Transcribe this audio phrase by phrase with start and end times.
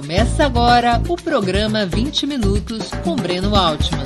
[0.00, 4.02] Começa agora o programa 20 Minutos com Breno Altman.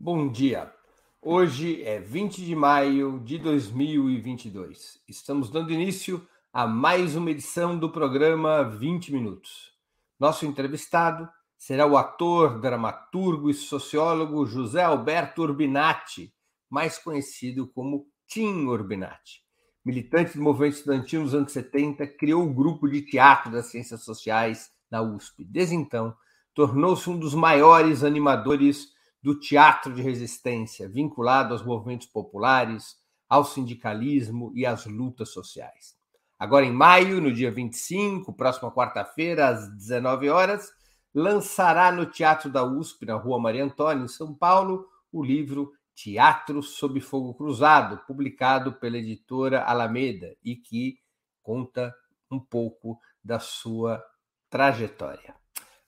[0.00, 0.74] Bom dia.
[1.22, 5.00] Hoje é 20 de maio de 2022.
[5.06, 9.70] Estamos dando início a mais uma edição do programa 20 Minutos.
[10.18, 16.34] Nosso entrevistado será o ator, dramaturgo e sociólogo José Alberto Urbinati,
[16.68, 19.45] mais conhecido como Tim Urbinati.
[19.86, 24.68] Militante do movimento estudantil nos anos 70, criou o grupo de teatro das ciências sociais
[24.90, 25.44] na USP.
[25.44, 26.12] Desde então,
[26.52, 28.88] tornou-se um dos maiores animadores
[29.22, 32.96] do teatro de resistência, vinculado aos movimentos populares,
[33.28, 35.94] ao sindicalismo e às lutas sociais.
[36.36, 40.68] Agora, em maio, no dia 25, próxima quarta-feira, às 19 horas,
[41.14, 46.62] lançará no Teatro da USP, na Rua Maria Antônia, em São Paulo, o livro Teatro
[46.62, 50.98] sob Fogo Cruzado, publicado pela editora Alameda e que
[51.42, 51.94] conta
[52.30, 54.04] um pouco da sua
[54.50, 55.34] trajetória.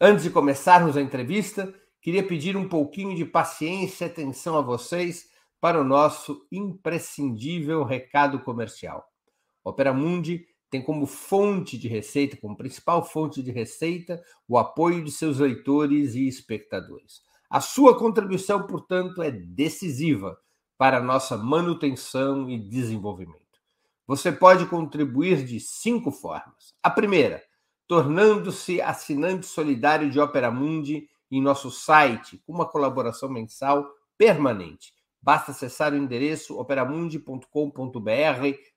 [0.01, 5.29] Antes de começarmos a entrevista, queria pedir um pouquinho de paciência e atenção a vocês
[5.61, 9.05] para o nosso imprescindível recado comercial.
[9.63, 15.11] Opera Mundi tem como fonte de receita, como principal fonte de receita, o apoio de
[15.11, 17.23] seus leitores e espectadores.
[17.51, 20.39] A sua contribuição, portanto, é decisiva
[20.77, 23.39] para a nossa manutenção e desenvolvimento.
[24.07, 26.75] Você pode contribuir de cinco formas.
[26.83, 27.43] A primeira,
[27.87, 33.87] tornando-se assinante solidário de Opera Mundi em nosso site, com uma colaboração mensal
[34.19, 34.93] permanente.
[35.21, 37.49] Basta acessar o endereço operamundi.com.br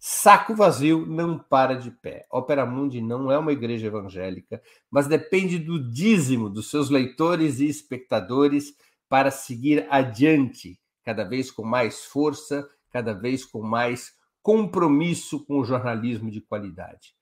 [0.01, 2.25] Saco vazio não para de pé.
[2.31, 7.67] Opera Mundi não é uma igreja evangélica, mas depende do dízimo dos seus leitores e
[7.67, 8.73] espectadores
[9.09, 15.65] para seguir adiante, cada vez com mais força, cada vez com mais compromisso com o
[15.65, 17.13] jornalismo de qualidade.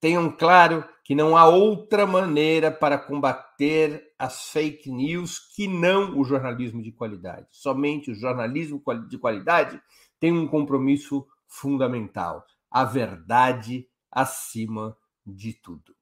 [0.00, 6.24] Tenham claro que não há outra maneira para combater as fake news que não o
[6.24, 7.46] jornalismo de qualidade.
[7.52, 9.80] Somente o jornalismo de qualidade
[10.18, 14.96] tem um compromisso fundamental: a verdade acima
[15.26, 15.94] de tudo.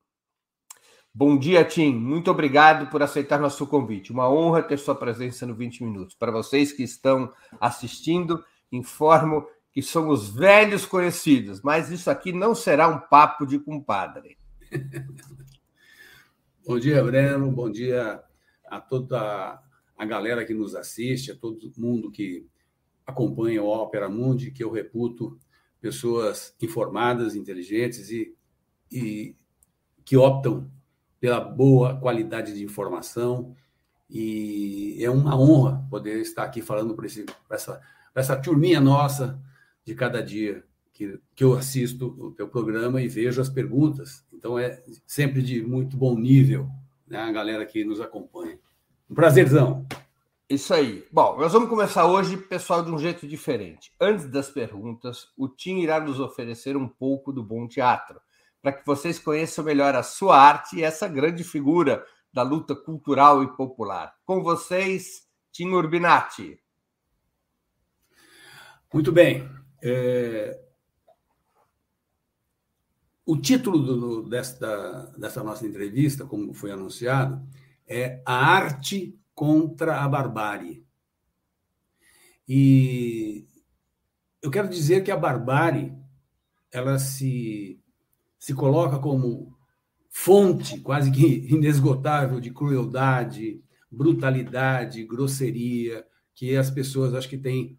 [1.12, 1.94] Bom dia, Tim.
[1.94, 4.12] Muito obrigado por aceitar nosso convite.
[4.12, 6.14] Uma honra ter sua presença no 20 Minutos.
[6.17, 12.88] Para vocês que estão assistindo, informo que somos velhos conhecidos, mas isso aqui não será
[12.88, 14.37] um papo de compadre.
[16.67, 17.50] Bom dia, Breno.
[17.52, 18.23] Bom dia
[18.67, 19.62] a toda
[19.96, 22.46] a galera que nos assiste, a todo mundo que
[23.06, 25.39] acompanha o Opera Mundi, que eu reputo
[25.81, 28.35] pessoas informadas, inteligentes e,
[28.91, 29.37] e
[30.05, 30.71] que optam
[31.21, 33.55] pela boa qualidade de informação.
[34.09, 37.06] E é uma honra poder estar aqui falando para
[37.51, 37.81] essa,
[38.15, 39.41] essa turminha nossa
[39.85, 40.65] de cada dia
[40.95, 44.25] que, que eu assisto o teu programa e vejo as perguntas.
[44.33, 46.71] Então é sempre de muito bom nível,
[47.06, 48.59] né, a galera que nos acompanha.
[49.11, 49.85] Um prazerzão.
[50.55, 51.05] Isso aí.
[51.11, 53.93] Bom, nós vamos começar hoje, pessoal, de um jeito diferente.
[54.01, 58.21] Antes das perguntas, o Tim irá nos oferecer um pouco do bom teatro,
[58.62, 63.43] para que vocês conheçam melhor a sua arte e essa grande figura da luta cultural
[63.43, 64.15] e popular.
[64.25, 66.56] Com vocês, Tim Urbinati.
[68.93, 69.51] Muito bem.
[69.83, 70.56] É...
[73.27, 77.45] O título do, desta, dessa nossa entrevista, como foi anunciado,
[77.89, 80.84] é A Arte contra a Barbárie.
[82.48, 83.46] E
[84.42, 85.92] eu quero dizer que a barbárie
[86.70, 87.81] ela se,
[88.38, 89.56] se coloca como
[90.10, 97.78] fonte quase que inesgotável de crueldade, brutalidade, grosseria, que as pessoas acho que têm,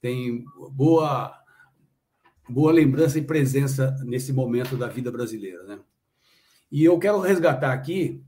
[0.00, 1.40] têm boa
[2.46, 5.62] boa lembrança e presença nesse momento da vida brasileira.
[5.64, 5.78] Né?
[6.70, 8.22] E eu quero resgatar aqui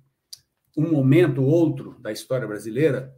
[0.76, 3.14] um momento outro da história brasileira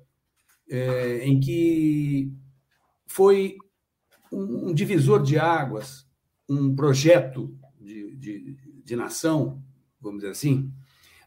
[0.71, 2.33] é, em que
[3.07, 3.57] foi
[4.33, 6.07] um, um, divisor de águas,
[6.49, 9.63] um projeto de, de, de, nação,
[10.01, 10.71] vamos dizer assim,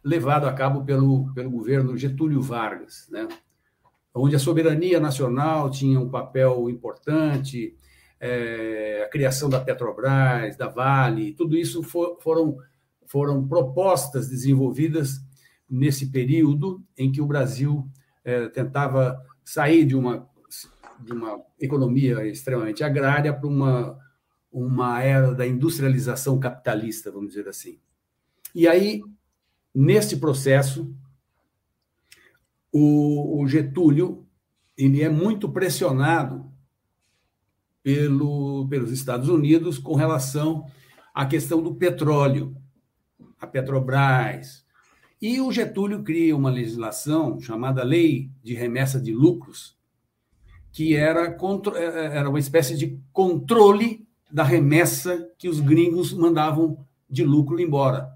[0.03, 3.27] levado a cabo pelo, pelo governo Getúlio Vargas, né?
[4.13, 7.75] onde a soberania nacional tinha um papel importante,
[8.19, 12.57] é, a criação da Petrobras, da Vale, tudo isso for, foram,
[13.07, 15.19] foram propostas desenvolvidas
[15.71, 17.89] nesse período em que o Brasil
[18.25, 20.29] é, tentava sair de uma,
[20.99, 23.97] de uma economia extremamente agrária para uma,
[24.51, 27.79] uma era da industrialização capitalista, vamos dizer assim.
[28.53, 29.01] E aí,
[29.73, 30.93] nesse processo,
[32.71, 34.27] o, o Getúlio
[34.77, 36.51] ele é muito pressionado
[37.83, 40.65] pelo, pelos Estados Unidos com relação
[41.13, 42.55] à questão do petróleo,
[43.39, 44.60] a Petrobras.
[45.21, 49.77] E o Getúlio cria uma legislação chamada Lei de Remessa de Lucros,
[50.71, 56.13] que era, contra, é, é, era uma espécie de controle da remessa que os gringos
[56.13, 58.09] mandavam de lucro embora.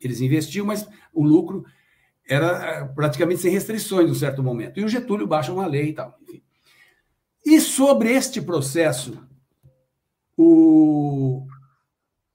[0.00, 1.64] Eles investiam, mas o lucro
[2.28, 4.78] era é, praticamente sem restrições, em certo momento.
[4.78, 6.18] E o Getúlio baixa uma lei e tal.
[6.22, 6.42] Enfim.
[7.46, 9.18] E sobre este processo,
[10.36, 11.46] o,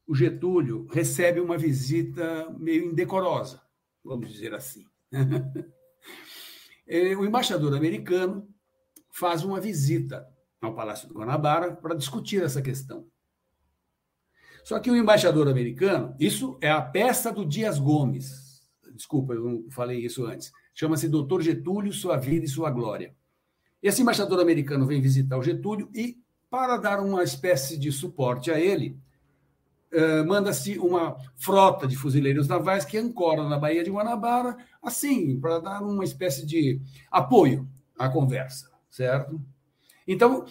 [0.08, 3.62] o Getúlio recebe uma visita meio indecorosa,
[4.04, 4.86] vamos dizer assim.
[6.92, 8.50] É, o embaixador americano
[9.12, 10.28] faz uma visita
[10.60, 13.06] ao Palácio do Guanabara para discutir essa questão.
[14.64, 18.68] Só que o embaixador americano, isso é a peça do Dias Gomes.
[18.94, 20.52] Desculpa, eu não falei isso antes.
[20.74, 23.16] Chama-se Doutor Getúlio, Sua Vida e Sua Glória.
[23.82, 26.18] Esse embaixador americano vem visitar o Getúlio e,
[26.50, 28.98] para dar uma espécie de suporte a ele,
[29.94, 35.60] uh, manda-se uma frota de fuzileiros navais que ancora na Baía de Guanabara, assim, para
[35.60, 36.82] dar uma espécie de
[37.12, 39.42] apoio à conversa, certo?
[40.08, 40.46] Então,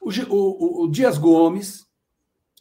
[0.00, 1.86] o, o, o Dias Gomes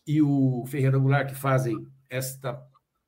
[0.06, 2.62] e o Ferreira Goulart, que fazem esta,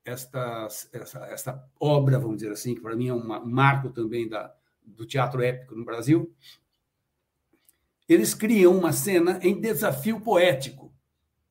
[0.04, 4.54] esta, esta, esta obra, vamos dizer assim, que para mim é um marco também da,
[4.84, 6.32] do teatro épico no Brasil,
[8.08, 10.83] eles criam uma cena em desafio poético,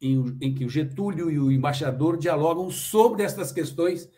[0.04, 4.10] em, em que o Getúlio e o embaixador dialogam sobre estas questões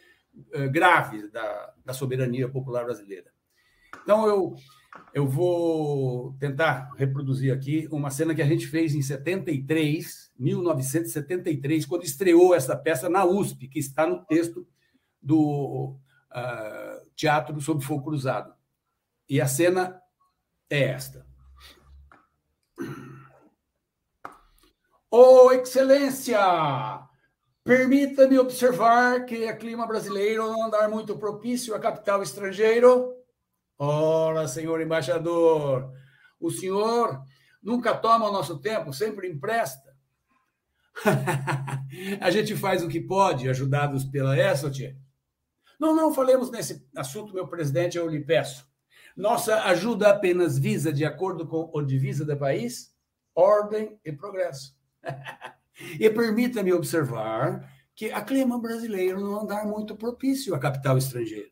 [0.53, 3.31] uh, graves da, da soberania popular brasileira.
[4.03, 4.55] Então, eu,
[5.13, 12.03] eu vou tentar reproduzir aqui uma cena que a gente fez em 73, 1973, quando
[12.03, 14.67] estreou essa peça na USP, que está no texto
[15.21, 15.97] do
[16.31, 18.53] uh, Teatro sob Fogo Cruzado.
[19.29, 20.01] E a cena
[20.69, 21.25] é esta.
[25.17, 26.39] Oh, Excelência!
[27.63, 33.11] Permita-me observar que a clima brasileiro não andar muito propício a capital estrangeiro.
[33.77, 35.91] Ora, senhor embaixador,
[36.39, 37.23] o senhor
[37.63, 39.95] nunca toma o nosso tempo, sempre empresta.
[42.21, 44.95] a gente faz o que pode, ajudados pela ESOT.
[45.79, 48.67] Não, não falemos nesse assunto, meu presidente, eu lhe peço.
[49.17, 52.93] Nossa ajuda apenas visa, de acordo com o divisa do país,
[53.33, 54.74] ordem e progresso.
[55.99, 61.49] e permita-me observar que a clima brasileiro não andar muito propício à capital estrangeira.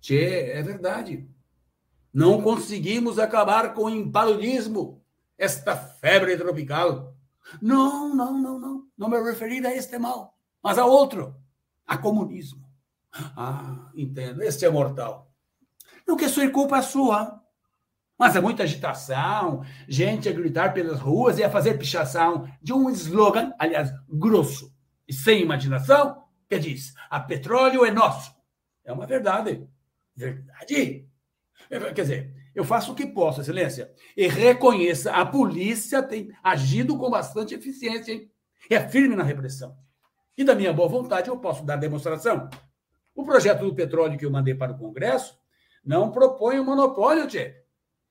[0.00, 1.28] Tchê, é verdade.
[2.12, 5.04] Não conseguimos acabar com o impaludismo,
[5.36, 7.14] esta febre tropical.
[7.60, 8.86] Não, não, não, não.
[8.96, 11.36] Não me referi a este mal, mas a outro,
[11.86, 12.66] a comunismo.
[13.36, 14.42] Ah, entendo.
[14.42, 15.30] Este é mortal.
[16.06, 17.42] Não que sua culpa sua.
[18.18, 22.88] Mas é muita agitação, gente a gritar pelas ruas e a fazer pichação de um
[22.90, 24.74] slogan, aliás, grosso
[25.06, 28.34] e sem imaginação, que diz: a petróleo é nosso.
[28.84, 29.68] É uma verdade.
[30.14, 31.06] Verdade.
[31.68, 33.92] Quer dizer, Eu faço o que posso, Excelência.
[34.16, 38.30] E reconheça, a polícia tem agido com bastante eficiência, hein?
[38.70, 39.76] É firme na repressão.
[40.36, 42.48] E da minha boa vontade eu posso dar demonstração.
[43.14, 45.38] O projeto do petróleo que eu mandei para o Congresso
[45.84, 47.65] não propõe um monopólio, Tchê.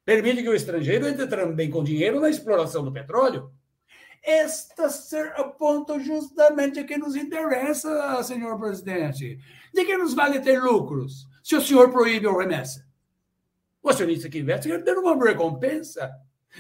[0.06, 3.52] Permite que o estrangeiro entre também com dinheiro na exploração do petróleo.
[4.24, 9.40] Este ser o ponto justamente que nos interessa, senhor presidente.
[9.74, 12.88] De que nos vale ter lucros se o senhor proíbe a remessa?
[13.82, 16.12] O acionista que investe quer ter uma recompensa.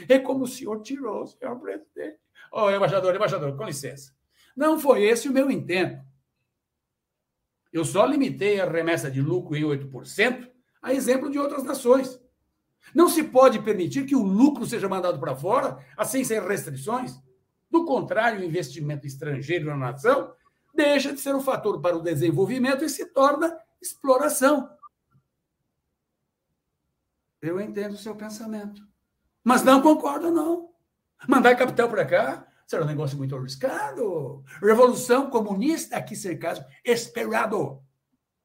[0.10, 2.20] É como o senhor tirou, senhor presidente.
[2.52, 4.14] Oh, embaixador, embaixador, com licença.
[4.56, 6.04] Não foi esse o meu intento.
[7.72, 10.50] Eu só limitei a remessa de lucro em 8%,
[10.82, 12.20] a exemplo de outras nações.
[12.94, 17.20] Não se pode permitir que o lucro seja mandado para fora, assim sem restrições.
[17.70, 20.34] Do contrário, o investimento estrangeiro na nação
[20.74, 24.70] deixa de ser um fator para o desenvolvimento e se torna exploração.
[27.42, 28.82] Eu entendo o seu pensamento.
[29.44, 30.72] Mas não concordo, não.
[31.28, 34.44] Mandar capital para cá será um negócio muito arriscado.
[34.62, 37.82] Revolução comunista, aqui ser caso, esperado.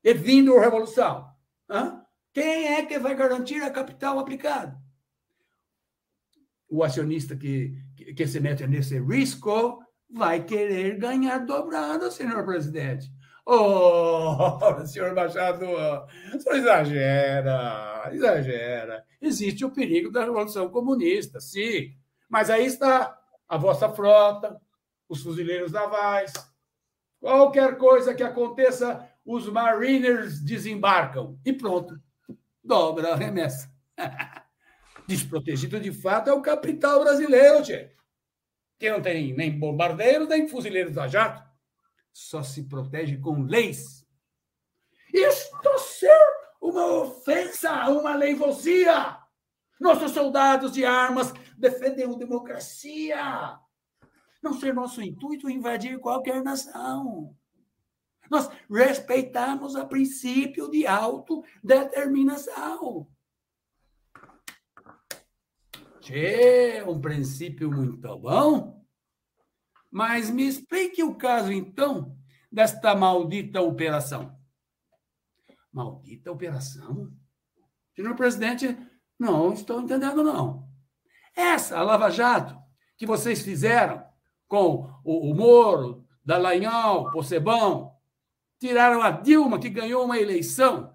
[0.05, 1.31] E vindo a revolução.
[1.69, 2.00] Hã?
[2.33, 4.79] Quem é que vai garantir a capital aplicada?
[6.69, 13.11] O acionista que, que, que se mete nesse risco vai querer ganhar dobrado, senhor presidente.
[13.53, 19.05] Oh, senhor senhor exagera, exagera.
[19.21, 21.97] Existe o perigo da Revolução Comunista, sim.
[22.29, 23.19] Mas aí está
[23.49, 24.57] a vossa frota,
[25.09, 26.33] os fuzileiros navais.
[27.19, 31.37] Qualquer coisa que aconteça, os mariners desembarcam.
[31.45, 31.99] E pronto,
[32.63, 33.71] dobra a remessa.
[35.07, 37.95] Desprotegido de fato é o capital brasileiro, tchê.
[38.79, 41.51] Que não tem nem bombardeiros, nem fuzileiros a jato
[42.13, 44.07] só se protege com leis.
[45.13, 46.27] Isto ser
[46.61, 49.19] uma ofensa, uma leivosia.
[49.81, 53.59] Nossos soldados de armas defendem a democracia.
[54.43, 57.35] Não ser nosso intuito invadir qualquer nação.
[58.31, 63.09] Nós respeitamos o princípio de autodeterminação.
[66.01, 68.87] Tchê, um princípio muito bom.
[69.91, 72.17] Mas me explique o caso, então,
[72.51, 74.39] desta maldita operação.
[75.73, 77.13] Maldita operação?
[77.95, 78.79] Senhor presidente,
[79.19, 80.71] não estou entendendo, não.
[81.35, 82.57] Essa, a Lava Jato,
[82.97, 84.05] que vocês fizeram
[84.47, 88.00] com o, o Moro, Dallagnol, Possebão,
[88.61, 90.95] tiraram a Dilma, que ganhou uma eleição,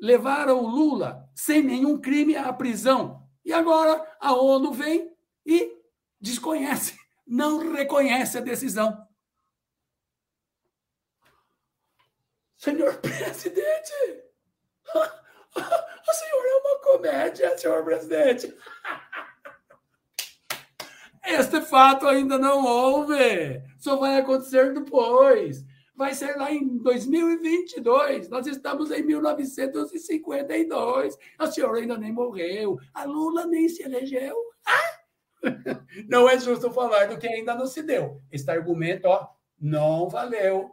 [0.00, 3.28] levaram o Lula sem nenhum crime à prisão.
[3.44, 5.12] E agora a ONU vem
[5.44, 5.76] e
[6.20, 6.96] desconhece
[7.26, 9.06] não reconhece a decisão.
[12.56, 13.92] Senhor presidente,
[14.94, 18.56] o senhor é uma comédia, senhor presidente.
[21.26, 25.64] Este fato ainda não houve, só vai acontecer depois.
[25.96, 28.28] Vai ser lá em 2022.
[28.28, 31.16] Nós estamos em 1952.
[31.38, 32.78] O senhor ainda nem morreu.
[32.92, 34.36] A Lula nem se elegeu.
[34.66, 35.04] Ah!
[36.08, 38.22] Não é justo falar do que ainda não se deu.
[38.32, 39.28] Este argumento, ó,
[39.60, 40.70] não valeu.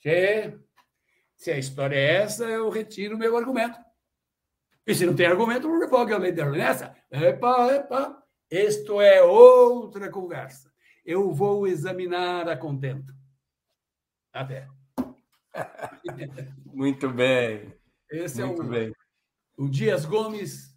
[0.00, 0.56] Que,
[1.36, 3.78] se a história é essa, eu retiro meu argumento.
[4.86, 6.94] E se não tem argumento, eu revogo a lei da nessa.
[7.10, 10.72] Epa, epa, isto é outra conversa.
[11.04, 13.17] Eu vou examinar a contento.
[14.38, 14.68] Até.
[16.64, 17.74] Muito bem.
[18.08, 18.92] Esse Muito é o, bem.
[19.56, 20.76] o Dias Gomes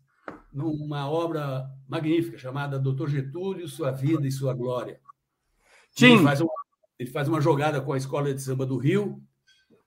[0.52, 5.00] numa obra magnífica chamada Doutor Getúlio, Sua Vida e Sua Glória.
[5.92, 6.16] Sim.
[6.16, 6.54] Ele faz, uma,
[6.98, 9.22] ele faz uma jogada com a Escola de Samba do Rio,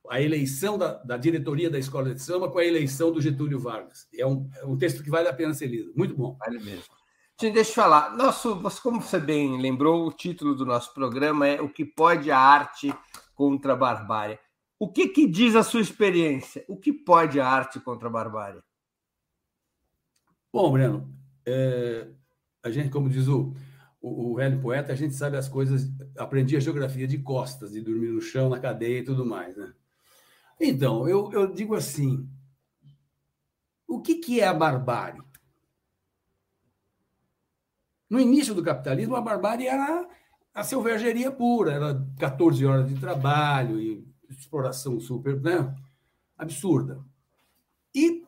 [0.08, 4.06] a eleição da, da, diretoria da Escola de Samba com a eleição do Getúlio Vargas.
[4.14, 5.92] É um, é um texto que vale a pena ser lido.
[5.96, 6.36] Muito bom.
[6.38, 6.94] Vale mesmo.
[7.40, 8.16] Sim, deixa eu falar.
[8.16, 12.38] Nosso, como você bem lembrou, o título do nosso programa é O que pode a
[12.38, 12.94] arte
[13.34, 14.38] contra a barbárie.
[14.78, 16.64] O que, que diz a sua experiência?
[16.68, 18.62] O que pode a arte contra a barbárie?
[20.52, 21.12] Bom, Breno,
[21.46, 22.08] é,
[22.62, 23.54] a gente, como diz o,
[24.00, 27.80] o, o, velho poeta, a gente sabe as coisas, aprendi a geografia de costas, de
[27.80, 29.72] dormir no chão, na cadeia e tudo mais, né?
[30.60, 32.28] Então, eu, eu digo assim,
[33.86, 35.20] o que, que é a barbárie?
[38.08, 40.08] No início do capitalismo, a barbárie era
[40.54, 45.74] a selvageria pura, era 14 horas de trabalho e exploração super né?
[46.38, 47.04] absurda.
[47.94, 48.22] E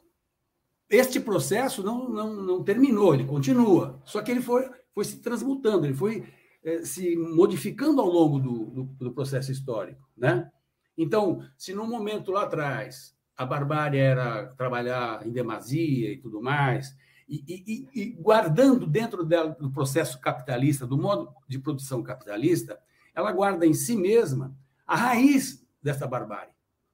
[0.91, 4.01] este processo não, não, não terminou, ele continua.
[4.05, 6.27] Só que ele foi, foi se transmutando, ele foi
[6.65, 10.09] é, se modificando ao longo do, do, do, processo histórico.
[10.17, 10.51] Né?
[10.99, 16.97] Então, se no momento lá atrás a barbárie era trabalhar em demasia e tudo mais,
[17.29, 22.79] e, e, e guardando dentro dela, do processo capitalista, do modo de produção capitalista,
[23.15, 24.55] ela guarda em si mesma
[24.87, 26.53] a raiz dessa barbárie,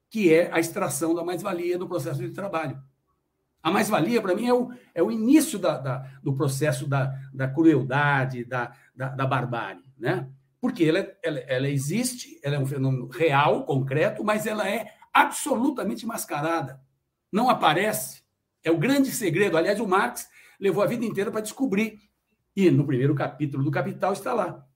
[0.09, 2.81] que é a extração da mais-valia do processo de trabalho.
[3.63, 7.47] A mais-valia, para mim, é o, é o início da, da, do processo da, da
[7.47, 9.85] crueldade, da, da, barbárie.
[9.97, 10.29] Né?
[10.61, 16.05] Porque ela, ela, ela existe, ela é um fenômeno real, concreto, mas ela é absolutamente
[16.05, 16.81] mascarada.
[17.31, 18.22] Não aparece.
[18.65, 19.57] É o grande segredo.
[19.57, 20.29] Aliás, o Marx
[20.59, 22.01] levou a vida inteira para descobrir.
[22.55, 24.67] E no primeiro capítulo do Capital está lá.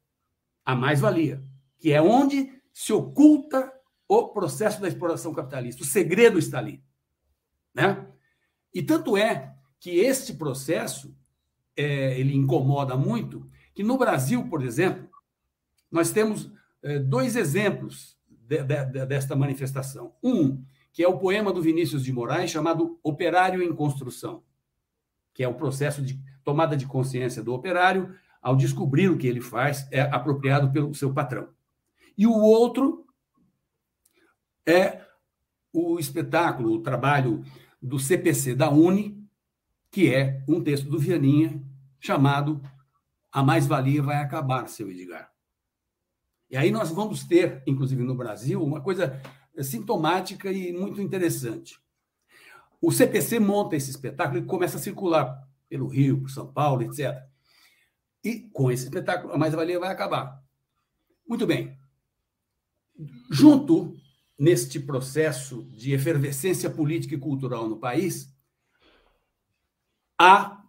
[0.65, 1.45] A mais-valia,
[1.79, 3.73] que é onde se oculta
[4.09, 5.83] o processo da exploração capitalista.
[5.83, 6.83] O segredo está ali.
[7.75, 8.07] Né?
[8.73, 11.17] E tanto é que este processo
[11.77, 15.09] é, ele incomoda muito, que no Brasil, por exemplo,
[15.91, 16.51] nós temos
[16.83, 20.15] é, dois exemplos de, de, desta manifestação.
[20.23, 20.65] Um,
[20.97, 24.43] que é o poema do Vinícius de Moraes, chamado Operário em Construção,
[25.35, 29.43] que é o processo de tomada de consciência do operário ao descobrir o que ele
[29.43, 31.51] faz é apropriado pelo seu patrão.
[32.17, 33.07] E o outro
[34.65, 35.03] é
[35.71, 37.45] o espetáculo, o trabalho
[37.81, 39.23] do CPC da Uni,
[39.91, 41.63] que é um texto do Vianinha
[42.01, 42.63] chamado
[43.31, 45.31] A Mais-Valia Vai Acabar, seu Edgar.
[46.49, 49.21] E aí nós vamos ter, inclusive no Brasil, uma coisa
[49.63, 51.79] sintomática e muito interessante.
[52.81, 57.17] O CPC monta esse espetáculo e começa a circular pelo Rio, por São Paulo, etc.
[58.23, 60.43] E com esse espetáculo, a mais-valia vai acabar.
[61.27, 61.79] Muito bem.
[63.31, 63.97] Junto
[64.39, 68.33] neste processo de efervescência política e cultural no país,
[70.19, 70.63] há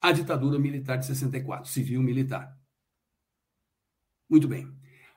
[0.00, 2.58] a ditadura militar de 64, civil-militar.
[4.28, 4.70] Muito bem.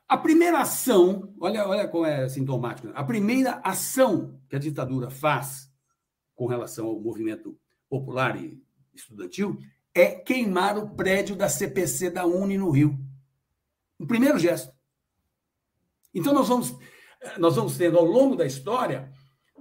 [0.08, 5.70] A primeira ação, olha, olha como é sintomático, a primeira ação que a ditadura faz
[6.34, 7.60] com relação ao movimento
[7.90, 8.62] popular e
[8.96, 9.58] estudantil
[9.93, 12.98] é queimar o prédio da CPC da Uni no Rio.
[14.00, 14.72] O primeiro gesto.
[16.13, 16.78] Então nós vamos
[17.38, 19.12] nós vamos tendo ao longo da história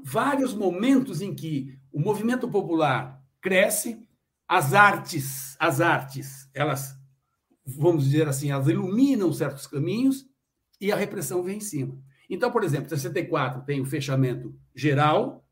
[0.05, 4.07] vários momentos em que o movimento popular cresce,
[4.47, 6.95] as artes, as artes, elas
[7.65, 10.25] vamos dizer assim, elas iluminam certos caminhos
[10.81, 11.99] e a repressão vem em cima.
[12.29, 15.45] Então, por exemplo, 64 tem o fechamento geral,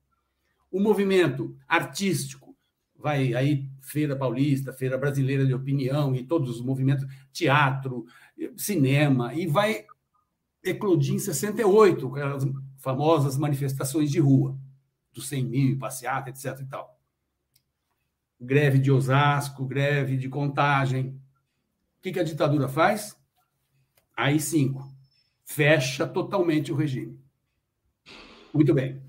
[0.70, 2.56] o movimento artístico
[2.96, 8.06] vai aí Feira Paulista, Feira Brasileira de Opinião e todos os movimentos, teatro,
[8.56, 9.84] cinema, e vai
[10.64, 12.44] eclodir em 68, aquelas
[12.78, 14.58] famosas manifestações de rua,
[15.12, 16.58] dos 100 mil, passeata, etc.
[16.60, 16.98] e tal.
[18.40, 21.20] Greve de Osasco, greve de Contagem.
[21.98, 23.16] O que a ditadura faz?
[24.16, 24.93] Aí cinco
[25.44, 27.18] fecha totalmente o regime.
[28.52, 29.02] Muito bem.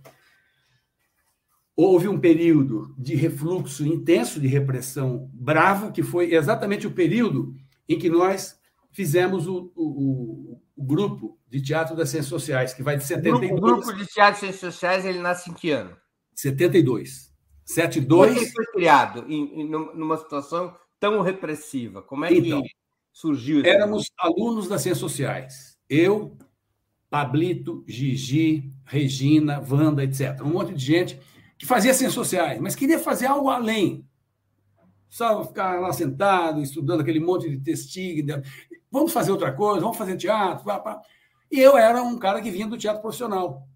[1.76, 7.54] Houve um período de refluxo intenso, de repressão brava, que foi exatamente o período
[7.88, 8.60] em que nós
[8.92, 13.52] fizemos o, o, o grupo de teatro das ciências sociais, que vai de 72...
[13.52, 15.96] O grupo de teatro das ciências sociais, ele nasce em que ano?
[16.34, 17.32] 72.
[17.66, 18.30] 72...
[18.30, 22.02] Como ele foi criado em, em, numa situação tão repressiva?
[22.02, 22.70] Como é então, que
[23.12, 23.66] surgiu?
[23.66, 26.38] Éramos alunos das ciências sociais eu,
[27.10, 30.42] Pablito, Gigi, Regina, Wanda, etc.
[30.42, 31.20] Um monte de gente
[31.58, 34.08] que fazia ciências sociais, mas queria fazer algo além.
[35.10, 38.26] Só ficar lá sentado, estudando aquele monte de testígio.
[38.92, 40.66] Vamos fazer outra coisa, vamos fazer teatro.
[40.66, 41.02] Pá, pá.
[41.50, 43.68] E eu era um cara que vinha do teatro profissional.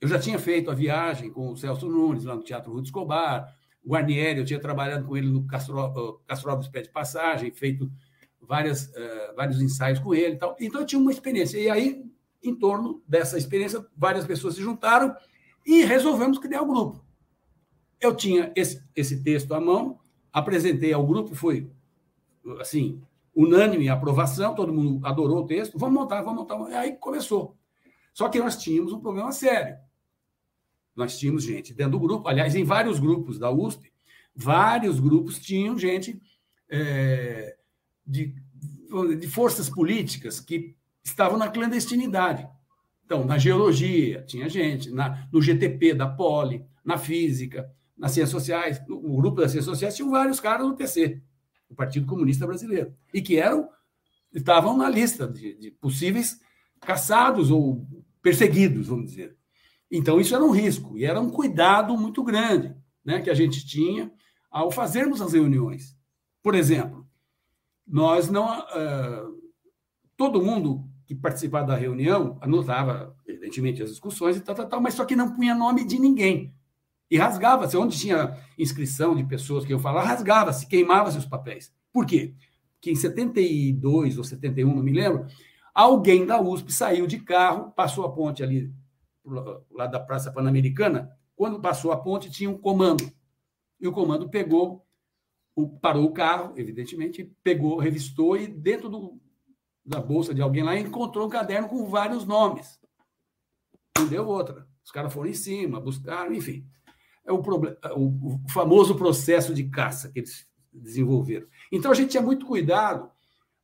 [0.00, 3.46] Eu já tinha feito a viagem com o Celso Nunes, lá no Teatro Ruth Escobar.
[3.86, 7.90] Guarnieri, eu tinha trabalhado com ele no Castro, Castro Alves Pé de Passagem, feito
[8.46, 10.56] várias, uh, vários ensaios com ele e tal.
[10.60, 11.58] Então eu tinha uma experiência.
[11.58, 12.04] E aí,
[12.42, 15.14] em torno dessa experiência, várias pessoas se juntaram
[15.64, 17.04] e resolvemos criar o grupo.
[18.00, 19.98] Eu tinha esse, esse texto à mão,
[20.32, 21.70] apresentei ao grupo, foi
[22.60, 23.02] assim,
[23.34, 26.70] unânime aprovação, todo mundo adorou o texto, vamos montar, vamos montar.
[26.70, 27.56] E aí começou.
[28.14, 29.76] Só que nós tínhamos um problema sério.
[30.94, 33.92] Nós tínhamos gente dentro do grupo, aliás, em vários grupos da USP,
[34.34, 36.20] vários grupos tinham gente
[36.70, 37.56] é,
[38.06, 38.34] de,
[39.18, 42.48] de forças políticas que estavam na clandestinidade.
[43.04, 48.82] Então, na geologia, tinha gente, na, no GTP da Poli, na física, nas ciências sociais,
[48.86, 51.22] no, no grupo das ciências sociais, tinham vários caras do PC,
[51.68, 53.68] o Partido Comunista Brasileiro, e que eram
[54.34, 56.40] estavam na lista de, de possíveis
[56.80, 57.86] caçados ou
[58.22, 59.36] perseguidos, vamos dizer.
[59.90, 63.66] Então, isso era um risco, e era um cuidado muito grande né, que a gente
[63.66, 64.12] tinha
[64.50, 65.96] ao fazermos as reuniões.
[66.42, 66.95] Por exemplo,
[67.86, 68.60] nós não.
[68.60, 69.36] Uh,
[70.16, 74.94] todo mundo que participava da reunião anotava, evidentemente, as discussões e tal, tal, tal, mas
[74.94, 76.52] só que não punha nome de ninguém.
[77.08, 81.72] E rasgava-se, onde tinha inscrição de pessoas que eu falava, rasgava-se, queimava-se os papéis.
[81.92, 82.34] Por quê?
[82.74, 85.26] Porque em 72 ou 71, não me lembro,
[85.72, 88.72] alguém da USP saiu de carro, passou a ponte ali,
[89.70, 91.10] lá da Praça Pan-Americana.
[91.36, 93.08] Quando passou a ponte, tinha um comando.
[93.80, 94.85] E o comando pegou,
[95.80, 99.20] parou o carro, evidentemente, pegou, revistou e dentro do,
[99.84, 102.78] da bolsa de alguém lá encontrou um caderno com vários nomes.
[103.98, 104.66] Não deu outra.
[104.84, 106.66] Os caras foram em cima, buscaram, enfim
[107.26, 111.46] é o, problema, o, o famoso processo de caça que eles desenvolveram.
[111.72, 113.10] Então a gente tinha muito cuidado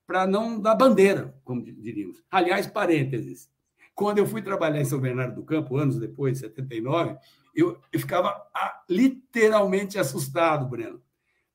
[0.07, 2.23] para não dar bandeira, como diríamos.
[2.31, 3.49] Aliás, parênteses,
[3.95, 7.17] quando eu fui trabalhar em São Bernardo do Campo, anos depois, 79,
[7.55, 11.01] eu, eu ficava ah, literalmente assustado, Breno.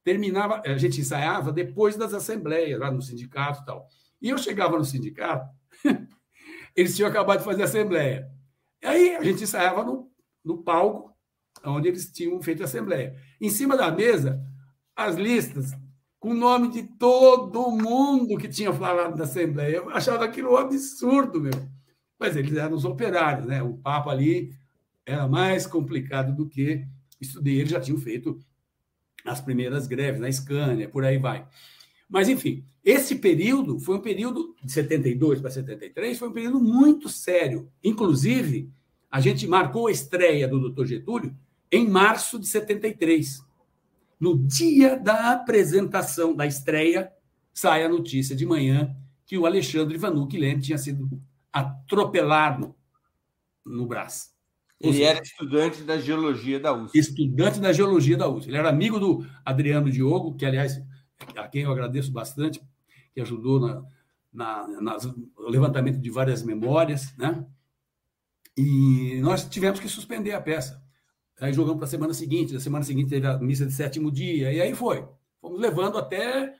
[0.07, 3.89] Terminava, a gente ensaiava depois das assembleias, lá no sindicato e tal.
[4.21, 5.45] E eu chegava no sindicato,
[6.73, 8.25] eles tinham acabado de fazer assembleia.
[8.81, 10.09] Aí a gente ensaiava no,
[10.45, 11.13] no palco,
[11.61, 13.17] onde eles tinham feito a assembleia.
[13.41, 14.41] Em cima da mesa,
[14.95, 15.73] as listas
[16.21, 19.75] com o nome de todo mundo que tinha falado da assembleia.
[19.75, 21.51] Eu achava aquilo um absurdo, meu.
[22.17, 23.61] Mas eles eram os operários, né?
[23.61, 24.53] O papo ali
[25.05, 26.87] era mais complicado do que
[27.19, 27.59] estudei.
[27.59, 28.39] Eles já tinham feito
[29.31, 31.47] as primeiras greves na Scania, por aí vai.
[32.09, 37.09] Mas, enfim, esse período foi um período de 72 para 73, foi um período muito
[37.09, 37.69] sério.
[37.83, 38.71] Inclusive,
[39.11, 40.85] a gente marcou a estreia do Dr.
[40.85, 41.35] Getúlio
[41.71, 43.45] em março de 73.
[44.19, 47.11] No dia da apresentação, da estreia,
[47.53, 51.09] sai a notícia de manhã que o Alexandre Vanucci Leme tinha sido
[51.51, 52.73] atropelado
[53.65, 54.36] no Brás.
[54.79, 56.99] Ele era estudante da geologia da USP.
[56.99, 58.49] Estudante da geologia da USP.
[58.49, 60.79] Ele era amigo do Adriano Diogo, que, aliás,
[61.35, 62.61] a quem eu agradeço bastante,
[63.11, 63.83] que ajudou na,
[64.31, 67.43] na, no levantamento de várias memórias, né?
[68.55, 70.81] E nós tivemos que suspender a peça.
[71.39, 74.51] Aí jogamos para a semana seguinte, na semana seguinte teve a missa de sétimo dia,
[74.51, 75.07] e aí foi.
[75.39, 76.55] Fomos levando até.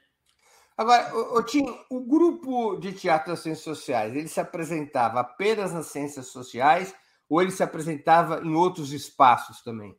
[0.76, 5.88] Agora, o, Tim, o grupo de teatro das ciências sociais, ele se apresentava apenas nas
[5.88, 6.94] ciências sociais
[7.30, 9.96] ou ele se apresentava em outros espaços também?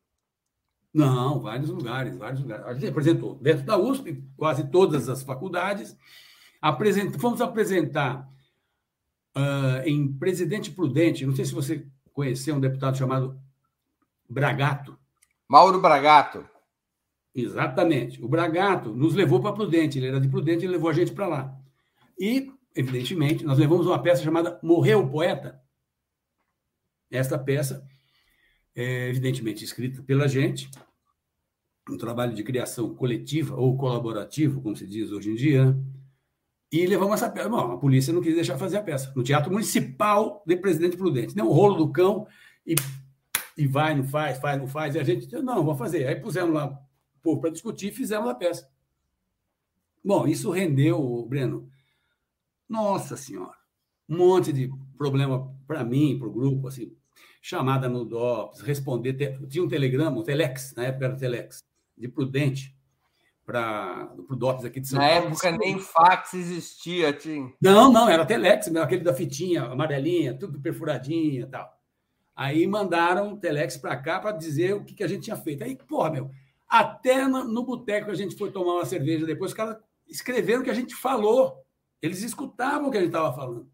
[0.92, 2.66] Não, vários lugares, vários lugares.
[2.66, 5.96] A gente apresentou dentro da USP, quase todas as faculdades.
[6.60, 7.18] Apresent...
[7.18, 8.28] Fomos apresentar
[9.36, 13.38] uh, em Presidente Prudente, não sei se você conheceu um deputado chamado
[14.28, 14.98] Bragato.
[15.46, 16.44] Mauro Bragato.
[17.34, 18.22] Exatamente.
[18.22, 19.98] O Bragato nos levou para Prudente.
[19.98, 21.56] Ele era de Prudente e levou a gente para lá.
[22.18, 25.62] E, evidentemente, nós levamos uma peça chamada Morreu o Poeta.
[27.10, 27.86] Esta peça
[28.74, 30.70] é, evidentemente, escrita pela gente,
[31.88, 35.76] um trabalho de criação coletiva ou colaborativo, como se diz hoje em dia,
[36.70, 37.48] e levamos essa peça.
[37.48, 39.12] Bom, a polícia não quis deixar fazer a peça.
[39.16, 41.34] No Teatro Municipal de Presidente Prudente.
[41.34, 42.26] Deu um rolo do cão
[42.66, 42.74] e
[43.58, 46.06] e vai, não faz, faz, não faz, e a gente disse, não, vou fazer.
[46.06, 48.70] Aí pusemos lá o povo para discutir e fizemos a peça.
[50.02, 51.68] Bom, isso rendeu, Breno,
[52.68, 53.58] nossa senhora,
[54.08, 56.96] um monte de problema para mim, para o grupo, assim,
[57.40, 59.14] chamada no DOPS, responder,
[59.48, 61.62] tinha um telegrama, um telex, na época era telex,
[61.96, 62.76] de Prudente,
[63.44, 65.14] para o DOPS aqui de São Paulo.
[65.14, 67.52] Na época nem fax existia, Tim.
[67.60, 71.78] Não, não, era telex, aquele da fitinha amarelinha, tudo perfuradinha e tal.
[72.38, 75.64] Aí mandaram o Telex para cá para dizer o que, que a gente tinha feito.
[75.64, 76.30] Aí, porra, meu,
[76.68, 79.76] até no, no boteco a gente foi tomar uma cerveja depois, os caras
[80.06, 81.64] escreveram o que a gente falou.
[82.00, 83.68] Eles escutavam o que a gente estava falando.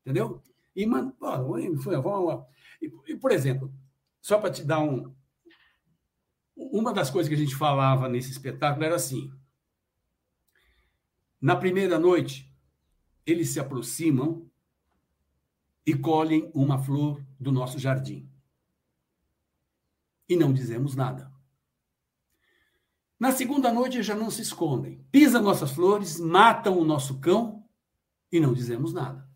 [0.00, 0.42] Entendeu?
[0.74, 1.14] E, mano,
[1.80, 2.44] foi, vamos,
[2.82, 3.72] e, e, por exemplo,
[4.20, 5.14] só para te dar um.
[6.54, 9.32] Uma das coisas que a gente falava nesse espetáculo era assim:
[11.40, 12.52] na primeira noite,
[13.26, 14.48] eles se aproximam
[15.84, 18.30] e colhem uma flor do nosso jardim.
[20.28, 21.32] E não dizemos nada.
[23.18, 25.04] Na segunda noite já não se escondem.
[25.10, 27.68] Pisam nossas flores, matam o nosso cão
[28.30, 29.28] e não dizemos nada.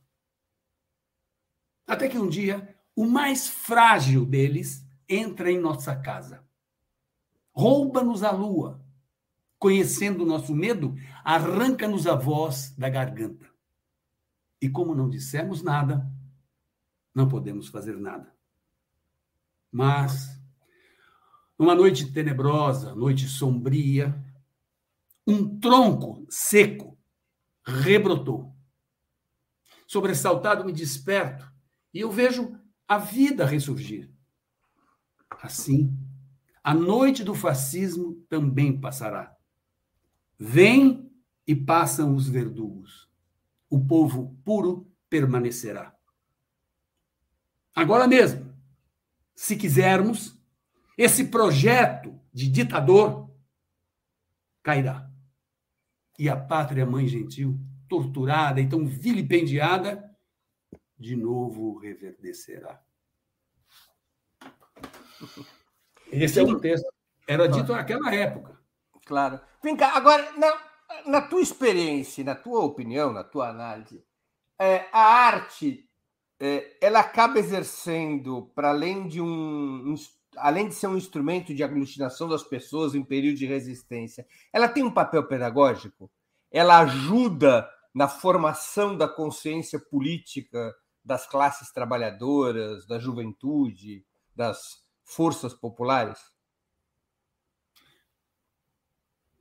[1.86, 6.42] Até que um dia, o mais frágil deles entra em nossa casa.
[7.52, 8.82] Rouba-nos a lua.
[9.58, 13.46] Conhecendo o nosso medo, arranca-nos a voz da garganta.
[14.60, 16.10] E como não dissemos nada,
[17.14, 18.34] não podemos fazer nada.
[19.70, 20.40] Mas,
[21.58, 24.14] numa noite tenebrosa, noite sombria,
[25.26, 26.98] um tronco seco
[27.64, 28.54] rebrotou.
[29.86, 31.50] Sobressaltado, me desperto
[31.92, 34.10] e eu vejo a vida ressurgir.
[35.42, 35.96] Assim,
[36.62, 39.36] a noite do fascismo também passará.
[40.38, 41.10] Vem
[41.46, 43.08] e passam os verdugos.
[43.68, 45.94] O povo puro permanecerá.
[47.74, 48.54] Agora mesmo,
[49.34, 50.36] se quisermos,
[50.96, 53.30] esse projeto de ditador
[54.62, 55.10] cairá.
[56.18, 60.05] E a pátria mãe gentil, torturada, então vilipendiada,
[60.98, 62.80] de novo reverdecerá.
[66.10, 66.86] Esse é um texto.
[67.26, 68.58] Era dito naquela época.
[69.04, 69.40] Claro.
[69.62, 74.04] Vem cá, agora, na, na tua experiência, na tua opinião, na tua análise,
[74.58, 75.88] é, a arte
[76.40, 79.94] é, ela acaba exercendo, para além de um, um,
[80.36, 84.84] além de ser um instrumento de aglutinação das pessoas em período de resistência, ela tem
[84.84, 86.10] um papel pedagógico?
[86.50, 90.74] Ela ajuda na formação da consciência política
[91.06, 96.18] das classes trabalhadoras, da juventude, das forças populares?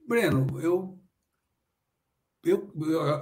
[0.08, 1.00] Breno, eu,
[2.44, 2.72] eu,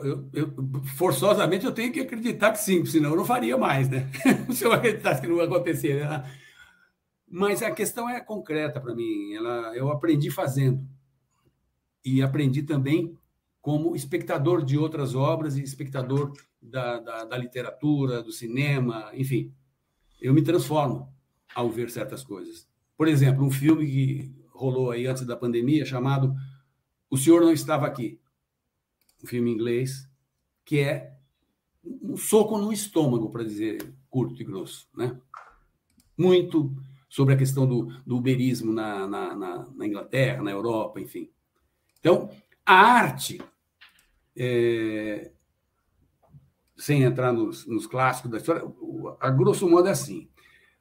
[0.03, 4.11] eu, eu, forçosamente eu tenho que acreditar que sim, senão eu não faria mais, né?
[4.51, 6.05] Se eu acreditasse que não ia acontecer.
[6.05, 6.39] Né?
[7.25, 9.33] Mas a questão é concreta para mim.
[9.33, 10.85] Ela, eu aprendi fazendo.
[12.03, 13.17] E aprendi também
[13.63, 19.53] como espectador de outras obras e espectador da, da, da literatura, do cinema, enfim.
[20.21, 21.07] Eu me transformo
[21.55, 22.67] ao ver certas coisas.
[22.97, 26.35] Por exemplo, um filme que rolou aí antes da pandemia chamado
[27.09, 28.19] O Senhor Não Estava Aqui.
[29.23, 30.09] Um filme inglês
[30.65, 31.15] que é
[32.01, 35.17] um soco no estômago, para dizer curto e grosso, né?
[36.17, 36.75] Muito
[37.07, 41.29] sobre a questão do, do uberismo na, na, na, na Inglaterra, na Europa, enfim.
[41.99, 42.29] Então,
[42.65, 43.41] a arte,
[44.37, 45.31] é,
[46.77, 48.63] sem entrar nos, nos, clássicos da história,
[49.19, 50.29] a grosso modo é assim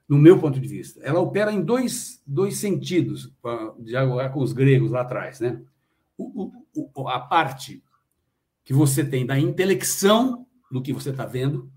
[0.09, 1.01] no meu ponto de vista.
[1.03, 3.33] Ela opera em dois, dois sentidos,
[3.79, 3.93] de
[4.33, 5.41] com os gregos lá atrás.
[5.41, 5.63] Né?
[6.19, 7.83] O, o, a parte
[8.65, 11.71] que você tem da intelecção do que você está vendo,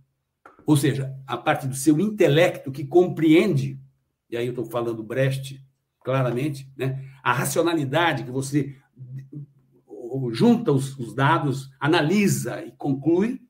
[0.65, 3.79] ou seja, a parte do seu intelecto que compreende,
[4.29, 5.63] e aí eu estou falando Brecht
[6.03, 7.03] claramente, né?
[7.23, 8.75] a racionalidade que você
[10.31, 13.41] junta os, os dados, analisa e conclui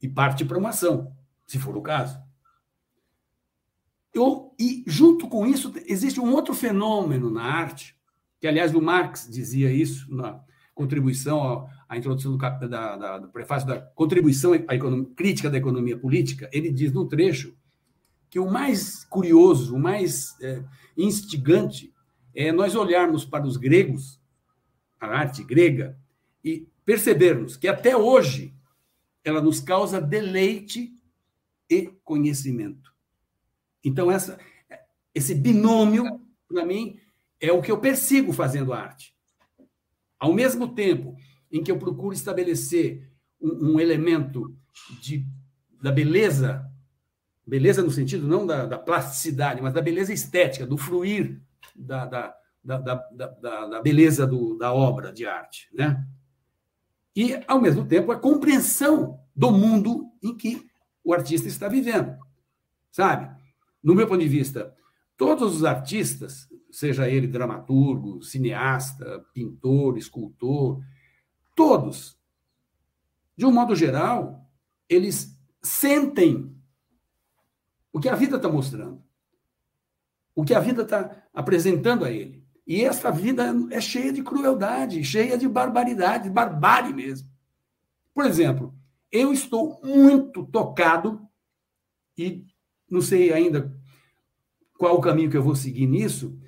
[0.00, 1.12] e parte para uma ação,
[1.46, 2.20] se for o caso.
[4.14, 7.96] Eu, e, junto com isso, existe um outro fenômeno na arte,
[8.40, 10.40] que, aliás, o Marx dizia isso na
[10.74, 15.98] contribuição à, introdução do, da, da, do prefácio da contribuição à economia, crítica da economia
[15.98, 16.48] política.
[16.52, 17.54] Ele diz no trecho
[18.30, 20.62] que o mais curioso, o mais é,
[20.96, 21.92] instigante
[22.34, 24.17] é nós olharmos para os gregos,
[25.00, 25.98] a arte grega,
[26.44, 28.54] e percebermos que até hoje
[29.24, 30.94] ela nos causa deleite
[31.68, 32.92] e conhecimento.
[33.84, 34.38] Então, essa,
[35.14, 36.98] esse binômio, para mim,
[37.40, 39.14] é o que eu persigo fazendo arte.
[40.18, 41.16] Ao mesmo tempo
[41.50, 43.08] em que eu procuro estabelecer
[43.40, 44.56] um, um elemento
[45.00, 45.26] de,
[45.80, 46.68] da beleza,
[47.46, 51.40] beleza no sentido não da, da, plasticidade, mas da beleza estética, do fluir
[51.74, 52.34] da, da,
[52.76, 55.68] da, da, da beleza do, da obra de arte.
[55.72, 56.04] Né?
[57.16, 60.68] E, ao mesmo tempo, a compreensão do mundo em que
[61.02, 62.16] o artista está vivendo.
[62.90, 63.38] Sabe?
[63.82, 64.74] no meu ponto de vista,
[65.16, 70.82] todos os artistas, seja ele dramaturgo, cineasta, pintor, escultor,
[71.54, 72.18] todos,
[73.36, 74.46] de um modo geral,
[74.88, 76.54] eles sentem
[77.92, 79.02] o que a vida está mostrando,
[80.34, 82.37] o que a vida está apresentando a ele.
[82.68, 87.26] E essa vida é cheia de crueldade, cheia de barbaridade, barbárie mesmo.
[88.12, 88.74] Por exemplo,
[89.10, 91.26] eu estou muito tocado
[92.16, 92.44] e
[92.90, 93.74] não sei ainda
[94.76, 96.38] qual o caminho que eu vou seguir nisso,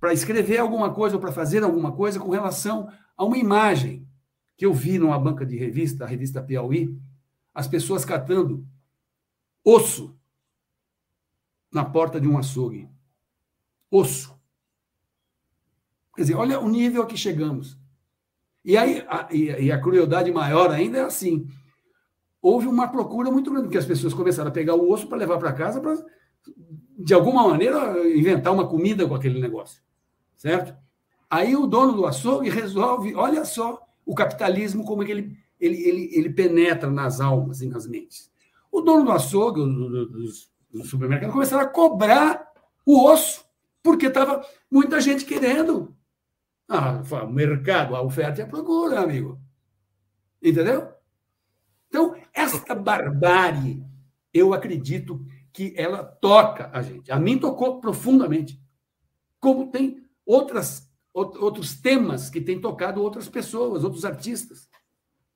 [0.00, 4.08] para escrever alguma coisa ou para fazer alguma coisa com relação a uma imagem
[4.56, 6.98] que eu vi numa banca de revista, a revista Piauí,
[7.54, 8.66] as pessoas catando
[9.62, 10.18] osso
[11.70, 12.88] na porta de um açougue.
[13.90, 14.35] Osso.
[16.16, 17.78] Quer dizer, olha o nível a que chegamos.
[18.64, 21.46] E aí, a, e a crueldade maior ainda é assim
[22.46, 25.36] houve uma procura muito grande, porque as pessoas começaram a pegar o osso para levar
[25.36, 25.96] para casa para,
[26.96, 29.82] de alguma maneira, inventar uma comida com aquele negócio.
[30.36, 30.72] Certo?
[31.28, 35.82] Aí o dono do açougue resolve, olha só o capitalismo, como é que ele, ele,
[35.82, 38.30] ele, ele penetra nas almas e nas mentes.
[38.70, 40.24] O dono do açougue, do, do,
[40.72, 42.46] do supermercado, começaram a cobrar
[42.84, 43.44] o osso,
[43.82, 45.92] porque estava muita gente querendo.
[46.68, 49.40] Ah, o mercado, a oferta e a procura, amigo.
[50.42, 50.92] Entendeu?
[51.88, 53.84] Então, esta barbárie,
[54.34, 57.10] eu acredito que ela toca a gente.
[57.10, 58.60] A mim tocou profundamente.
[59.40, 64.68] Como tem outras, outros temas que têm tocado outras pessoas, outros artistas.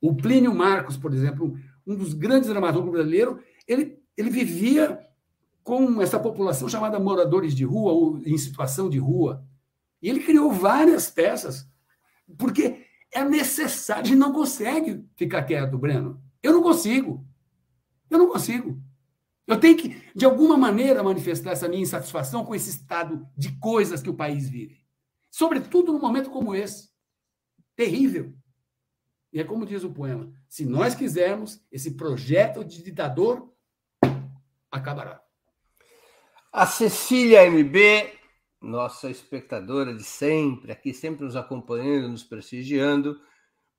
[0.00, 4.98] O Plínio Marcos, por exemplo, um dos grandes dramaturgos brasileiros, ele, ele vivia
[5.62, 9.44] com essa população chamada moradores de rua ou em situação de rua.
[10.02, 11.68] E ele criou várias peças,
[12.38, 16.22] porque é necessário, a gente não consegue ficar quieto, Breno.
[16.42, 17.26] Eu não consigo.
[18.08, 18.80] Eu não consigo.
[19.46, 24.00] Eu tenho que, de alguma maneira, manifestar essa minha insatisfação com esse estado de coisas
[24.00, 24.80] que o país vive.
[25.30, 26.88] Sobretudo num momento como esse.
[27.74, 28.32] Terrível.
[29.32, 33.52] E é como diz o poema: se nós quisermos, esse projeto de ditador
[34.70, 35.20] acabará.
[36.52, 38.19] A Cecília MB,
[38.60, 43.18] nossa espectadora de sempre, aqui sempre nos acompanhando, nos prestigiando,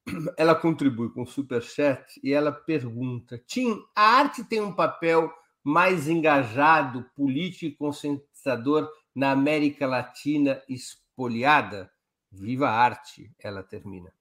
[0.37, 5.31] ela contribui com o Superchat e ela pergunta: Tim, a arte tem um papel
[5.63, 11.91] mais engajado, político e conscientizador na América Latina espoliada?
[12.31, 14.11] Viva a arte, ela termina.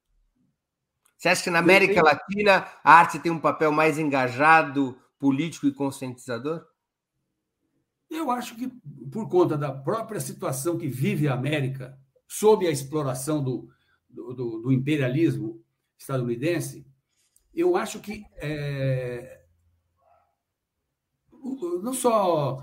[1.17, 5.73] Você acha que na América Latina a arte tem um papel mais engajado, político e
[5.73, 6.65] conscientizador?
[8.11, 8.67] Eu acho que,
[9.09, 11.97] por conta da própria situação que vive a América,
[12.27, 13.69] sob a exploração do,
[14.09, 15.63] do, do, imperialismo
[15.97, 16.85] estadunidense,
[17.53, 19.45] eu acho que é,
[21.81, 22.61] não só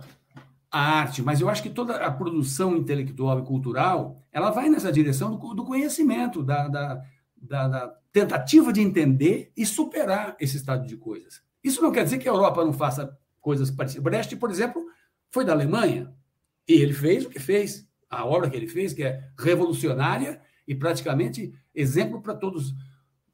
[0.70, 4.92] a arte, mas eu acho que toda a produção intelectual e cultural ela vai nessa
[4.92, 7.02] direção do, do conhecimento, da, da,
[7.34, 11.42] da, da, tentativa de entender e superar esse estado de coisas.
[11.64, 14.02] Isso não quer dizer que a Europa não faça coisas parecidas.
[14.04, 14.84] Brecht, por exemplo,
[15.30, 16.12] foi da Alemanha
[16.66, 20.74] e ele fez o que fez, a obra que ele fez, que é revolucionária e
[20.74, 22.74] praticamente exemplo para todos,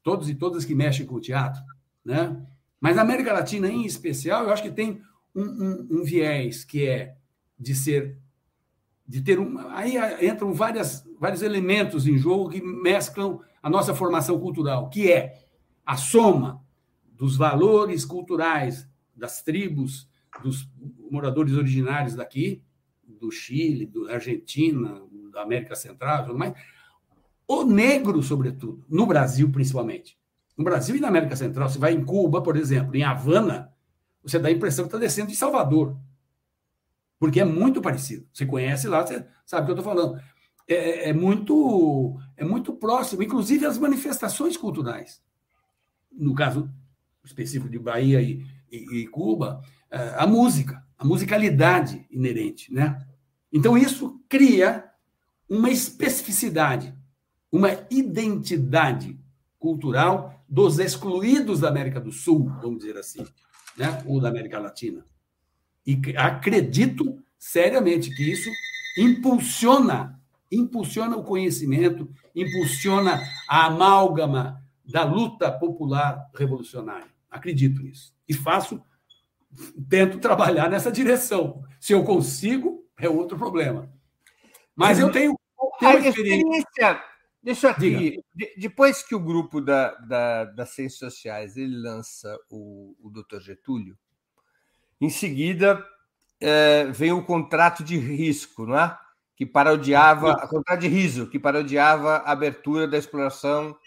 [0.03, 1.61] todos e todas que mexem com o teatro,
[2.03, 2.45] né?
[2.79, 5.01] Mas a América Latina, em especial, eu acho que tem
[5.33, 7.17] um, um, um viés que é
[7.57, 8.17] de ser,
[9.07, 14.39] de ter um, aí entram várias, vários elementos em jogo que mesclam a nossa formação
[14.39, 15.45] cultural, que é
[15.85, 16.63] a soma
[17.05, 20.07] dos valores culturais das tribos,
[20.43, 20.69] dos
[21.09, 22.63] moradores originários daqui,
[23.03, 26.53] do Chile, da Argentina, da América Central, tudo mais,
[27.47, 30.17] o negro, sobretudo, no Brasil principalmente.
[30.57, 33.71] No Brasil e na América Central, você vai em Cuba, por exemplo, em Havana,
[34.23, 35.97] você dá a impressão que está descendo de Salvador.
[37.19, 38.27] Porque é muito parecido.
[38.33, 40.19] Você conhece lá, você sabe o que eu estou falando.
[40.67, 45.21] É, é, muito, é muito próximo, inclusive as manifestações culturais.
[46.11, 46.71] No caso
[47.23, 49.61] específico de Bahia e, e, e Cuba,
[50.17, 53.05] a música, a musicalidade inerente, né?
[53.51, 54.83] Então isso cria
[55.49, 56.93] uma especificidade,
[57.51, 59.17] uma identidade
[59.57, 63.25] cultural dos excluídos da América do Sul, vamos dizer assim,
[63.77, 64.03] né?
[64.05, 65.05] ou da América Latina.
[65.85, 68.49] E acredito seriamente que isso
[68.97, 70.19] impulsiona,
[70.51, 77.07] impulsiona o conhecimento, impulsiona a amálgama da luta popular revolucionária.
[77.29, 78.13] Acredito nisso.
[78.27, 78.81] E faço
[79.89, 81.63] tento trabalhar nessa direção.
[81.79, 83.89] Se eu consigo, é outro problema.
[84.75, 85.37] Mas eu tenho,
[85.79, 87.03] tenho a experiência.
[87.41, 88.19] Deixa aqui.
[88.57, 93.39] depois que o grupo da, da, das ciências sociais ele lança o, o Dr.
[93.39, 93.95] Getúlio,
[94.99, 95.85] em seguida
[96.41, 98.97] é, vem o contrato de risco, não é?
[99.35, 103.77] Que parodiava, a contrato de riso, que parodiava a abertura da exploração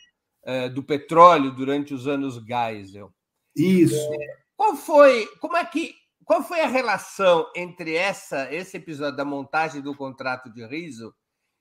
[0.44, 3.12] é, do petróleo durante os anos Geisel.
[3.57, 3.96] Isso.
[3.96, 5.94] É, qual foi, como é que,
[6.25, 11.14] qual foi a relação entre essa, esse episódio da montagem do contrato de riso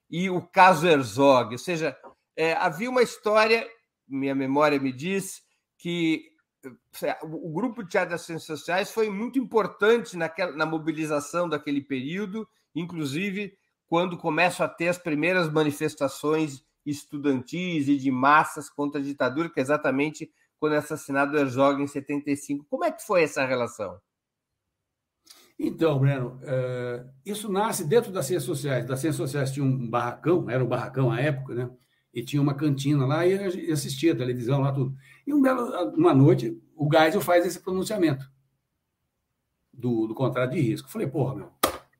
[0.09, 1.53] e o caso Herzog?
[1.53, 1.95] Ou seja,
[2.35, 3.69] é, havia uma história,
[4.07, 5.43] minha memória me diz,
[5.77, 6.23] que
[7.21, 12.49] o grupo de teatro das ciências sociais foi muito importante naquela, na mobilização daquele período,
[12.73, 13.55] inclusive
[13.85, 19.59] quando começam a ter as primeiras manifestações estudantis e de massas contra a ditadura, que
[19.59, 22.65] é exatamente quando é assassinado o Herzog em 75.
[22.69, 23.99] Como é que foi essa relação?
[25.59, 28.85] Então, Breno, é, isso nasce dentro das ciências sociais.
[28.85, 31.69] Das ciências sociais tinha um barracão, era o barracão à época, né?
[32.13, 34.95] E tinha uma cantina lá e assistia a televisão lá, tudo.
[35.25, 35.65] E um belo,
[35.95, 38.29] uma noite, o Geisel faz esse pronunciamento
[39.73, 40.87] do, do contrato de risco.
[40.87, 41.51] Eu falei, porra, meu,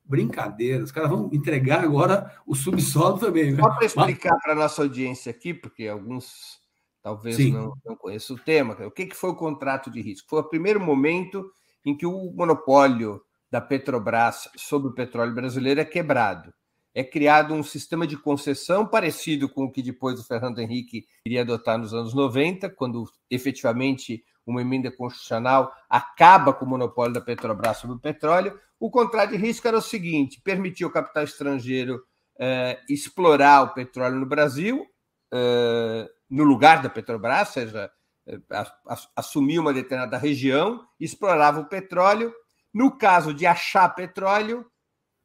[0.04, 3.52] brincadeira, os caras vão entregar agora o subsolo também.
[3.52, 3.62] Né?
[3.62, 6.60] Só para explicar para a nossa audiência aqui, porque alguns
[7.02, 8.74] talvez não, não conheçam o tema.
[8.86, 10.28] O que, que foi o contrato de risco?
[10.28, 11.50] Foi o primeiro momento
[11.84, 16.52] em que o monopólio da Petrobras sobre o petróleo brasileiro é quebrado.
[16.94, 21.42] É criado um sistema de concessão parecido com o que depois o Fernando Henrique iria
[21.42, 27.76] adotar nos anos 90, quando efetivamente uma emenda constitucional acaba com o monopólio da Petrobras
[27.76, 28.58] sobre o petróleo.
[28.80, 32.02] O contrato de risco era o seguinte: permitir ao capital estrangeiro
[32.38, 34.86] eh, explorar o petróleo no Brasil,
[36.30, 37.90] no lugar da Petrobras, ou seja,
[38.26, 38.38] eh,
[39.16, 42.32] assumia uma determinada região, explorava o petróleo,
[42.70, 44.70] No caso de achar petróleo,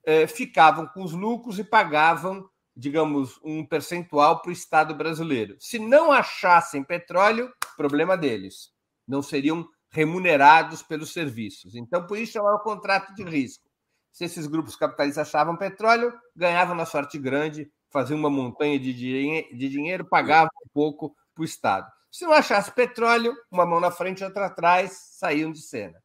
[0.05, 5.57] eh, ficavam com os lucros e pagavam, digamos, um percentual para o Estado brasileiro.
[5.59, 8.71] Se não achassem petróleo, problema deles.
[9.05, 11.75] Não seriam remunerados pelos serviços.
[11.75, 13.69] Então, por isso chamava contrato de risco.
[14.11, 19.69] Se esses grupos capitalistas achavam petróleo, ganhavam na sorte grande, faziam uma montanha de, de
[19.69, 21.89] dinheiro, pagavam um pouco para o Estado.
[22.11, 26.01] Se não achasse petróleo, uma mão na frente e outra atrás, saíam de cena.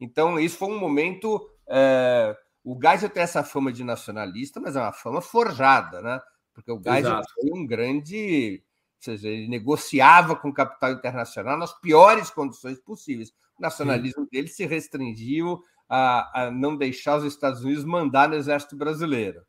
[0.00, 1.48] Então, isso foi um momento.
[1.68, 2.36] É...
[2.64, 6.20] O Geisel tem essa fama de nacionalista, mas é uma fama forjada, né?
[6.52, 7.28] Porque o Geisel Exato.
[7.34, 8.62] foi um grande.
[8.96, 13.30] Ou seja, ele negociava com o capital internacional nas piores condições possíveis.
[13.58, 14.28] O nacionalismo Sim.
[14.32, 19.42] dele se restringiu a, a, não deixar os Estados Unidos mandar no exército brasileiro.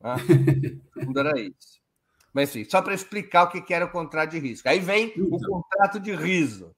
[1.14, 1.80] Não era isso.
[2.32, 4.68] Mas enfim, só para explicar o que era o contrato de risco.
[4.68, 6.74] Aí vem então, o contrato de riso.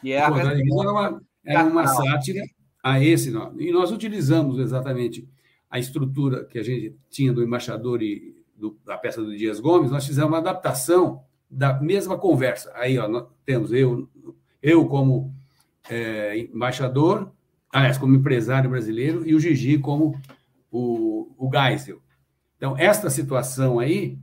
[0.00, 2.44] Que é o contrato de riso era uma, era uma sátira
[2.82, 3.30] a esse.
[3.58, 5.28] E nós utilizamos exatamente
[5.68, 9.90] a estrutura que a gente tinha do embaixador e do, da peça do Dias Gomes,
[9.90, 12.70] nós fizemos uma adaptação da mesma conversa.
[12.74, 14.08] Aí ó, temos eu,
[14.62, 15.34] eu como
[15.90, 17.32] é, embaixador,
[17.72, 20.16] aliás, como empresário brasileiro, e o Gigi como
[20.70, 22.00] o, o Geisel.
[22.64, 24.18] Então, esta situação aí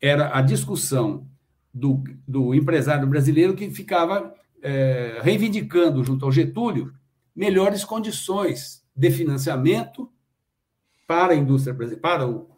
[0.00, 1.28] era a discussão
[1.74, 6.94] do, do empresário brasileiro que ficava é, reivindicando, junto ao Getúlio,
[7.34, 10.10] melhores condições de financiamento
[11.06, 12.48] para a indústria para o,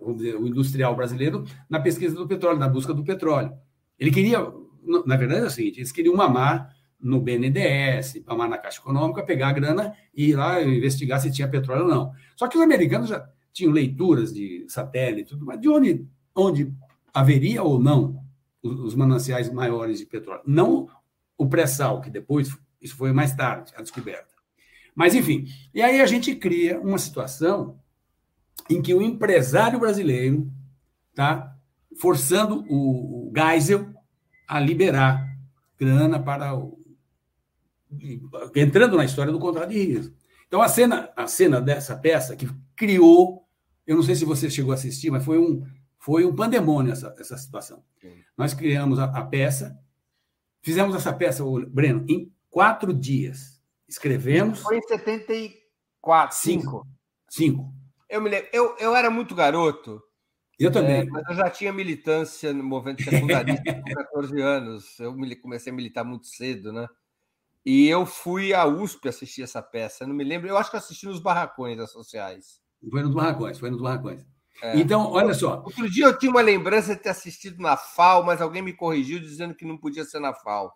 [0.00, 3.52] o industrial brasileiro na pesquisa do petróleo, na busca do petróleo.
[3.98, 4.38] Ele queria,
[5.04, 9.48] na verdade é o seguinte, eles queriam mamar no BNDES, mamar na Caixa Econômica, pegar
[9.48, 12.12] a grana e ir lá investigar se tinha petróleo ou não.
[12.36, 16.72] Só que os americanos já tinham leituras de satélite, tudo, mas de onde, onde
[17.12, 18.22] haveria ou não
[18.62, 20.42] os mananciais maiores de petróleo.
[20.46, 20.88] Não
[21.36, 24.32] o pré-sal, que depois, isso foi mais tarde, a descoberta.
[24.94, 27.80] Mas, enfim, e aí a gente cria uma situação
[28.70, 30.50] em que o empresário brasileiro
[31.10, 31.56] está
[31.98, 33.92] forçando o, o Geisel
[34.46, 35.36] a liberar
[35.78, 36.78] grana para o.
[38.54, 40.14] entrando na história do contrato de risco.
[40.46, 43.41] Então, a cena, a cena dessa peça que criou,
[43.86, 45.66] eu não sei se você chegou a assistir, mas foi um,
[45.98, 47.82] foi um pandemônio essa, essa situação.
[48.00, 48.14] Sim.
[48.36, 49.78] Nós criamos a, a, peça,
[50.60, 53.60] fizemos essa peça, Breno, em quatro dias.
[53.88, 54.60] Escrevemos.
[54.60, 56.36] Foi em 74.
[56.36, 56.86] Cinco.
[57.28, 57.72] Cinco.
[58.08, 60.02] Eu, me lembro, eu, eu era muito garoto.
[60.58, 61.00] Eu também.
[61.00, 65.00] É, mas eu já tinha militância no movimento secundarista com 14 anos.
[65.00, 66.86] Eu comecei a militar muito cedo, né?
[67.64, 70.04] E eu fui à USP assistir essa peça.
[70.04, 70.48] Eu não me lembro.
[70.48, 72.61] Eu acho que assisti nos barracões sociais.
[72.90, 74.24] Foi nos barracões, foi nos barracões.
[74.62, 74.78] É.
[74.78, 75.62] Então, olha só.
[75.64, 79.18] Outro dia eu tinha uma lembrança de ter assistido na FAO, mas alguém me corrigiu
[79.18, 80.72] dizendo que não podia ser na FAO,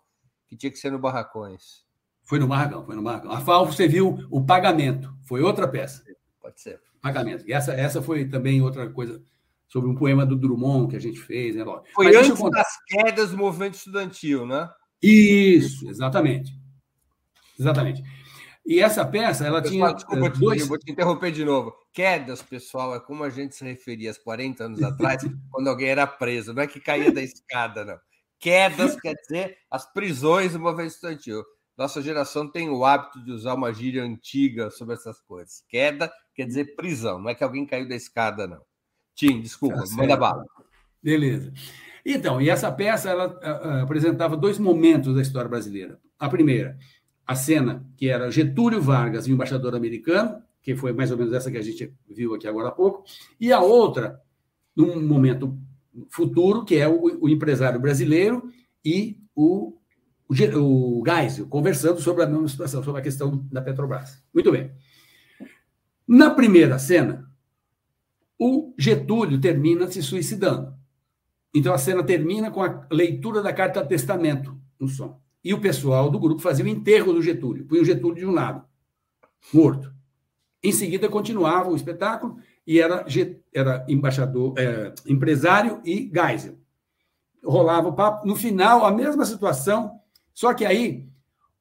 [0.47, 1.85] que tinha que ser no Barracões.
[2.23, 3.31] Foi no Barracão, foi no Barracão.
[3.31, 6.03] A FAO você viu o pagamento, foi outra peça.
[6.41, 6.81] Pode ser.
[7.01, 7.47] Pagamento.
[7.47, 9.23] E essa, essa foi também outra coisa
[9.67, 11.63] sobre um poema do Drummond que a gente fez, né?
[11.93, 14.69] Foi mas antes das quedas do movimento estudantil, né?
[15.01, 16.51] Isso, exatamente.
[17.59, 18.03] Exatamente.
[18.67, 19.93] E essa peça, ela pessoal, tinha.
[19.93, 20.61] Desculpa, dois...
[20.61, 21.73] eu vou te interromper de novo.
[21.93, 26.05] Quedas, pessoal, é como a gente se referia há 40 anos atrás, quando alguém era
[26.05, 26.53] preso.
[26.53, 27.97] Não é que caía da escada, não.
[28.39, 31.45] Quedas quer dizer as prisões do movimento estudantil.
[31.77, 35.63] Nossa geração tem o hábito de usar uma gíria antiga sobre essas coisas.
[35.69, 38.61] Queda quer dizer prisão, não é que alguém caiu da escada, não.
[39.15, 40.45] Tim, desculpa, tá manda bala.
[41.01, 41.53] Beleza.
[42.05, 45.99] Então, e essa peça ela uh, apresentava dois momentos da história brasileira.
[46.19, 46.77] A primeira,
[47.27, 51.33] a cena que era Getúlio Vargas e o embaixador americano, que foi mais ou menos
[51.33, 53.03] essa que a gente viu aqui agora há pouco,
[53.39, 54.21] e a outra,
[54.73, 55.59] num momento
[56.09, 58.49] futuro, que é o, o empresário brasileiro
[58.83, 59.77] e o,
[60.29, 64.23] o, o Geisel, conversando sobre a mesma situação, sobre a questão da Petrobras.
[64.33, 64.71] Muito bem.
[66.07, 67.29] Na primeira cena,
[68.39, 70.73] o Getúlio termina se suicidando.
[71.53, 76.09] Então a cena termina com a leitura da carta testamento no som e o pessoal
[76.09, 78.65] do grupo fazia o enterro do Getúlio, punha o Getúlio de um lado,
[79.53, 79.93] morto.
[80.61, 83.05] Em seguida continuava o espetáculo e era,
[83.53, 86.57] era embaixador, é, empresário e Geisel.
[87.41, 88.27] Rolava o papo.
[88.27, 89.97] No final, a mesma situação,
[90.33, 91.07] só que aí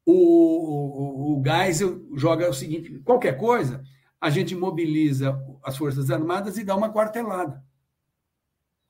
[0.05, 3.84] o, o, o Geisel joga o seguinte: qualquer coisa,
[4.20, 7.62] a gente mobiliza as Forças Armadas e dá uma quartelada.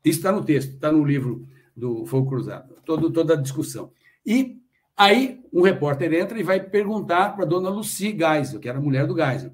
[0.03, 3.93] Isso está no texto, está no livro do Fogo Cruzado, todo, toda a discussão.
[4.25, 4.65] E
[4.97, 8.83] Aí um repórter entra e vai perguntar para a dona Lucy Geisel, que era a
[8.83, 9.53] mulher do Geisel,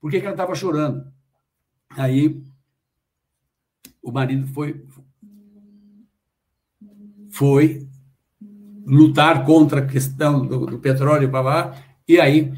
[0.00, 1.10] por que, que ela estava chorando.
[1.90, 2.42] Aí
[4.02, 4.86] o marido foi
[7.30, 7.88] foi
[8.84, 12.52] lutar contra a questão do, do petróleo para lá, e aí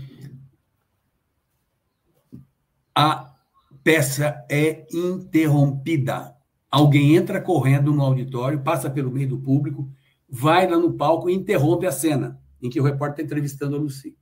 [2.95, 3.35] a
[3.83, 6.35] peça é interrompida.
[6.71, 9.91] Alguém entra correndo no auditório, passa pelo meio do público,
[10.35, 13.79] vai lá no palco e interrompe a cena em que o repórter está entrevistando a
[13.79, 14.17] Lucy.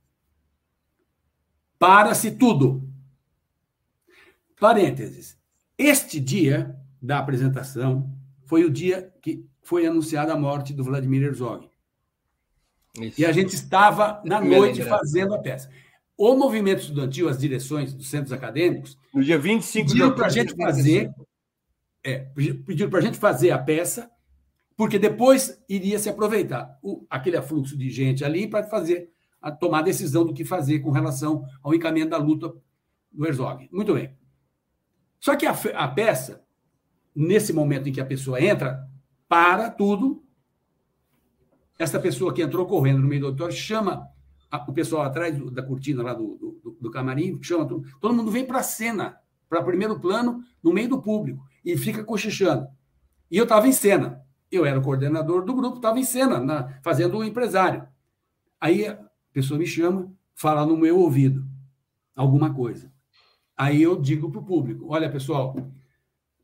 [1.79, 2.85] Para-se tudo.
[4.59, 5.39] Parênteses.
[5.77, 8.13] Este dia da apresentação
[8.45, 11.69] foi o dia que foi anunciada a morte do Vladimir Herzog.
[12.99, 13.21] Isso.
[13.21, 15.71] E a gente estava na noite fazendo a peça.
[16.17, 18.97] O movimento estudantil, as direções dos centros acadêmicos.
[19.13, 21.09] No dia 25 pediram para a gente fazer.
[22.03, 22.19] É,
[22.65, 24.11] pediram para a gente fazer a peça,
[24.81, 29.77] porque depois iria se aproveitar o, aquele afluxo de gente ali para fazer a tomar
[29.77, 32.51] a decisão do que fazer com relação ao encaminhamento da luta
[33.11, 33.69] do Herzog.
[33.71, 34.17] Muito bem.
[35.19, 36.43] Só que a, a peça,
[37.15, 38.89] nesse momento em que a pessoa entra,
[39.29, 40.25] para tudo.
[41.77, 44.09] Essa pessoa que entrou correndo no meio do auditório chama
[44.67, 48.47] o pessoal atrás da cortina lá do, do, do camarim, chama todo, todo mundo vem
[48.47, 49.15] para a cena,
[49.47, 52.67] para primeiro plano, no meio do público, e fica cochichando.
[53.29, 54.25] E eu estava em cena.
[54.51, 57.87] Eu era o coordenador do grupo, estava em cena, na, fazendo o um empresário.
[58.59, 58.99] Aí a
[59.31, 61.47] pessoa me chama, fala no meu ouvido
[62.15, 62.91] alguma coisa.
[63.57, 65.55] Aí eu digo para o público: olha, pessoal,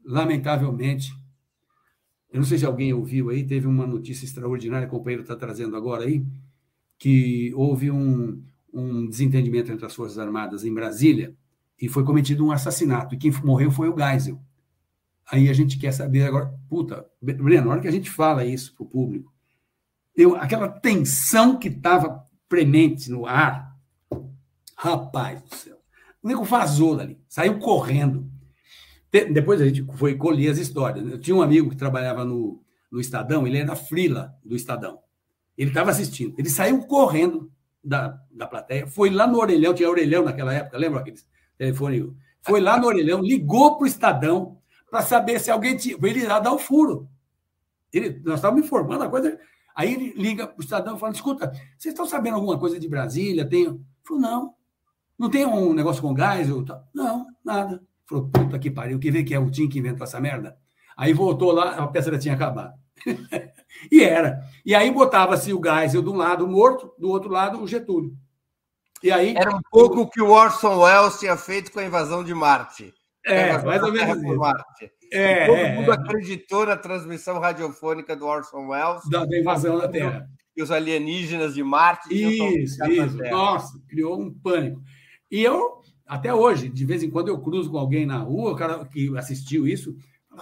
[0.06, 1.12] lamentavelmente,
[2.32, 5.76] eu não sei se alguém ouviu aí, teve uma notícia extraordinária, o companheiro está trazendo
[5.76, 6.26] agora aí,
[6.98, 8.44] que houve um,
[8.74, 11.36] um desentendimento entre as Forças Armadas em Brasília
[11.80, 13.16] e foi cometido um assassinato.
[13.16, 14.40] E quem morreu foi o Geisel.
[15.30, 18.74] Aí a gente quer saber agora, puta, Breno, na hora que a gente fala isso
[18.76, 19.34] para o público,
[20.16, 23.76] eu, aquela tensão que estava premente no ar,
[24.76, 25.78] rapaz do céu,
[26.24, 28.30] o nego vazou dali, saiu correndo.
[29.12, 31.06] Depois a gente foi colher as histórias.
[31.10, 32.62] Eu tinha um amigo que trabalhava no,
[32.92, 35.00] no Estadão, ele era frila do Estadão.
[35.58, 36.36] Ele estava assistindo.
[36.38, 37.52] Ele saiu correndo
[37.84, 41.26] da, da plateia, foi lá no orelhão, tinha orelhão naquela época, lembra aqueles
[41.58, 42.14] telefone?
[42.42, 44.57] Foi lá no orelhão, ligou para o Estadão
[44.90, 45.98] para saber se alguém tinha.
[46.02, 47.08] Ele ia dar o furo.
[47.92, 49.40] Ele, nós estávamos informando a coisa.
[49.76, 52.88] Aí ele liga para o Estadão e fala: escuta, vocês estão sabendo alguma coisa de
[52.88, 53.48] Brasília?
[53.48, 53.66] Tem.
[53.66, 54.54] Ele falou, não.
[55.18, 56.48] Não tem um negócio com gás?
[56.66, 56.88] Tal?
[56.94, 57.82] Não, nada.
[58.06, 60.58] Falou, puta que pariu, que vê que é o Tim que inventou essa merda?
[60.96, 62.74] Aí voltou lá, a peça já tinha acabado.
[63.92, 64.42] e era.
[64.66, 68.16] E aí botava-se o Geisel de um lado morto, do outro lado o Getúlio.
[69.04, 72.24] E aí era um pouco o que o Orson Welles tinha feito com a invasão
[72.24, 72.94] de Marte.
[73.28, 74.88] É, mais ou menos isso.
[75.12, 75.96] É, todo é, mundo é.
[75.96, 80.28] acreditou na transmissão radiofônica do Orson Welles da, da invasão da Terra.
[80.56, 82.10] E os alienígenas de Marte.
[82.10, 83.18] Isso, isso.
[83.30, 84.82] Nossa, criou um pânico.
[85.30, 88.56] E eu, até hoje, de vez em quando eu cruzo com alguém na rua, o
[88.56, 89.96] cara que assistiu isso.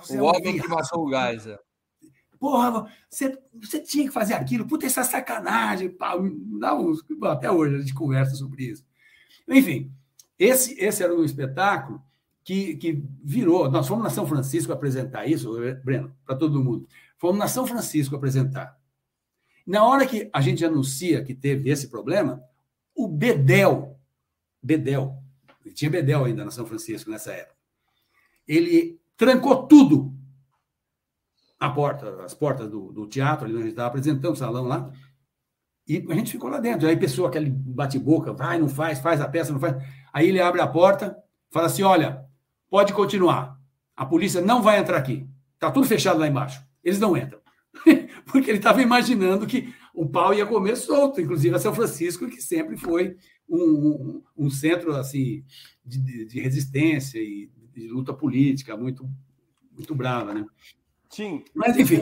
[0.10, 1.60] O homem que matou o Geisel.
[2.40, 5.90] Porra, você, você tinha que fazer aquilo, puta, essa sacanagem.
[5.90, 6.14] Pá,
[6.60, 8.86] dá uns, até hoje a gente conversa sobre isso.
[9.48, 9.92] Enfim,
[10.38, 12.02] esse, esse era um espetáculo
[12.46, 13.70] que, que virou.
[13.70, 15.52] Nós fomos na São Francisco apresentar isso,
[15.84, 16.88] Breno, para todo mundo.
[17.18, 18.80] Fomos na São Francisco apresentar.
[19.66, 22.41] Na hora que a gente anuncia que teve esse problema,
[22.93, 24.00] o Bedel,
[24.62, 25.18] Bedel,
[25.74, 27.56] tinha Bedel ainda na São Francisco nessa época,
[28.48, 30.14] ele trancou tudo
[31.60, 34.66] a porta, as portas do, do teatro, ali onde a gente estava apresentando o salão
[34.66, 34.91] lá,
[35.88, 36.88] e a gente ficou lá dentro.
[36.88, 39.76] Aí pessoa, aquele bate-boca, vai, não faz, faz a peça, não faz.
[40.14, 41.18] Aí ele abre a porta,
[41.50, 42.26] fala assim: olha,
[42.76, 43.57] pode continuar.
[43.95, 45.26] A polícia não vai entrar aqui.
[45.53, 46.61] Está tudo fechado lá embaixo.
[46.84, 47.39] Eles não entram.
[48.28, 52.41] Porque ele estava imaginando que o pau ia comer solto, inclusive a São Francisco, que
[52.41, 53.15] sempre foi
[53.47, 55.45] um, um, um centro assim
[55.86, 59.09] de, de, resistência e de luta política muito,
[59.71, 60.45] muito brava, né?
[61.09, 61.45] Sim.
[61.53, 62.01] Mas, enfim.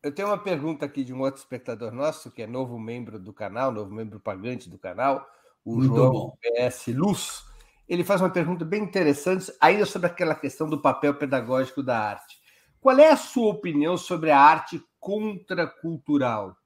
[0.00, 3.32] Eu tenho uma pergunta aqui de um outro espectador nosso, que é novo membro do
[3.32, 5.26] canal, novo membro pagante do canal,
[5.64, 6.38] o Muito João bom.
[6.40, 7.55] PS Luz.
[7.88, 12.36] Ele faz uma pergunta bem interessante, ainda sobre aquela questão do papel pedagógico da arte.
[12.80, 16.56] Qual é a sua opinião sobre a arte contracultural?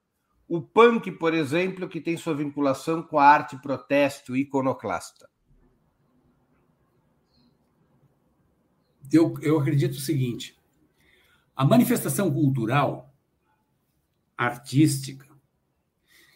[0.48, 5.28] O punk, por exemplo, que tem sua vinculação com a arte protesto iconoclasta.
[9.12, 10.58] Eu, eu acredito o seguinte:
[11.54, 13.14] a manifestação cultural,
[14.36, 15.28] artística,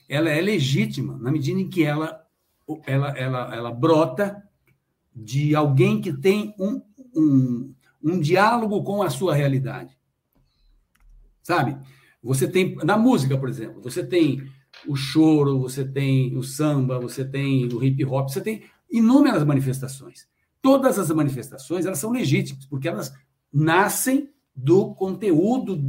[0.09, 2.27] ela é legítima na medida em que ela,
[2.87, 4.44] ela, ela, ela brota
[5.15, 6.83] de alguém que tem um,
[7.15, 9.97] um, um diálogo com a sua realidade.
[11.43, 11.77] Sabe?
[12.23, 14.43] Você tem, na música, por exemplo, você tem
[14.87, 20.27] o choro, você tem o samba, você tem o hip hop, você tem inúmeras manifestações.
[20.61, 23.13] Todas as manifestações, elas são legítimas, porque elas
[23.53, 25.83] nascem do conteúdo,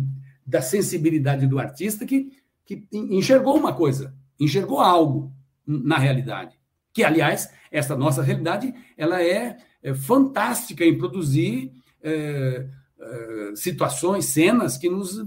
[0.46, 2.32] da sensibilidade do artista que,
[2.66, 5.32] que enxergou uma coisa, enxergou algo
[5.66, 6.60] na realidade.
[6.96, 14.78] Que, aliás, essa nossa realidade ela é, é, fantástica em produzir é, é, situações, cenas
[14.78, 15.22] que nos,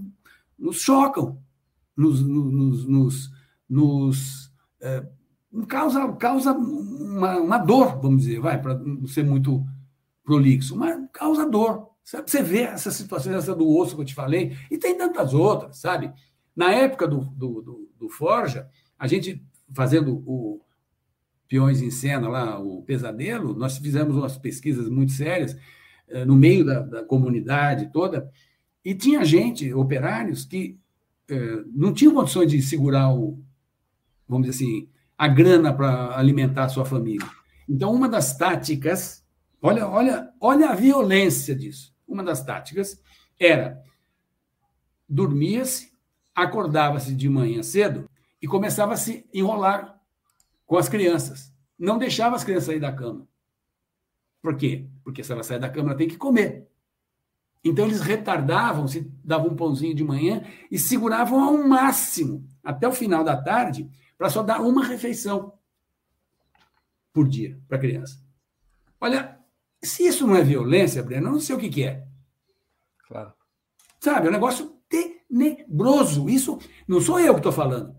[0.58, 1.38] nos chocam,
[1.94, 3.30] nos, nos, nos,
[3.68, 4.50] nos
[4.80, 5.06] é,
[5.68, 9.62] causa, causa uma, uma, dor, vamos dizer, vai, para não ser muito
[10.24, 11.90] prolixo, uma causa dor.
[12.02, 12.30] Sabe?
[12.30, 15.76] Você vê essas situações, essa do osso que eu te falei, e tem tantas outras,
[15.76, 16.10] sabe?
[16.56, 19.44] Na época do, do, do, do Forja, a gente
[19.74, 20.62] fazendo o
[21.48, 25.56] Peões em Cena, lá, o Pesadelo, nós fizemos umas pesquisas muito sérias
[26.08, 28.30] eh, no meio da, da comunidade toda,
[28.84, 30.78] e tinha gente, operários, que
[31.28, 33.42] eh, não tinham condições de segurar o,
[34.28, 37.26] vamos dizer assim, a grana para alimentar a sua família.
[37.68, 39.24] Então, uma das táticas,
[39.60, 41.94] olha, olha, olha a violência disso.
[42.06, 43.00] Uma das táticas
[43.38, 43.82] era
[45.08, 45.92] dormia-se,
[46.34, 48.08] acordava-se de manhã cedo
[48.40, 49.97] e começava a se enrolar
[50.68, 51.52] com as crianças.
[51.76, 53.26] Não deixava as crianças sair da cama.
[54.40, 54.86] Por quê?
[55.02, 56.68] Porque se ela sair da cama, ela tem que comer.
[57.64, 62.92] Então eles retardavam, se davam um pãozinho de manhã e seguravam ao máximo até o
[62.92, 65.54] final da tarde para só dar uma refeição
[67.12, 68.22] por dia para a criança.
[69.00, 69.38] Olha,
[69.82, 72.06] se isso não é violência, Breno, eu não sei o que, que é.
[73.06, 73.32] Claro.
[73.98, 76.28] Sabe, é um negócio tenebroso.
[76.28, 77.96] Isso não sou eu que estou falando.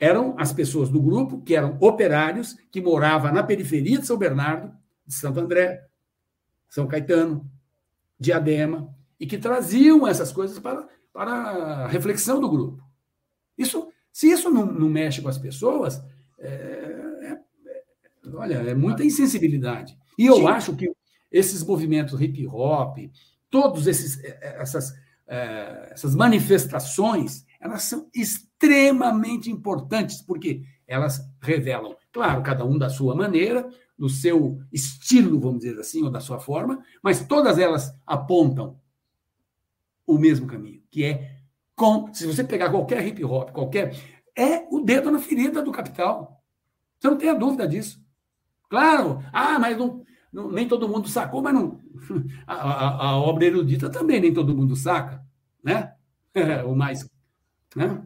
[0.00, 4.74] Eram as pessoas do grupo, que eram operários, que moravam na periferia de São Bernardo,
[5.06, 5.86] de Santo André,
[6.70, 7.48] São Caetano,
[8.18, 12.82] Diadema, e que traziam essas coisas para, para a reflexão do grupo.
[13.58, 16.02] Isso, se isso não, não mexe com as pessoas,
[16.38, 17.38] é, é,
[18.32, 19.98] olha, é muita insensibilidade.
[20.18, 20.46] E eu Sim.
[20.46, 20.90] acho que
[21.30, 22.96] esses movimentos hip hop,
[23.50, 24.94] todas é, é, essas,
[25.26, 28.49] é, essas manifestações, elas são extremamente
[29.48, 35.78] importantes, porque elas revelam, claro, cada um da sua maneira, do seu estilo, vamos dizer
[35.78, 38.80] assim, ou da sua forma, mas todas elas apontam
[40.06, 41.36] o mesmo caminho, que é
[41.76, 43.94] com, se você pegar qualquer hip hop, qualquer,
[44.36, 46.42] é o dedo na ferida do capital.
[46.98, 48.04] Você não tem a dúvida disso.
[48.68, 51.80] Claro, ah, mas não, não, nem todo mundo sacou, mas não.
[52.46, 55.24] A, a, a, obra erudita também nem todo mundo saca,
[55.62, 55.94] né?
[56.66, 57.08] O mais.
[57.74, 58.02] Né?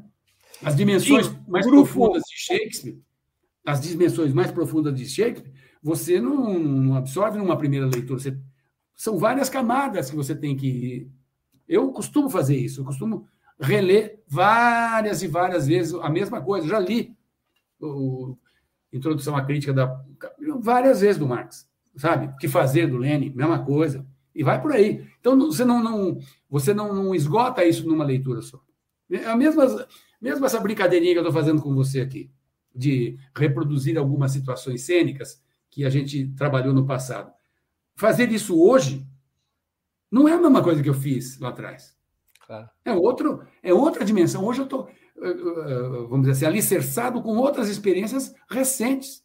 [0.63, 1.85] As dimensões Sim, mais grupo...
[1.85, 3.03] profundas de Shakespeare,
[3.65, 5.53] as dimensões mais profundas de Shakespeare,
[5.83, 8.19] você não, não absorve numa primeira leitura.
[8.19, 8.39] Você,
[8.95, 11.11] são várias camadas que você tem que.
[11.67, 13.27] Eu costumo fazer isso, eu costumo
[13.59, 16.69] reler várias e várias vezes a mesma coisa.
[16.69, 17.17] Já li
[17.81, 18.37] o
[18.93, 20.03] Introdução à Crítica da
[20.61, 22.27] várias vezes do Marx sabe?
[22.27, 24.07] O que fazer do Lenin, mesma coisa.
[24.35, 25.07] E vai por aí.
[25.21, 26.19] Então, você não, não
[26.51, 28.61] você não, não, esgota isso numa leitura só.
[29.11, 29.87] É a mesma,
[30.25, 32.31] mesmo essa brincadeirinha que eu estou fazendo com você aqui,
[32.75, 35.39] de reproduzir algumas situações cênicas
[35.71, 37.31] que a gente trabalhou no passado.
[37.95, 39.07] Fazer isso hoje
[40.11, 41.95] não é a mesma coisa que eu fiz lá atrás.
[42.47, 42.71] Claro.
[42.87, 44.43] É, outro, é outra dimensão.
[44.47, 49.23] Hoje eu estou, eh, eh, vamos dizer assim, alicerçado com outras experiências recentes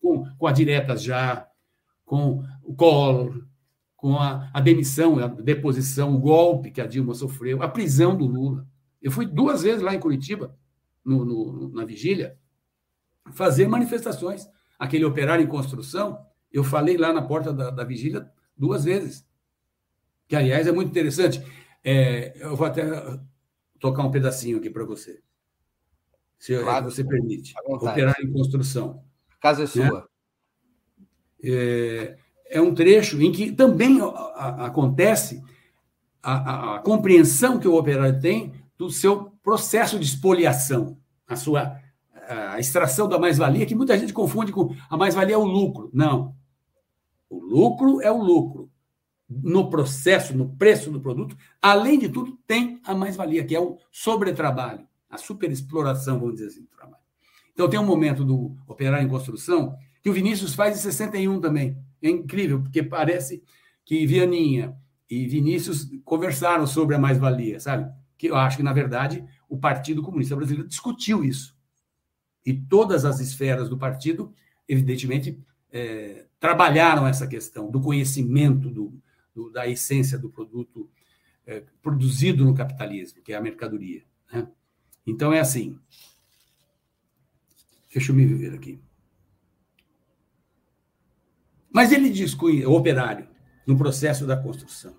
[0.00, 1.48] com, com a diretas já,
[2.04, 3.44] com o Collor,
[3.96, 8.26] com a, a, demissão, a deposição, o golpe que a Dilma sofreu, a prisão do
[8.26, 8.66] Lula.
[9.06, 10.58] Eu fui duas vezes lá em Curitiba,
[11.04, 12.36] no, no, na vigília,
[13.30, 14.48] fazer manifestações.
[14.76, 19.24] Aquele operário em construção, eu falei lá na porta da, da vigília duas vezes.
[20.26, 21.40] Que, aliás, é muito interessante.
[21.84, 22.82] É, eu vou até
[23.78, 25.22] tocar um pedacinho aqui para você.
[26.36, 27.54] Se claro, você permite.
[27.64, 29.04] Operário em construção
[29.40, 29.88] casa é né?
[29.88, 30.08] sua.
[31.44, 32.16] É,
[32.50, 35.40] é um trecho em que também a, a, acontece
[36.20, 41.80] a, a, compreensão que o operário tem do seu processo de espoliação, a sua
[42.28, 45.90] a extração da mais-valia, que muita gente confunde com a mais-valia é o lucro.
[45.92, 46.34] Não.
[47.30, 48.70] O lucro é o lucro.
[49.28, 53.78] No processo, no preço do produto, além de tudo, tem a mais-valia, que é o
[53.90, 57.02] sobretrabalho, a superexploração, vamos dizer assim, do trabalho.
[57.52, 61.76] Então, tem um momento do Operário em Construção que o Vinícius faz em 61 também.
[62.02, 63.42] É incrível, porque parece
[63.84, 64.76] que Vianinha
[65.10, 67.90] e Vinícius conversaram sobre a mais-valia, sabe?
[68.16, 71.56] Que eu acho que, na verdade, o Partido Comunista Brasileiro discutiu isso.
[72.44, 74.32] E todas as esferas do partido,
[74.68, 75.38] evidentemente,
[75.70, 79.02] é, trabalharam essa questão do conhecimento do,
[79.34, 80.88] do, da essência do produto
[81.44, 84.02] é, produzido no capitalismo, que é a mercadoria.
[84.32, 84.48] Né?
[85.06, 85.78] Então, é assim:
[87.96, 88.78] Deixa eu me ver aqui.
[91.72, 93.26] Mas ele desconhecia, o operário,
[93.66, 94.94] no processo da construção.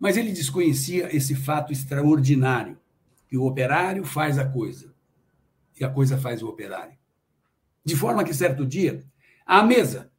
[0.00, 2.78] Mas ele desconhecia esse fato extraordinário,
[3.28, 4.94] que o operário faz a coisa,
[5.78, 6.98] e a coisa faz o operário.
[7.84, 9.04] De forma que, certo dia,
[9.44, 10.10] à mesa,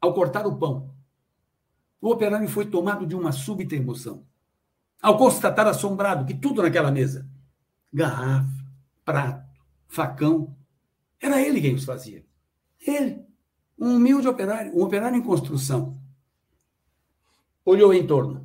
[0.00, 0.94] ao cortar o pão,
[2.00, 4.26] o operário foi tomado de uma súbita emoção.
[5.00, 7.28] Ao constatar assombrado que tudo naquela mesa
[7.92, 8.64] garrafa,
[9.04, 9.48] prato,
[9.86, 10.56] facão
[11.20, 12.24] era ele quem os fazia.
[12.80, 13.24] Ele,
[13.78, 15.98] um humilde operário, um operário em construção.
[17.64, 18.43] Olhou em torno.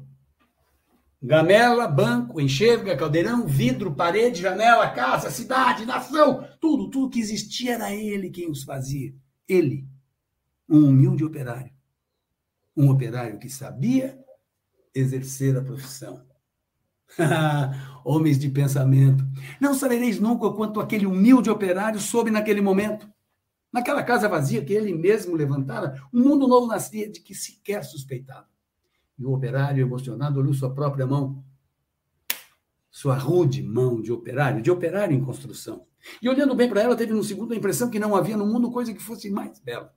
[1.21, 7.93] Gamela, banco, enxerga, caldeirão, vidro, parede, janela, casa, cidade, nação, tudo, tudo que existia era
[7.93, 9.13] ele quem os fazia.
[9.45, 9.85] Ele,
[10.67, 11.73] um humilde operário.
[12.75, 14.17] Um operário que sabia
[14.95, 16.25] exercer a profissão.
[18.05, 19.27] Homens de pensamento.
[19.59, 23.11] Não sabereis nunca quanto aquele humilde operário soube naquele momento.
[23.73, 28.47] Naquela casa vazia que ele mesmo levantara, um mundo novo nascia de que sequer suspeitava.
[29.19, 31.43] E o operário, emocionado, olhou sua própria mão,
[32.89, 35.85] sua rude mão de operário, de operário em construção.
[36.21, 38.71] E olhando bem para ela, teve no segundo a impressão que não havia no mundo
[38.71, 39.93] coisa que fosse mais bela.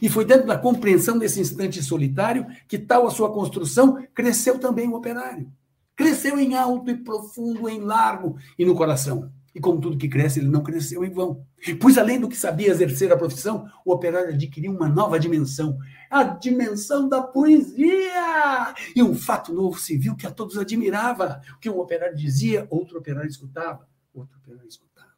[0.00, 4.88] E foi dentro da compreensão desse instante solitário que, tal a sua construção, cresceu também
[4.88, 5.52] o operário.
[5.94, 9.30] Cresceu em alto e profundo, em largo e no coração.
[9.54, 11.46] E como tudo que cresce, ele não cresceu em vão.
[11.80, 15.78] Pois além do que sabia exercer a profissão, o operário adquiriu uma nova dimensão,
[16.10, 18.74] a dimensão da poesia.
[18.96, 21.40] E um fato novo se viu que a todos admirava.
[21.54, 25.14] O que um operário dizia, outro operário escutava, outro operário escutava.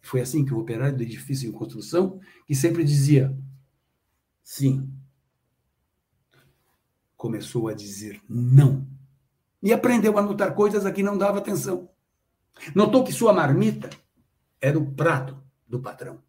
[0.00, 3.36] Foi assim que o operário do edifício em construção, que sempre dizia
[4.44, 4.88] sim,
[7.16, 8.86] começou a dizer não.
[9.60, 11.88] E aprendeu a notar coisas a que não dava atenção.
[12.74, 13.90] Notou que sua marmita
[14.60, 15.36] era o prato
[15.66, 16.20] do patrão.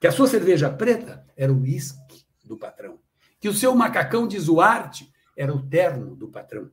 [0.00, 2.98] Que a sua cerveja preta era o uísque do patrão.
[3.40, 6.70] Que o seu macacão de Zuarte era o terno do patrão.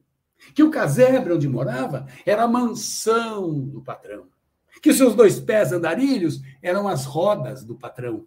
[0.55, 4.27] Que o casebre onde morava era a mansão do patrão.
[4.81, 8.25] Que os seus dois pés andarilhos eram as rodas do patrão.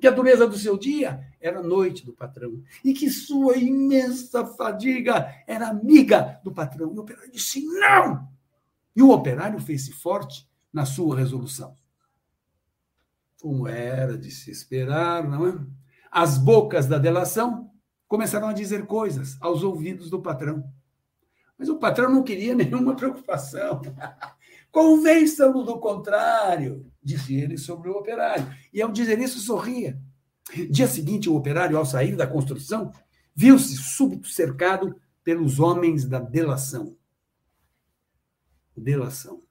[0.00, 2.62] Que a dureza do seu dia era a noite do patrão.
[2.84, 6.92] E que sua imensa fadiga era amiga do patrão.
[6.92, 8.28] E o operário disse: não!
[8.94, 11.76] E o operário fez-se forte na sua resolução.
[13.40, 15.58] Como era de se esperar, não é?
[16.10, 17.70] As bocas da delação
[18.06, 20.64] começaram a dizer coisas aos ouvidos do patrão.
[21.58, 23.82] Mas o patrão não queria nenhuma preocupação.
[24.70, 28.46] Convençam-no do contrário, disse ele sobre o operário.
[28.72, 29.98] E ao dizer isso, sorria.
[30.70, 32.92] Dia seguinte, o operário, ao sair da construção,
[33.34, 36.96] viu-se súbito cercado pelos homens da delação
[38.76, 39.42] delação.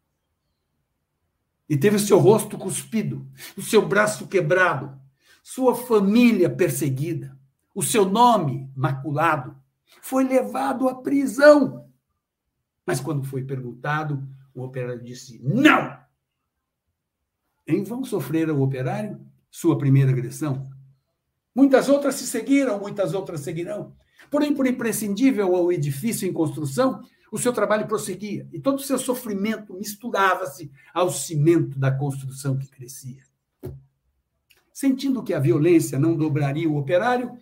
[1.69, 4.99] E teve o seu rosto cuspido, o seu braço quebrado,
[5.41, 7.37] sua família perseguida,
[7.73, 9.55] o seu nome maculado.
[10.01, 11.89] Foi levado à prisão.
[12.85, 15.97] Mas quando foi perguntado, o operário disse: não!
[17.65, 20.69] Em vão sofrera o operário sua primeira agressão.
[21.55, 23.95] Muitas outras se seguiram, muitas outras seguirão.
[24.29, 27.03] Porém, por imprescindível ao edifício em construção,
[27.33, 32.69] o seu trabalho prosseguia e todo o seu sofrimento misturava-se ao cimento da construção que
[32.69, 33.23] crescia.
[34.71, 37.35] Sentindo que a violência não dobraria o operário,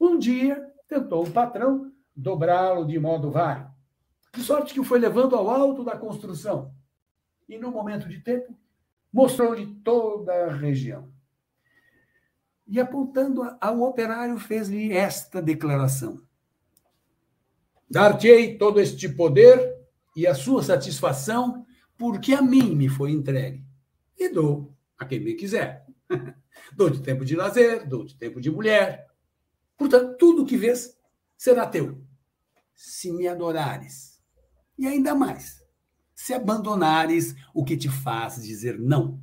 [0.00, 3.70] um dia tentou o patrão dobrá-lo de modo vário,
[4.32, 6.74] de sorte que o foi levando ao alto da construção
[7.46, 8.58] e, no momento de tempo,
[9.12, 11.12] mostrou-lhe toda a região.
[12.66, 16.25] E apontando ao operário, fez-lhe esta declaração:
[17.88, 19.76] Dar-te-ei todo este poder
[20.16, 21.64] e a sua satisfação,
[21.96, 23.64] porque a mim me foi entregue.
[24.18, 25.86] E dou a quem me quiser.
[26.74, 29.06] dou-te tempo de lazer, dou-te tempo de mulher.
[29.76, 30.96] Portanto, tudo o que vês
[31.36, 32.02] será teu,
[32.74, 34.20] se me adorares.
[34.78, 35.62] E ainda mais,
[36.14, 39.20] se abandonares o que te faz dizer não.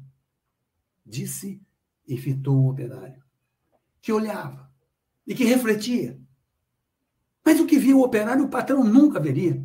[1.05, 1.61] Disse
[2.07, 3.21] e fitou o operário,
[4.01, 4.71] que olhava
[5.25, 6.19] e que refletia
[7.43, 9.63] mas o que via o operário, o patrão nunca veria.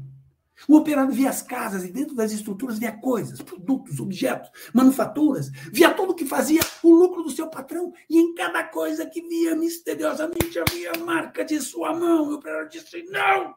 [0.67, 5.95] O operário via as casas e dentro das estruturas via coisas, produtos, objetos, manufaturas, via
[5.95, 9.55] tudo o que fazia o lucro do seu patrão e em cada coisa que via
[9.55, 12.29] misteriosamente havia a marca de sua mão.
[12.29, 13.55] O operário disse: Não!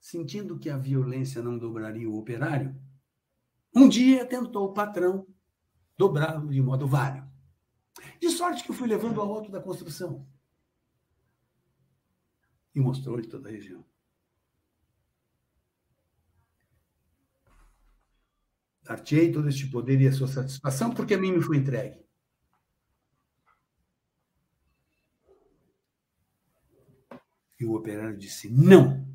[0.00, 2.74] Sentindo que a violência não dobraria o operário,
[3.74, 5.26] um dia tentou o patrão
[5.98, 7.27] dobrá-lo de modo vário.
[8.20, 10.26] De sorte que eu fui levando ao alto da construção.
[12.74, 13.84] E mostrou-lhe toda a região.
[18.82, 22.02] Dar-te-ei todo este poder e a sua satisfação, porque a mim me foi entregue.
[27.60, 29.06] E o operário disse: Não!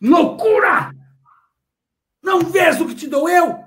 [0.00, 0.94] Loucura!
[2.22, 3.64] Não vês o que te dou eu?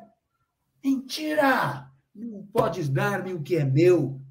[0.84, 1.92] Mentira!
[2.14, 4.22] Não podes dar-me o que é meu?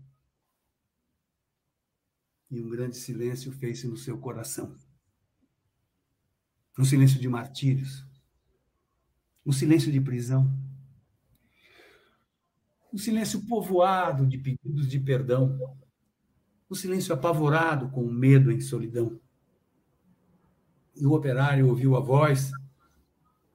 [2.53, 4.77] E um grande silêncio fez-se no seu coração.
[6.79, 8.07] Um silêncio de martírios.
[9.45, 10.53] Um silêncio de prisão.
[12.93, 15.59] Um silêncio povoado de pedidos de perdão.
[16.71, 19.19] Um silêncio apavorado com medo em solidão.
[20.95, 22.51] E o operário ouviu a voz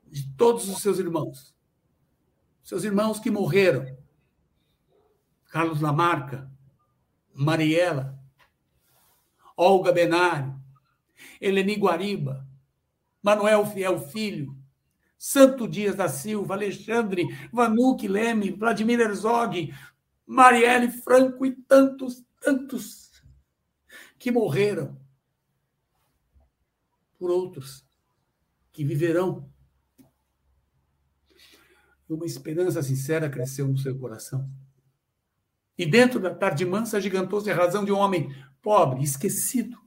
[0.08, 1.56] de todos os seus irmãos.
[2.64, 3.95] Seus irmãos que morreram.
[5.52, 6.52] Carlos Lamarca,
[7.32, 8.16] Mariela,
[9.58, 10.55] Olga Benário,
[11.41, 12.47] Eleni Guariba,
[13.24, 14.55] Manuel Fiel Filho,
[15.18, 19.74] Santo Dias da Silva, Alexandre Vanuc Leme, Vladimir Herzog,
[20.28, 23.24] Marielle Franco e tantos, tantos
[24.20, 24.95] que morreram
[27.18, 27.84] por outros
[28.72, 29.49] que viverão.
[32.08, 34.47] Uma esperança sincera cresceu no seu coração.
[35.78, 38.34] E dentro da tarde mansa gigantou-se a razão de um homem
[38.68, 39.78] pobre, esquecido.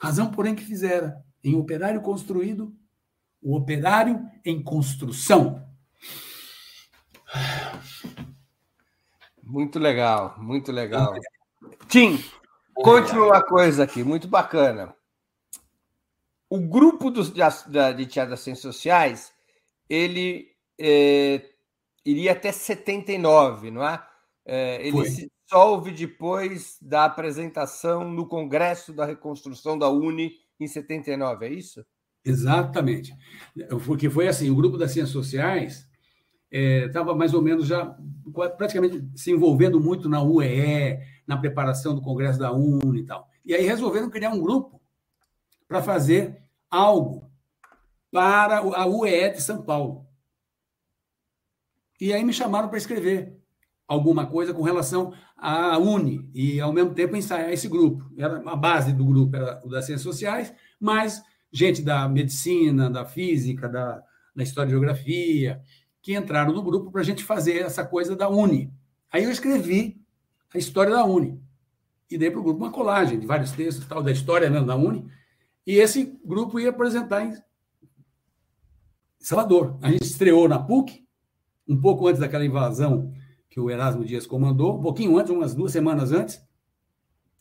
[0.00, 2.72] Razão, porém, que fizera em operário construído,
[3.42, 5.68] o operário em construção.
[9.42, 11.12] Muito legal, muito legal.
[11.88, 12.22] Tim,
[12.72, 14.94] conte uma coisa aqui, muito bacana.
[16.48, 19.32] O grupo dos, de, de teatro das ciências sociais,
[19.90, 21.50] ele é,
[22.04, 24.06] iria até 79, não é?
[24.46, 25.10] é ele Foi.
[25.10, 31.84] se dissolve depois da apresentação no Congresso da Reconstrução da Uni em 79, é isso?
[32.22, 33.14] Exatamente.
[33.86, 35.88] Porque foi assim, o grupo das ciências sociais
[36.50, 37.96] estava é, mais ou menos já
[38.58, 43.26] praticamente se envolvendo muito na UEE, na preparação do Congresso da Uni e tal.
[43.42, 44.78] E aí resolveram criar um grupo
[45.66, 47.30] para fazer algo
[48.10, 50.06] para a UEE de São Paulo.
[51.98, 53.37] E aí me chamaram para escrever
[53.88, 58.04] alguma coisa com relação à Uni e, ao mesmo tempo, ensaiar esse grupo.
[58.18, 63.06] Era a base do grupo era o das ciências sociais, mas gente da medicina, da
[63.06, 64.02] física, da,
[64.36, 65.62] da história e geografia,
[66.02, 68.70] que entraram no grupo para a gente fazer essa coisa da Uni.
[69.10, 69.98] Aí eu escrevi
[70.54, 71.40] a história da Uni
[72.10, 74.76] e dei para o grupo uma colagem de vários textos tal da história mesmo da
[74.76, 75.10] Uni.
[75.66, 77.34] E esse grupo ia apresentar em
[79.18, 79.78] Salvador.
[79.82, 81.06] A gente estreou na PUC,
[81.66, 83.12] um pouco antes daquela invasão
[83.58, 86.40] que o Erasmo Dias comandou, um pouquinho antes, umas duas semanas antes,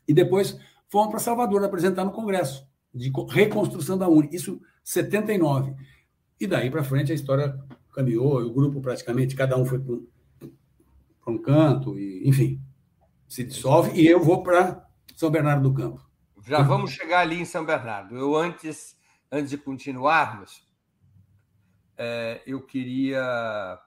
[0.07, 0.59] e depois
[0.89, 5.76] fomos para Salvador apresentar no Congresso de reconstrução da Uni, isso 79.
[6.39, 7.55] E daí para frente a história
[7.93, 12.59] caminhou, o grupo praticamente, cada um foi para um canto, e, enfim,
[13.28, 16.03] se dissolve, e eu vou para São Bernardo do Campo.
[16.47, 18.18] Já vamos chegar ali em São Bernardo.
[18.18, 18.97] Eu antes,
[19.32, 20.65] antes de continuarmos,
[21.95, 23.80] é, eu queria.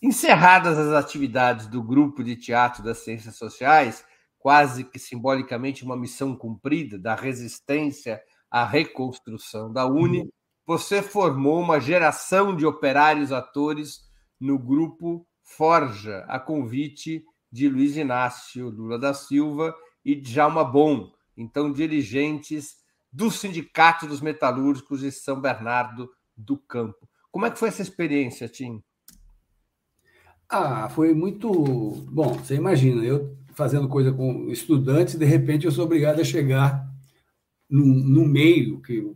[0.00, 4.04] Encerradas as atividades do grupo de teatro das ciências sociais,
[4.38, 10.32] quase que simbolicamente uma missão cumprida da resistência à reconstrução da Uni,
[10.64, 14.00] você formou uma geração de operários atores
[14.38, 21.72] no grupo Forja, a convite de Luiz Inácio Lula da Silva e Djalma Bom, então
[21.72, 22.76] dirigentes
[23.10, 27.08] do Sindicato dos Metalúrgicos de São Bernardo do Campo.
[27.30, 28.82] Como é que foi essa experiência, Tim?
[30.48, 31.50] Ah, foi muito
[32.10, 32.34] bom.
[32.34, 36.88] Você imagina, eu fazendo coisa com estudantes, de repente eu sou obrigado a chegar
[37.68, 39.12] no, no meio que,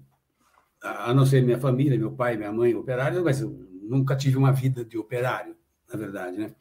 [0.82, 3.50] a não ser minha família, meu pai, minha mãe, operários, mas eu
[3.82, 5.56] nunca tive uma vida de operário,
[5.90, 6.54] na verdade, né?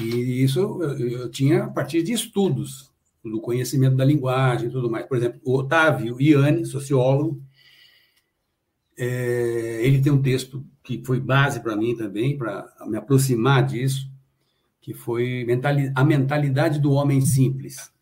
[0.00, 2.92] E isso eu, eu tinha a partir de estudos,
[3.24, 5.06] do conhecimento da linguagem e tudo mais.
[5.06, 7.42] Por exemplo, o Otávio Iane, sociólogo,
[8.96, 14.10] é, ele tem um texto que foi base para mim também, para me aproximar disso,
[14.80, 15.46] que foi
[15.94, 17.92] a mentalidade do homem simples.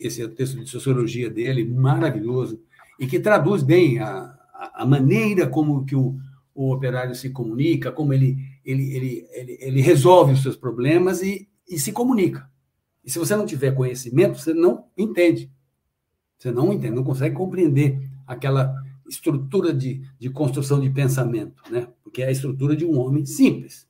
[0.00, 2.60] Esse é o texto de sociologia dele, maravilhoso,
[2.98, 4.34] e que traduz bem a,
[4.74, 6.16] a maneira como que o,
[6.54, 11.48] o operário se comunica, como ele, ele, ele, ele, ele resolve os seus problemas e,
[11.68, 12.48] e se comunica.
[13.08, 15.50] E se você não tiver conhecimento, você não entende.
[16.38, 18.74] Você não entende, não consegue compreender aquela
[19.08, 21.88] estrutura de, de construção de pensamento, né?
[22.04, 23.88] porque é a estrutura de um homem simples.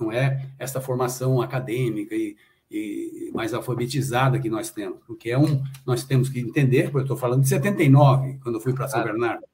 [0.00, 2.34] Não é essa formação acadêmica e,
[2.70, 7.02] e mais alfabetizada que nós temos, porque é um, nós temos que entender, porque eu
[7.02, 9.44] estou falando de 79, quando eu fui para São Bernardo.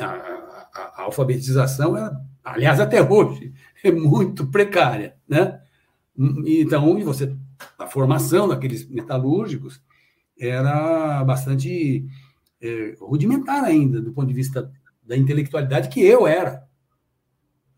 [0.00, 5.16] A, a, a, alfabetização, é, aliás, até hoje, é muito precária.
[5.26, 5.62] Né?
[6.18, 7.34] Então, e você,
[7.78, 9.80] a formação daqueles metalúrgicos
[10.38, 12.06] era bastante
[12.60, 14.70] é, rudimentar ainda, do ponto de vista
[15.02, 16.66] da intelectualidade que eu era.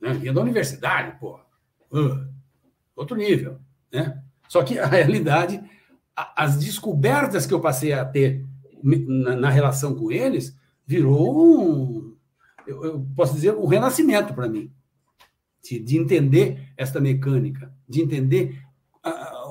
[0.01, 0.13] Né?
[0.15, 1.39] Vinha da universidade, pô.
[1.91, 2.27] Uh,
[2.97, 3.59] outro nível.
[3.93, 4.21] Né?
[4.49, 5.63] Só que a realidade,
[6.17, 8.45] as descobertas que eu passei a ter
[8.83, 10.57] na, na relação com eles,
[10.87, 12.17] virou um,
[12.67, 14.73] eu, eu posso dizer, um renascimento para mim.
[15.63, 18.63] De, de, entender esta mecânica, de entender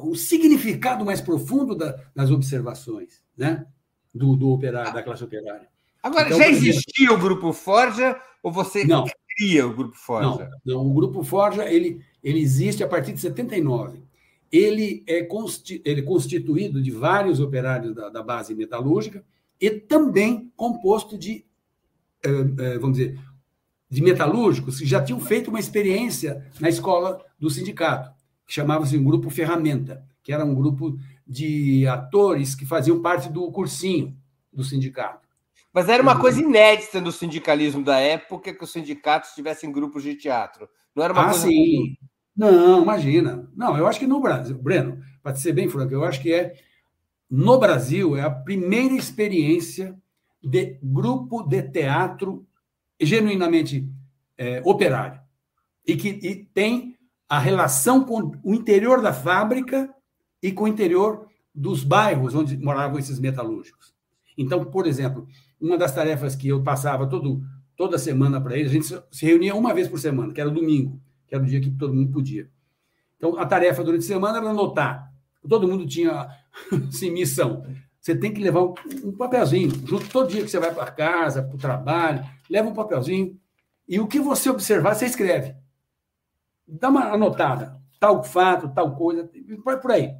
[0.03, 3.65] o significado mais profundo da, das observações, né?
[4.13, 5.67] do, do operário, da classe operária.
[6.01, 10.49] Agora, então, já existia o Grupo Forja ou você não, cria o Grupo Forja?
[10.65, 14.03] Não, não, o Grupo Forja ele, ele existe a partir de 79.
[14.51, 19.23] Ele é, consti, ele é constituído de vários operários da, da base metalúrgica
[19.59, 21.45] e também composto de,
[22.23, 22.29] eh,
[22.59, 23.19] eh, vamos dizer,
[23.89, 28.11] de metalúrgicos que já tinham feito uma experiência na escola do sindicato,
[28.47, 33.51] que chamava-se um grupo ferramenta, que era um grupo de atores que faziam parte do
[33.51, 34.17] cursinho
[34.51, 35.27] do sindicato.
[35.73, 36.21] Mas era uma uhum.
[36.21, 40.67] coisa inédita no sindicalismo da época que os sindicatos tivessem grupos de teatro.
[40.95, 41.47] Não era uma ah, coisa.
[41.47, 41.97] Sim.
[42.35, 43.47] Não, imagina.
[43.55, 46.55] Não, eu acho que no Brasil, Breno, para ser bem franco, eu acho que é
[47.29, 49.97] no Brasil é a primeira experiência
[50.41, 52.47] de grupo de teatro
[52.99, 53.87] genuinamente
[54.37, 55.19] é, operário
[55.85, 56.86] e que e tem
[57.29, 59.93] a relação com o interior da fábrica
[60.41, 63.93] e com o interior dos bairros onde moravam esses metalúrgicos.
[64.37, 65.27] Então, por exemplo,
[65.59, 67.41] uma das tarefas que eu passava todo,
[67.75, 71.01] toda semana para eles, a gente se reunia uma vez por semana, que era domingo,
[71.27, 72.49] que era o dia que todo mundo podia.
[73.17, 75.11] Então, a tarefa durante a semana era anotar.
[75.49, 76.29] Todo mundo tinha
[76.87, 77.65] assim, missão.
[77.99, 78.61] Você tem que levar
[79.03, 82.73] um papelzinho, junto todo dia que você vai para casa, para o trabalho, leva um
[82.73, 83.37] papelzinho.
[83.87, 85.55] E o que você observar, você escreve.
[86.67, 87.79] Dá uma anotada.
[87.99, 89.29] Tal fato, tal coisa,
[89.81, 90.13] por aí.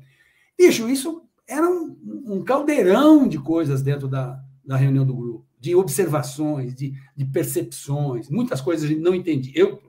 [0.57, 1.95] Bicho, isso era um,
[2.25, 8.29] um caldeirão de coisas dentro da, da reunião do grupo, de observações, de, de percepções,
[8.29, 9.53] muitas coisas a gente não entendia.
[9.55, 9.81] Eu,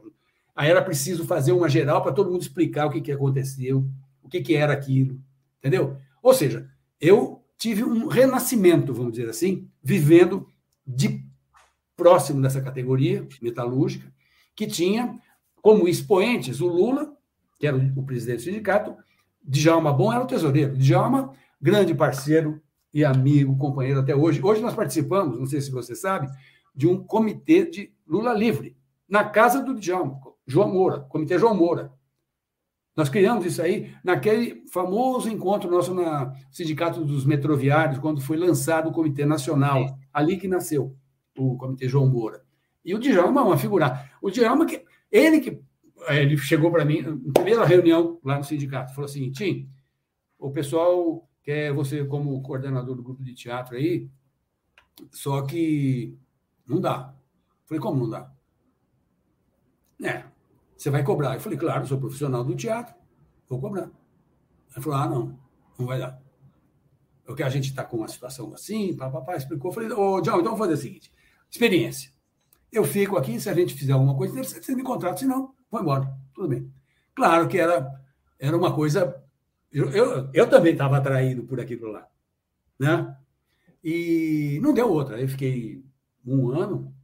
[0.55, 3.89] aí era preciso fazer uma geral para todo mundo explicar o que, que aconteceu,
[4.23, 5.19] o que, que era aquilo,
[5.59, 5.97] entendeu?
[6.23, 6.69] Ou seja,
[7.01, 10.47] eu tive um renascimento, vamos dizer assim, vivendo
[10.87, 11.25] de
[11.97, 14.13] próximo dessa categoria metalúrgica,
[14.55, 15.19] que tinha
[15.69, 17.15] como expoentes o Lula,
[17.59, 18.97] que era o presidente do sindicato,
[19.45, 20.75] Djalma Bom era o tesoureiro.
[20.79, 22.59] Djalma, grande parceiro
[22.91, 24.41] e amigo, companheiro até hoje.
[24.43, 26.27] Hoje nós participamos, não sei se você sabe,
[26.75, 31.93] de um comitê de Lula Livre, na casa do Djalma, João Moura, Comitê João Moura.
[32.97, 38.89] Nós criamos isso aí naquele famoso encontro nosso na Sindicato dos Metroviários, quando foi lançado
[38.89, 40.97] o Comitê Nacional, ali que nasceu
[41.37, 42.43] o Comitê João Moura.
[42.83, 44.09] E o Djalma é uma figura.
[44.23, 45.63] O Djalma, que, ele que
[46.09, 49.69] ele chegou para mim, na primeira reunião lá no sindicato, falou assim: Tim,
[50.39, 54.09] o pessoal quer você como coordenador do grupo de teatro aí,
[55.11, 56.17] só que
[56.67, 57.15] não dá.
[57.67, 58.33] falei: como não dá?
[60.03, 60.25] É,
[60.77, 61.35] você vai cobrar.
[61.35, 62.95] Eu falei: claro, sou profissional do teatro,
[63.49, 63.91] vou cobrar.
[64.75, 65.39] Ele falou: ah, não,
[65.79, 66.23] não vai dar.
[67.25, 69.71] Porque a gente está com uma situação assim, papapá, explicou.
[69.71, 71.13] Eu falei: ô, John, então vamos fazer o seguinte:
[71.51, 72.13] experiência.
[72.71, 76.13] Eu fico aqui, se a gente fizer alguma coisa, você me contrata, senão vou embora,
[76.35, 76.71] tudo bem.
[77.15, 77.91] Claro que era,
[78.39, 79.21] era uma coisa.
[79.73, 82.07] Eu, eu, eu também estava atraído por aquilo lá.
[82.79, 83.17] Né?
[83.83, 85.21] E não deu outra.
[85.21, 85.83] Eu fiquei
[86.25, 86.95] um ano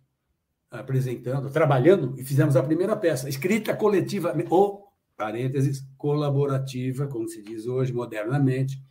[0.70, 7.66] apresentando, trabalhando, e fizemos a primeira peça, escrita coletiva, ou, parênteses, colaborativa, como se diz
[7.66, 8.82] hoje modernamente,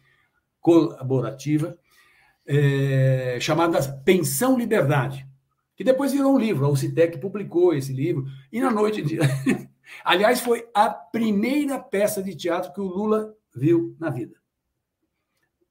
[0.61, 1.78] colaborativa,
[2.45, 5.28] é, chamada Pensão Liberdade
[5.76, 6.65] que depois virou um livro.
[6.65, 8.26] A UCITEC publicou esse livro.
[8.51, 9.17] E na noite de.
[10.03, 14.36] Aliás, foi a primeira peça de teatro que o Lula viu na vida.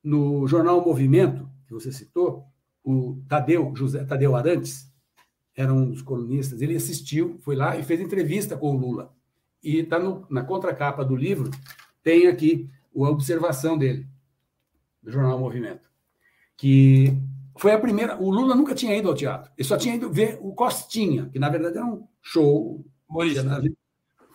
[0.03, 2.45] No jornal Movimento, que você citou,
[2.85, 4.93] o Tadeu, José Tadeu Arantes,
[5.55, 9.15] era um dos colunistas, ele assistiu, foi lá e fez entrevista com o Lula.
[9.63, 9.99] E está
[10.29, 11.51] na contracapa do livro
[12.03, 14.07] tem aqui a observação dele,
[15.03, 15.89] do jornal Movimento,
[16.57, 17.17] que
[17.63, 18.21] foi a primeira.
[18.21, 21.39] O Lula nunca tinha ido ao teatro, ele só tinha ido ver o Costinha, que
[21.39, 22.85] na verdade era um show.
[23.09, 23.63] Humorista.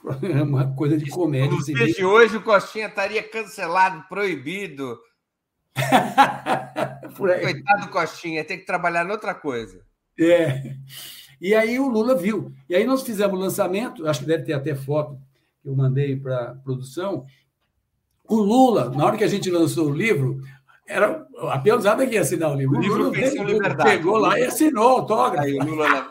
[0.47, 1.51] Uma coisa de comédia.
[1.51, 4.97] Nos dias de hoje, o Costinha estaria cancelado, proibido.
[7.17, 9.85] Coitado do Costinha, tem que trabalhar em outra coisa.
[10.17, 10.77] É.
[11.41, 12.53] E aí o Lula viu.
[12.69, 15.19] E aí nós fizemos o lançamento, acho que deve ter até foto
[15.61, 17.25] que eu mandei para a produção.
[18.23, 20.39] O Lula, na hora que a gente lançou o livro,
[20.87, 22.75] era a peãozada que ia assinar o livro.
[22.75, 25.45] O, o livro Lula veio, pegou lá e assinou autógrafo.
[25.45, 26.09] Aí o Lula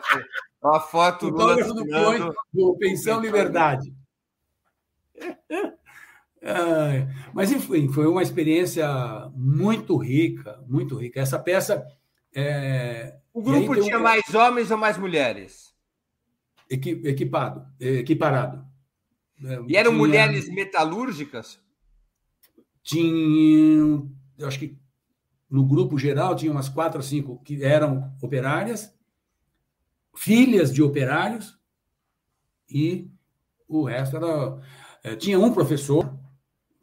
[0.63, 2.19] a foto do Lula do, Põe,
[2.53, 3.93] do Pensão Liberdade.
[7.33, 8.87] mas, enfim, foi uma experiência
[9.35, 11.21] muito rica, muito rica.
[11.21, 11.85] Essa peça.
[12.35, 13.17] É...
[13.33, 14.03] O grupo tinha um...
[14.03, 15.73] mais homens ou mais mulheres?
[16.69, 18.65] Equipado, equiparado.
[19.67, 19.97] E eram tinha...
[19.97, 21.59] mulheres metalúrgicas?
[22.83, 24.01] Tinha,
[24.37, 24.77] eu acho que
[25.49, 28.93] no grupo geral tinha umas quatro ou cinco que eram operárias,
[30.15, 31.57] filhas de operários,
[32.69, 33.09] e
[33.67, 34.61] o resto era.
[35.03, 36.17] É, tinha um professor,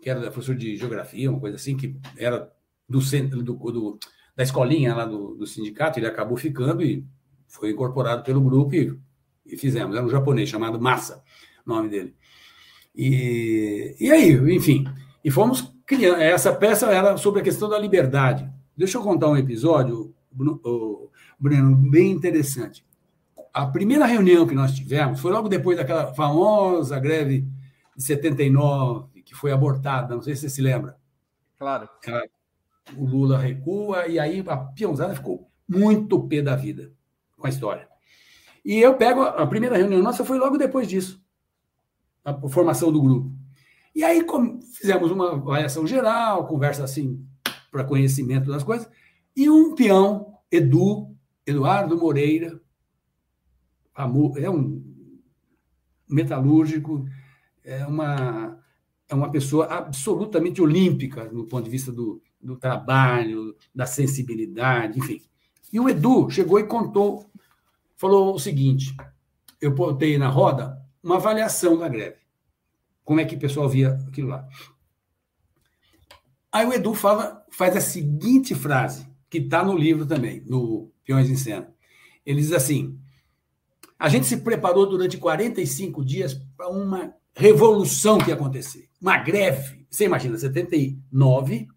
[0.00, 2.50] que era professor de geografia, uma coisa assim, que era
[2.88, 3.98] do centro do, do
[4.36, 7.06] da escolinha lá do, do, sindicato, ele acabou ficando e
[7.46, 8.98] foi incorporado pelo grupo e,
[9.46, 9.94] e fizemos.
[9.94, 11.22] Era um japonês chamado Massa,
[11.64, 12.16] nome dele.
[12.94, 14.84] E, e aí, enfim,
[15.24, 15.73] e fomos.
[16.18, 18.50] Essa peça era sobre a questão da liberdade.
[18.76, 20.14] Deixa eu contar um episódio,
[21.38, 22.84] Breno, bem interessante.
[23.52, 27.46] A primeira reunião que nós tivemos foi logo depois daquela famosa greve
[27.96, 30.96] de 79, que foi abortada, não sei se você se lembra.
[31.56, 31.88] Claro.
[32.96, 36.92] O Lula recua, e aí a peãozada ficou muito pé da vida
[37.36, 37.88] com a história.
[38.64, 41.22] E eu pego a primeira reunião nossa foi logo depois disso,
[42.24, 43.30] a formação do grupo.
[43.94, 44.26] E aí
[44.72, 47.24] fizemos uma avaliação geral, conversa assim
[47.70, 48.88] para conhecimento das coisas,
[49.36, 51.14] e um peão, Edu,
[51.46, 52.60] Eduardo Moreira,
[53.96, 54.82] é um
[56.08, 57.06] metalúrgico,
[57.62, 58.58] é uma,
[59.08, 65.22] é uma pessoa absolutamente olímpica no ponto de vista do, do trabalho, da sensibilidade, enfim.
[65.72, 67.26] E o Edu chegou e contou,
[67.96, 68.94] falou o seguinte:
[69.60, 72.23] eu botei na roda uma avaliação da greve.
[73.04, 74.48] Como é que o pessoal via aquilo lá?
[76.50, 81.28] Aí o Edu fala, faz a seguinte frase, que está no livro também, no Peões
[81.28, 81.74] em Cena.
[82.24, 82.98] Ele diz assim:
[83.98, 89.86] a gente se preparou durante 45 dias para uma revolução que ia acontecer, uma greve.
[89.90, 91.68] Você imagina, 79,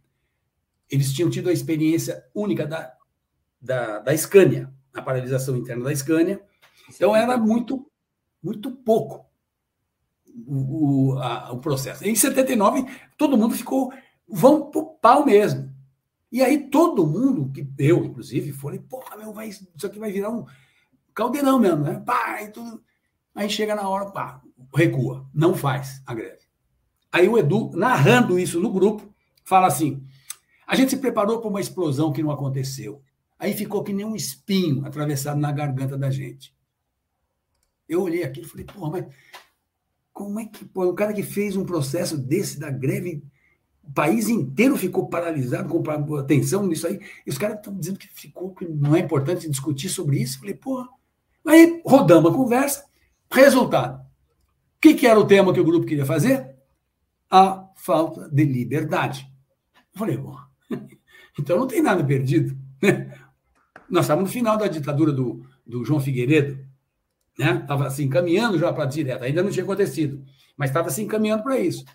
[0.89, 2.93] eles tinham tido a experiência única da,
[3.61, 6.41] da, da Scania, a paralisação interna da Scania.
[6.89, 7.89] Então era muito,
[8.41, 9.26] muito pouco
[10.45, 12.07] o, a, o processo.
[12.07, 12.85] Em 79,
[13.17, 13.91] todo mundo ficou,
[14.27, 15.73] vão pro pau mesmo.
[16.31, 20.29] E aí todo mundo, que eu, inclusive, falei, porra, meu, vai, isso aqui vai virar
[20.29, 20.45] um
[21.13, 22.01] caldeirão mesmo, né?
[22.05, 22.83] Pá, e tudo.
[23.33, 24.41] Aí chega na hora, pá,
[24.75, 26.45] recua, não faz a greve.
[27.11, 29.13] Aí o Edu, narrando isso no grupo,
[29.43, 30.05] fala assim:
[30.67, 33.01] a gente se preparou para uma explosão que não aconteceu.
[33.39, 36.53] Aí ficou que nem um espinho atravessado na garganta da gente.
[37.87, 39.05] Eu olhei aquilo e falei, porra, mas
[40.17, 43.23] como é que pô, o cara que fez um processo desse da greve,
[43.83, 48.07] o país inteiro ficou paralisado com atenção nisso aí, e os caras estão dizendo que
[48.07, 50.39] ficou que não é importante discutir sobre isso.
[50.39, 50.89] Falei, porra,
[51.47, 52.83] Aí rodamos a conversa.
[53.31, 54.01] Resultado.
[54.01, 56.55] O que, que era o tema que o grupo queria fazer?
[57.31, 59.31] A falta de liberdade.
[59.93, 60.35] Falei, bom,
[61.39, 62.55] então não tem nada perdido.
[63.89, 66.66] Nós estávamos no final da ditadura do, do João Figueiredo.
[67.37, 67.59] Né?
[67.61, 69.25] Estava assim, caminhando já para a direta.
[69.25, 70.23] Ainda não tinha acontecido,
[70.55, 71.85] mas estava assim, caminhando para isso.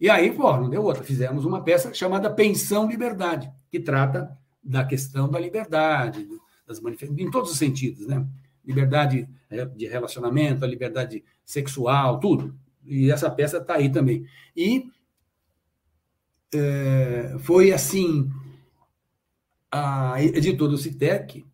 [0.00, 1.02] E aí, pô, não deu outra.
[1.02, 6.26] Fizemos uma peça chamada Pensão Liberdade, que trata da questão da liberdade,
[6.66, 8.26] das manifestações, em todos os sentidos, né?
[8.64, 12.54] liberdade é, de relacionamento, a liberdade sexual, tudo.
[12.84, 14.24] E essa peça está aí também.
[14.56, 14.90] E
[16.54, 18.30] é, foi assim:
[19.70, 21.44] a editora do Citec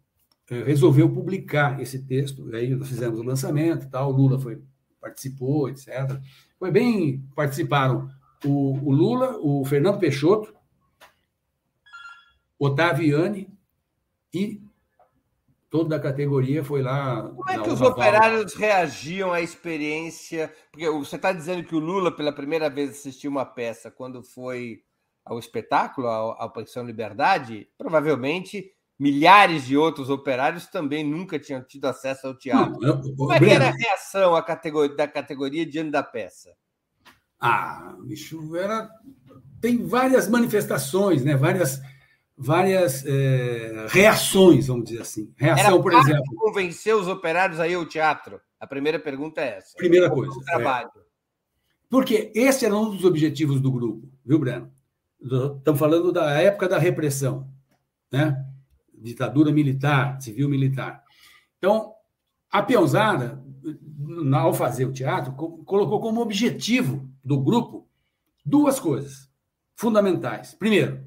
[0.48, 4.62] resolveu publicar esse texto, aí nós fizemos o lançamento, tal, o Lula foi,
[5.00, 6.20] participou, etc.
[6.58, 8.08] Foi bem, participaram
[8.44, 10.54] o, o Lula, o Fernando Peixoto,
[12.58, 13.48] Otávio Iane
[14.32, 14.62] e
[15.68, 17.22] toda a categoria foi lá.
[17.22, 20.52] Como é que os operários reagiam à experiência?
[20.70, 24.82] Porque você está dizendo que o Lula, pela primeira vez, assistiu uma peça quando foi
[25.24, 27.68] ao espetáculo, ao Pensão Liberdade.
[27.76, 32.80] Provavelmente milhares de outros operários também nunca tinham tido acesso ao teatro.
[32.80, 36.02] Não, eu, Como é Breno, que era a reação à categoria, da categoria diante da
[36.02, 36.54] peça?
[37.38, 38.88] Ah, bicho, era.
[39.60, 41.36] Tem várias manifestações, né?
[41.36, 41.80] várias,
[42.36, 45.32] várias é, reações, vamos dizer assim.
[45.36, 46.34] Reação, era por exemplo.
[46.36, 48.40] convencer os operários aí ao teatro?
[48.58, 49.76] A primeira pergunta é essa.
[49.76, 50.32] Primeira coisa.
[50.44, 50.90] Trabalho.
[50.96, 51.00] É.
[51.90, 54.72] Porque esse era um dos objetivos do grupo, viu, Breno?
[55.20, 57.48] Estamos falando da época da repressão,
[58.10, 58.45] né?
[58.98, 61.02] Ditadura militar, civil-militar.
[61.58, 61.92] Então,
[62.50, 63.42] a peãozada,
[64.34, 67.88] ao fazer o teatro, colocou como objetivo do grupo
[68.44, 69.30] duas coisas
[69.74, 70.54] fundamentais.
[70.54, 71.04] Primeiro,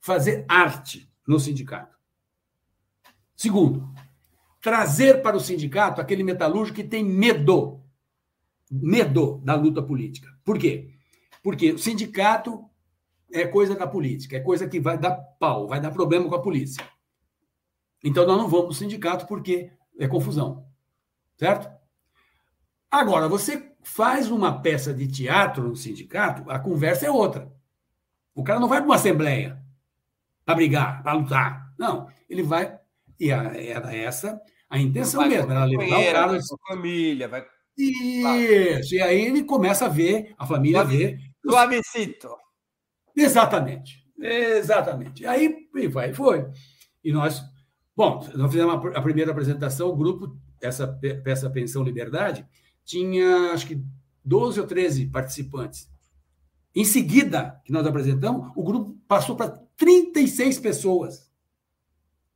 [0.00, 1.96] fazer arte no sindicato.
[3.34, 3.92] Segundo,
[4.60, 7.82] trazer para o sindicato aquele metalúrgico que tem medo,
[8.70, 10.28] medo da luta política.
[10.44, 10.90] Por quê?
[11.42, 12.64] Porque o sindicato
[13.32, 16.42] é coisa da política, é coisa que vai dar pau, vai dar problema com a
[16.42, 16.84] polícia.
[18.02, 20.66] Então nós não vamos para o sindicato porque é confusão.
[21.36, 21.70] Certo?
[22.90, 27.50] Agora, você faz uma peça de teatro no sindicato, a conversa é outra.
[28.34, 29.62] O cara não vai para uma assembleia
[30.44, 31.72] para brigar, para lutar.
[31.78, 32.78] Não, ele vai.
[33.18, 34.40] E era essa
[34.72, 36.36] a intenção vai mesmo, era levar o cara.
[36.38, 37.44] A família, vai.
[37.76, 41.18] Isso, e aí ele começa a ver, a família vê.
[41.44, 42.34] Suavecito.
[43.14, 44.02] Exatamente.
[44.18, 45.26] Exatamente.
[45.26, 46.46] Aí e vai, foi.
[47.04, 47.42] E nós,
[47.96, 52.46] bom, nós fizemos a primeira apresentação, o grupo, essa peça Pensão Liberdade,
[52.84, 53.82] tinha acho que
[54.24, 55.90] 12 ou 13 participantes.
[56.74, 61.30] Em seguida, que nós apresentamos, o grupo passou para 36 pessoas.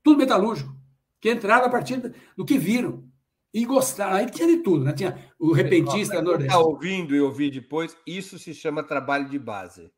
[0.02, 0.76] Tudo metalúrgico,
[1.20, 3.04] que entraram a partir do que viram.
[3.52, 4.16] E gostaram.
[4.16, 4.92] Aí tinha de tudo, né?
[4.92, 6.44] Tinha o repentista nordestino.
[6.44, 9.90] Está ouvindo e ouvir depois, isso se chama trabalho de base.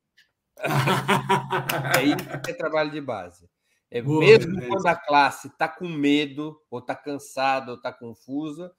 [1.99, 3.49] é isso que é trabalho de base.
[3.91, 8.73] É Boa, mesmo quando a classe está com medo, ou está cansada, ou está confusa,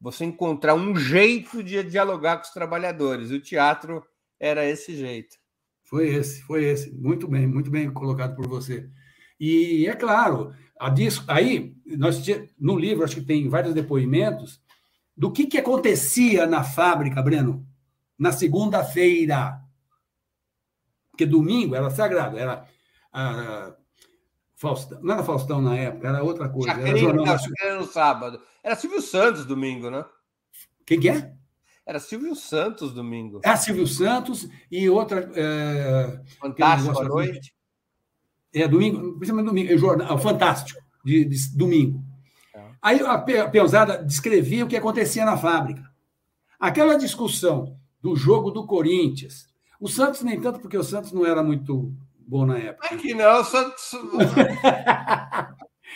[0.00, 3.30] você encontrar um jeito de dialogar com os trabalhadores.
[3.30, 4.04] O teatro
[4.38, 5.36] era esse jeito.
[5.84, 6.92] Foi esse, foi esse.
[6.92, 8.88] Muito bem, muito bem colocado por você.
[9.40, 12.20] E é claro, a disco, aí nós
[12.58, 14.60] no livro acho que tem vários depoimentos
[15.16, 17.66] do que, que acontecia na fábrica, Breno,
[18.18, 19.60] na segunda-feira.
[21.10, 22.64] Porque domingo era sagrado, era
[23.12, 23.74] a,
[24.58, 26.70] Faustão, não era Faustão na época, era outra coisa.
[26.70, 27.24] Chacrinha, era não,
[27.62, 28.40] era no sábado.
[28.60, 30.04] Era Silvio Santos domingo, né?
[30.84, 31.32] Quem que é?
[31.86, 33.40] Era Silvio Santos domingo.
[33.44, 35.30] É Silvio Santos e outra.
[35.32, 37.54] É, Fantástico à noite.
[38.52, 42.02] É, domingo, principalmente domingo, é jornal, Fantástico, de, de domingo.
[42.52, 42.64] É.
[42.82, 45.88] Aí a Peãozada descrevia o que acontecia na fábrica.
[46.58, 49.48] Aquela discussão do jogo do Corinthians,
[49.78, 51.94] o Santos nem tanto, porque o Santos não era muito
[52.28, 52.94] bom na época.
[52.94, 53.90] É que não, Santos.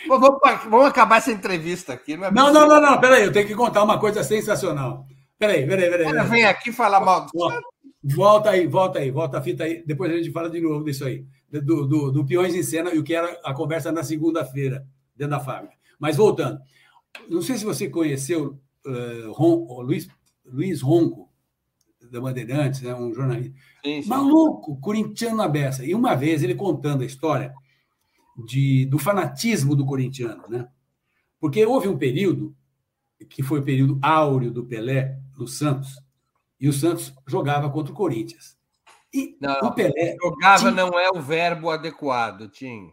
[0.07, 2.17] vamos, vamos, acabar essa entrevista aqui.
[2.17, 5.05] Não, é não, não, não, não, peraí, eu tenho que contar uma coisa sensacional.
[5.37, 6.11] Peraí, peraí, peraí.
[6.11, 6.27] peraí.
[6.27, 7.31] Vem aqui falar mal do
[8.05, 9.81] Volta aí, volta aí, volta a fita aí.
[9.85, 11.25] Depois a gente fala de novo disso aí.
[11.49, 14.85] Do, do, do Peões em Cena e o que era a conversa na segunda-feira,
[15.15, 15.75] dentro da fábrica.
[15.97, 16.59] Mas voltando.
[17.29, 20.09] Não sei se você conheceu uh, Ron, Luiz,
[20.45, 21.29] Luiz Ronco,
[22.11, 23.53] da Bandeirantes, né, um jornalista.
[23.83, 24.09] Sim, sim.
[24.09, 25.85] Maluco, corintiano na beça.
[25.85, 27.53] E uma vez ele contando a história
[28.45, 30.67] de, do fanatismo do corintiano, né?
[31.39, 32.55] Porque houve um período
[33.29, 36.01] que foi o período áureo do Pelé no Santos,
[36.59, 38.57] e o Santos jogava contra o Corinthians.
[39.13, 40.15] E não, o Pelé.
[40.21, 40.71] Jogava tinha...
[40.71, 42.91] não é o verbo adequado, Tim.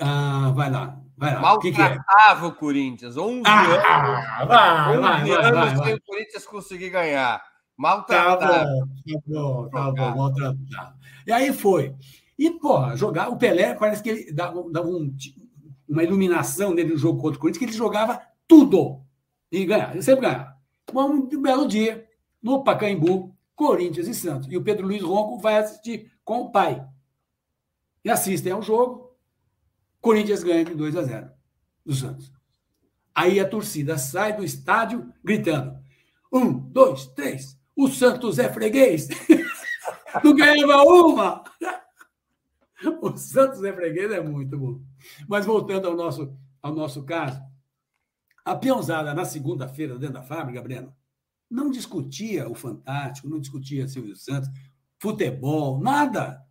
[0.00, 1.40] Ah, vai lá, vai lá.
[1.40, 2.46] Maltratava que que é?
[2.46, 3.16] o Corinthians.
[3.16, 7.42] 11 ah, anos, vai, 11 vai, anos vai, vai, sem o Corinthians conseguir ganhar.
[7.82, 8.46] Maltratava.
[8.46, 10.96] Tá bom, tá bom, tá bom, maltratava.
[11.26, 11.92] E aí foi.
[12.38, 15.12] E, pô, jogar o Pelé parece que ele dava, dava um,
[15.88, 19.02] uma iluminação nele no jogo contra o Corinthians, que ele jogava tudo.
[19.50, 20.56] E ganhava, ele sempre ganhava.
[20.94, 22.06] Um belo dia,
[22.40, 24.46] no Pacaembu, Corinthians e Santos.
[24.48, 26.86] E o Pedro Luiz Ronco vai assistir com o pai.
[28.04, 29.10] E assistem ao jogo.
[30.00, 31.30] Corinthians ganha de 2 a 0
[31.84, 32.32] do Santos.
[33.12, 35.76] Aí a torcida sai do estádio gritando:
[36.32, 37.60] um, dois, três.
[37.76, 39.08] O Santos é freguês.
[40.22, 41.44] Não ganhava uma.
[43.00, 44.80] O Santos é freguês é muito bom.
[45.28, 47.40] Mas voltando ao nosso, ao nosso caso,
[48.44, 50.94] a peãozada na segunda-feira dentro da fábrica, Breno,
[51.50, 54.48] não discutia o Fantástico, não discutia Silvio Santos,
[54.98, 56.44] futebol, nada.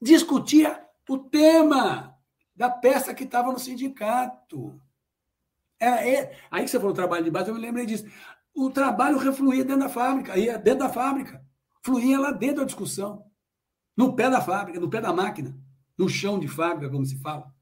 [0.00, 2.16] Discutia o tema
[2.54, 4.80] da peça que estava no sindicato.
[5.78, 8.06] Era, é, aí que você falou trabalho de base, eu me lembrei disso.
[8.54, 11.44] O trabalho refluía dentro da fábrica, ia dentro da fábrica,
[11.82, 13.24] fluía lá dentro da discussão,
[13.96, 15.56] no pé da fábrica, no pé da máquina,
[15.96, 17.52] no chão de fábrica, como se fala.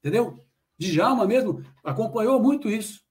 [0.00, 0.38] Entendeu?
[0.78, 3.02] Djalma mesmo acompanhou muito isso.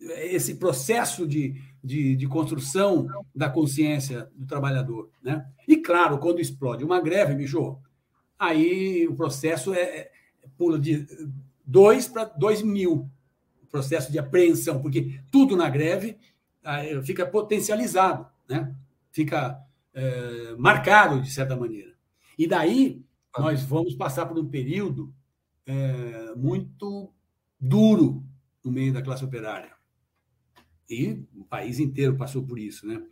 [0.00, 5.10] esse processo de, de, de, construção da consciência do trabalhador.
[5.22, 5.44] Né?
[5.66, 7.78] E, claro, quando explode uma greve, bicho,
[8.38, 10.12] aí o processo é, é
[10.56, 11.06] pula de
[11.66, 13.10] 2 para 2 mil,
[13.70, 16.18] processo de apreensão, porque tudo na greve
[17.04, 18.74] fica potencializado, né?
[19.10, 19.58] fica
[19.94, 21.94] é, marcado, de certa maneira.
[22.38, 23.02] E daí
[23.36, 25.12] nós vamos passar por um período
[25.66, 27.12] é, muito
[27.58, 28.24] duro
[28.64, 29.72] no meio da classe operária.
[30.88, 33.02] E o país inteiro passou por isso, né?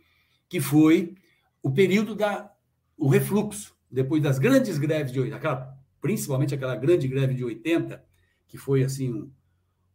[0.49, 1.15] Que foi
[1.61, 2.51] o período da
[2.97, 8.03] o refluxo, depois das grandes greves de 80, aquela, principalmente aquela grande greve de 80,
[8.47, 9.31] que foi assim um,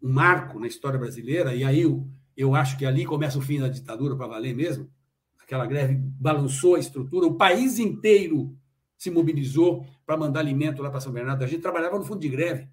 [0.02, 2.06] um marco na história brasileira, e aí eu,
[2.36, 4.90] eu acho que ali começa o fim da ditadura para valer mesmo.
[5.40, 8.56] Aquela greve balançou a estrutura, o país inteiro
[8.96, 11.42] se mobilizou para mandar alimento lá para São Bernardo.
[11.42, 12.68] A gente trabalhava no fundo de greve.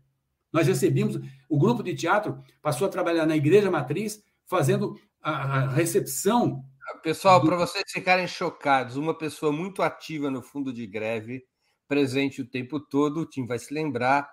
[0.52, 6.64] Nós recebíamos, o grupo de teatro passou a trabalhar na igreja matriz, fazendo a, recepção.
[7.04, 7.48] Pessoal, do...
[7.48, 11.44] para vocês ficarem chocados, uma pessoa muito ativa no fundo de greve,
[11.88, 14.30] presente o tempo todo, o Tim vai se lembrar,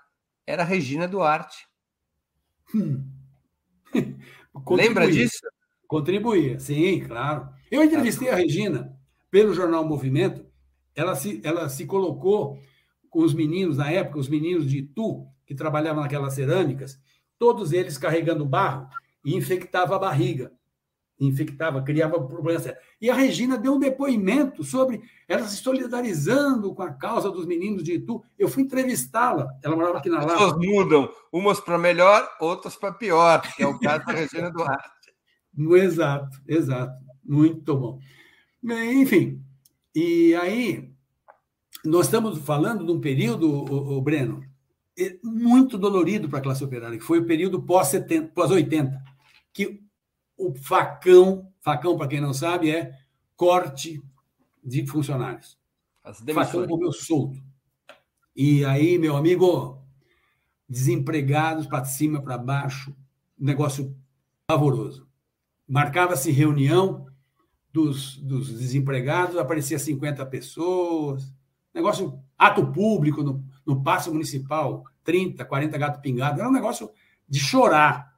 [0.47, 1.66] era a Regina Duarte.
[2.74, 3.05] Hum.
[4.70, 5.40] Lembra disso?
[5.86, 7.48] Contribuía, sim, claro.
[7.70, 8.97] Eu entrevistei a Regina
[9.30, 10.47] pelo jornal Movimento
[10.97, 12.59] ela se, ela se colocou
[13.10, 16.98] com os meninos, na época, os meninos de Itu, que trabalhavam naquelas cerâmicas,
[17.38, 18.88] todos eles carregando barro
[19.22, 20.51] e infectava a barriga.
[21.18, 22.70] Infectava, criava problemas.
[23.01, 27.82] E a Regina deu um depoimento sobre ela se solidarizando com a causa dos meninos
[27.82, 28.22] de Itu.
[28.38, 30.32] Eu fui entrevistá-la, ela morava aqui na Lapa.
[30.32, 34.51] As pessoas mudam, umas para melhor, outras para pior, que é o caso da Regina
[34.51, 35.14] Duarte.
[35.82, 36.94] exato, exato.
[37.24, 37.98] Muito bom.
[38.62, 39.43] Enfim,
[39.94, 40.90] e aí,
[41.84, 44.43] nós estamos falando de um período, o, o Breno,
[45.22, 48.51] muito dolorido para a classe operária, que foi o período pós-80, pós
[49.52, 49.85] que
[50.36, 52.96] o facão, facão, para quem não sabe, é
[53.36, 54.02] corte
[54.62, 55.58] de funcionários.
[56.34, 57.42] Facão comeu solto.
[58.34, 59.82] E aí, meu amigo,
[60.68, 62.94] desempregados para cima, para baixo,
[63.38, 63.96] negócio
[64.46, 65.06] pavoroso.
[65.66, 67.06] Marcava-se reunião,
[67.76, 71.30] dos, dos desempregados, aparecia 50 pessoas.
[71.74, 76.40] Negócio, ato público no, no passe municipal, 30, 40 gatos pingados.
[76.40, 76.90] Era um negócio
[77.28, 78.15] de chorar,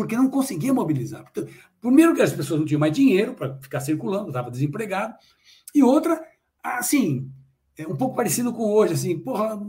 [0.00, 1.30] porque não conseguia mobilizar.
[1.78, 5.14] Primeiro que as pessoas não tinham mais dinheiro para ficar circulando, estava desempregado.
[5.74, 6.18] E outra,
[6.62, 7.30] assim,
[7.76, 9.60] é um pouco parecido com hoje, assim, porra,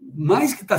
[0.00, 0.76] mais que tá,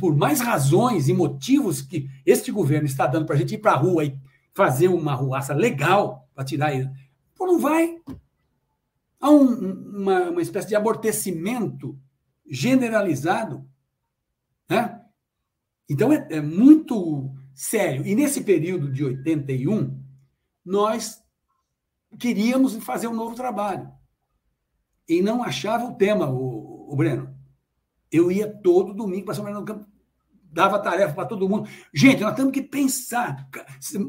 [0.00, 3.72] por mais razões e motivos que este governo está dando para a gente ir para
[3.72, 4.18] a rua e
[4.52, 6.90] fazer uma ruaça legal, para tirar ele.
[7.36, 8.00] Pô, não vai.
[9.20, 11.96] Há um, uma, uma espécie de amortecimento
[12.50, 13.64] generalizado.
[14.68, 15.00] Né?
[15.88, 18.06] Então, é, é muito sério.
[18.06, 20.02] E nesse período de 81,
[20.64, 21.22] nós
[22.18, 23.90] queríamos fazer um novo trabalho.
[25.08, 27.34] E não achava o tema, o, o Breno.
[28.10, 29.90] Eu ia todo domingo para São Bernardo do Campo,
[30.50, 31.68] dava tarefa para todo mundo.
[31.92, 33.48] Gente, nós temos que pensar.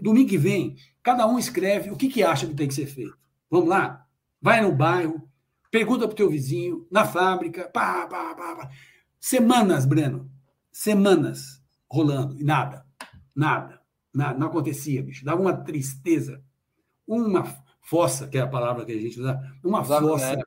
[0.01, 0.77] Domingo que vem,
[1.09, 3.17] Cada um escreve o que, que acha que tem que ser feito.
[3.49, 4.05] Vamos lá?
[4.41, 5.27] Vai no bairro,
[5.71, 8.69] pergunta para o teu vizinho, na fábrica, pá, pá, pá, pá.
[9.19, 10.29] Semanas, Breno.
[10.71, 12.39] Semanas rolando.
[12.39, 12.85] E nada.
[13.39, 13.79] Nada.
[14.13, 14.37] Nada.
[14.37, 15.23] Não acontecia, bicho.
[15.23, 16.43] Dava uma tristeza.
[17.07, 17.45] Uma
[17.81, 20.41] fossa, que é a palavra que a gente usa, uma fossa é.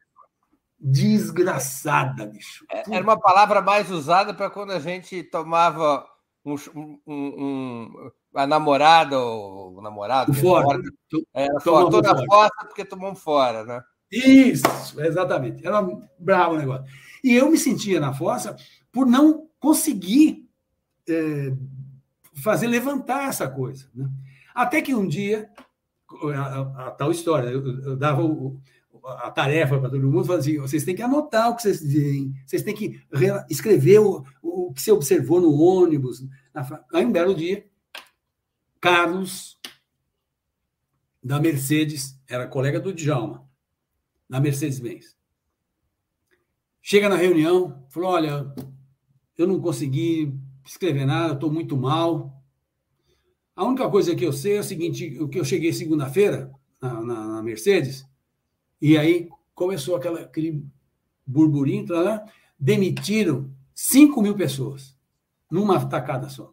[0.78, 2.66] desgraçada, bicho.
[2.70, 6.06] É, era uma palavra mais usada para quando a gente tomava
[6.44, 10.34] um, um, um, a namorada ou o namorado.
[10.34, 10.66] Fora.
[10.66, 10.82] fora
[11.34, 11.90] é, fora.
[11.90, 13.82] Toda fora porque tomou um fora, né?
[14.12, 14.66] Isso,
[15.00, 15.66] exatamente.
[15.66, 15.82] Era
[16.18, 16.84] bravo o negócio.
[17.24, 18.54] E eu me sentia na fossa
[18.92, 20.46] por não conseguir
[21.08, 21.52] é,
[22.34, 23.88] fazer levantar essa coisa.
[23.94, 24.08] Né?
[24.54, 25.50] Até que um dia,
[26.34, 28.60] a, a, a tal história, eu, eu dava o,
[29.04, 32.34] a tarefa para todo mundo, falava assim, vocês têm que anotar o que vocês dizem,
[32.46, 33.00] vocês têm que
[33.50, 36.24] escrever o, o que você observou no ônibus.
[36.92, 37.66] Aí um belo dia,
[38.80, 39.58] Carlos,
[41.22, 43.48] da Mercedes, era colega do Djalma,
[44.28, 45.16] na Mercedes-Benz.
[46.80, 48.52] Chega na reunião, falou: Olha,
[49.38, 50.34] eu não consegui
[50.64, 52.42] escrever nada, estou muito mal.
[53.54, 57.00] A única coisa que eu sei é o seguinte: o que eu cheguei segunda-feira na,
[57.00, 58.06] na, na, Mercedes,
[58.80, 60.64] e aí começou aquela, aquele
[61.26, 62.24] burburinho, tá, né?
[62.58, 64.96] demitiram 5 mil pessoas
[65.50, 66.52] numa tacada só.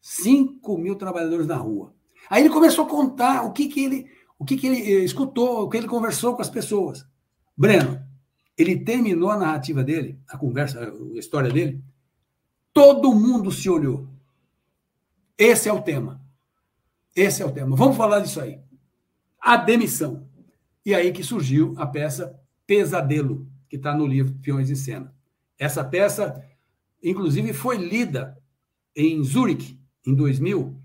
[0.00, 1.94] 5 mil trabalhadores na rua.
[2.28, 4.06] Aí ele começou a contar o que, que ele
[4.38, 7.06] o que, que ele eh, escutou, o que ele conversou com as pessoas.
[7.56, 8.00] Breno,
[8.56, 11.82] ele terminou a narrativa dele, a conversa, a história dele.
[12.74, 14.08] Todo mundo se olhou.
[15.38, 16.20] Esse é o tema.
[17.14, 17.76] Esse é o tema.
[17.76, 18.60] Vamos falar disso aí.
[19.40, 20.28] A demissão.
[20.84, 25.14] E aí que surgiu a peça Pesadelo, que está no livro Peões em Cena.
[25.56, 26.44] Essa peça,
[27.02, 28.36] inclusive, foi lida
[28.96, 30.76] em Zurique, em 2000.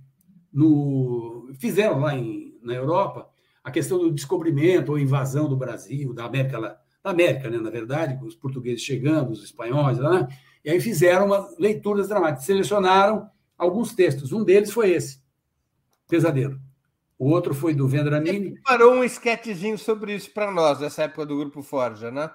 [0.54, 1.52] No...
[1.56, 3.28] Fizeram lá em, na Europa
[3.64, 8.24] a questão do descobrimento ou invasão do Brasil, da América, da América, né, na verdade,
[8.24, 10.28] os portugueses chegando, os espanhóis, né?
[10.70, 13.28] E aí fizeram uma leituras dramáticas, selecionaram
[13.58, 14.32] alguns textos.
[14.32, 15.20] Um deles foi esse,
[16.08, 16.60] Pesadelo.
[17.18, 18.52] O outro foi do Vendramini.
[18.52, 22.30] Você parou um esquetezinho sobre isso para nós, nessa época do Grupo Forja, né?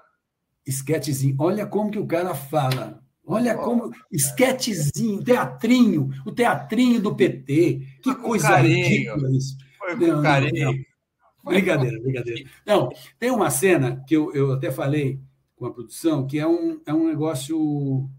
[0.66, 1.36] Esquetezinho.
[1.38, 3.00] Olha como que o cara fala.
[3.24, 3.92] Olha como.
[4.10, 7.86] Esquetezinho, teatrinho, o teatrinho do PT.
[8.02, 9.56] Que coisa ridícula isso.
[9.78, 10.72] Foi com não, carinho.
[10.72, 11.52] Não.
[11.52, 12.50] Brincadeira, brincadeira.
[12.66, 15.20] Não, tem uma cena que eu, eu até falei
[15.54, 18.10] com a produção, que é um, é um negócio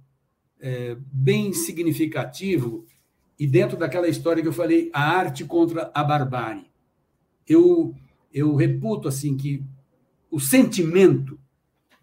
[0.60, 2.86] é, bem significativo
[3.38, 6.70] e dentro daquela história que eu falei, a arte contra a barbárie.
[7.48, 7.94] Eu,
[8.34, 9.64] eu reputo assim que
[10.32, 11.40] o sentimento,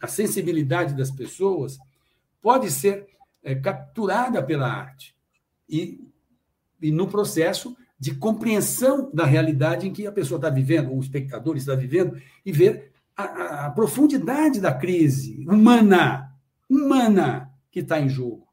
[0.00, 1.78] a sensibilidade das pessoas
[2.40, 3.06] pode ser
[3.42, 5.14] é, capturada pela arte
[5.68, 6.00] e,
[6.80, 11.56] e no processo de compreensão da realidade em que a pessoa está vivendo, o espectador
[11.56, 16.34] está vivendo, e ver a, a profundidade da crise humana,
[16.68, 17.41] humana
[17.72, 18.46] que está em jogo.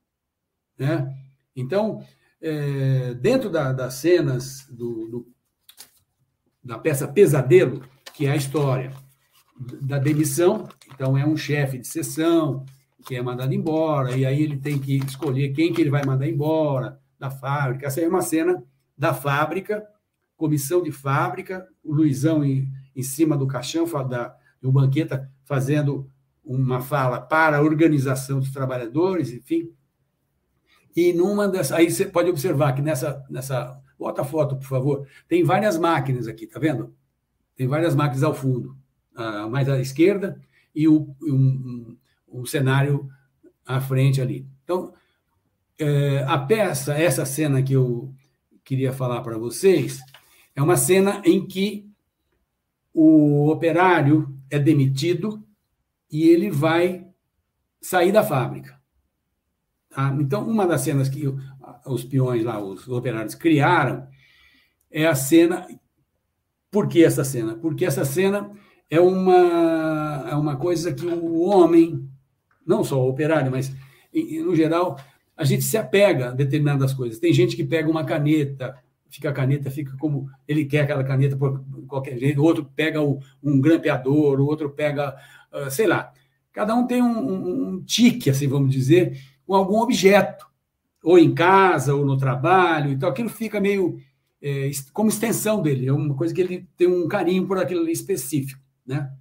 [0.77, 1.13] Né?
[1.55, 2.03] Então,
[2.41, 5.27] é, dentro da, das cenas do, do,
[6.63, 7.83] da peça Pesadelo,
[8.15, 8.93] que é a história
[9.81, 12.65] da demissão, então é um chefe de sessão
[13.05, 16.27] que é mandado embora, e aí ele tem que escolher quem que ele vai mandar
[16.27, 17.87] embora da fábrica.
[17.87, 18.63] Essa é uma cena
[18.97, 19.85] da fábrica,
[20.35, 26.09] comissão de fábrica, o Luizão em, em cima do caixão, da, o Banqueta fazendo
[26.55, 29.71] uma fala para a organização dos trabalhadores, enfim.
[30.95, 31.73] E numa dessas.
[31.73, 33.23] Aí você pode observar que nessa.
[33.29, 35.07] nessa bota a foto, por favor.
[35.27, 36.95] Tem várias máquinas aqui, tá vendo?
[37.55, 38.75] Tem várias máquinas ao fundo.
[39.51, 40.39] Mais à esquerda
[40.73, 41.97] e o, um,
[42.31, 43.07] um, um cenário
[43.65, 44.47] à frente ali.
[44.63, 44.93] Então,
[45.77, 48.13] é, a peça, essa cena que eu
[48.63, 49.99] queria falar para vocês,
[50.55, 51.85] é uma cena em que
[52.93, 55.43] o operário é demitido
[56.11, 57.07] e ele vai
[57.81, 58.79] sair da fábrica.
[59.89, 60.15] Tá?
[60.19, 61.23] Então, uma das cenas que
[61.85, 64.07] os peões lá, os operários criaram,
[64.91, 65.67] é a cena.
[66.71, 67.55] Por que essa cena?
[67.55, 68.51] Porque essa cena
[68.89, 72.07] é uma, é uma coisa que o homem,
[72.65, 73.71] não só o operário, mas
[74.43, 74.99] no geral,
[75.37, 77.19] a gente se apega a determinadas coisas.
[77.19, 78.75] Tem gente que pega uma caneta,
[79.09, 83.01] fica a caneta, fica como ele quer aquela caneta por qualquer jeito, o outro pega
[83.01, 85.15] um grampeador, o outro pega,
[85.53, 86.11] uh, sei lá.
[86.51, 90.47] Cada um tem um, um, um tique, assim, vamos dizer, com algum objeto,
[91.03, 93.99] ou em casa, ou no trabalho, então aquilo fica meio
[94.41, 98.61] é, como extensão dele, é uma coisa que ele tem um carinho por aquilo específico,
[98.85, 99.11] né?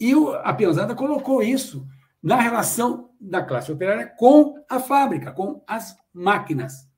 [0.00, 1.86] E o, a peãozada colocou isso
[2.22, 6.88] na relação da classe operária com a fábrica, com as máquinas.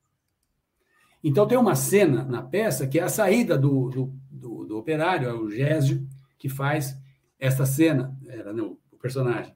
[1.22, 5.28] Então tem uma cena na peça que é a saída do, do, do, do operário,
[5.28, 6.06] é o Gésio,
[6.38, 6.96] que faz
[7.44, 9.54] essa cena, era né, o personagem.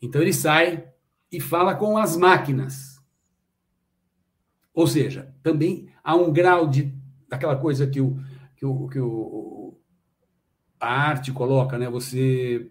[0.00, 0.88] Então ele sai
[1.32, 3.02] e fala com as máquinas.
[4.72, 6.94] Ou seja, também há um grau de
[7.28, 8.16] daquela coisa que o
[8.56, 9.76] que o, que o
[10.80, 11.90] a arte coloca, né?
[11.90, 12.70] Você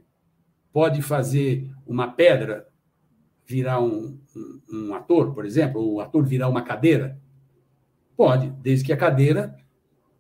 [0.72, 2.68] pode fazer uma pedra
[3.46, 7.20] virar um, um, um ator, por exemplo, ou o ator virar uma cadeira?
[8.16, 9.58] Pode, desde que a cadeira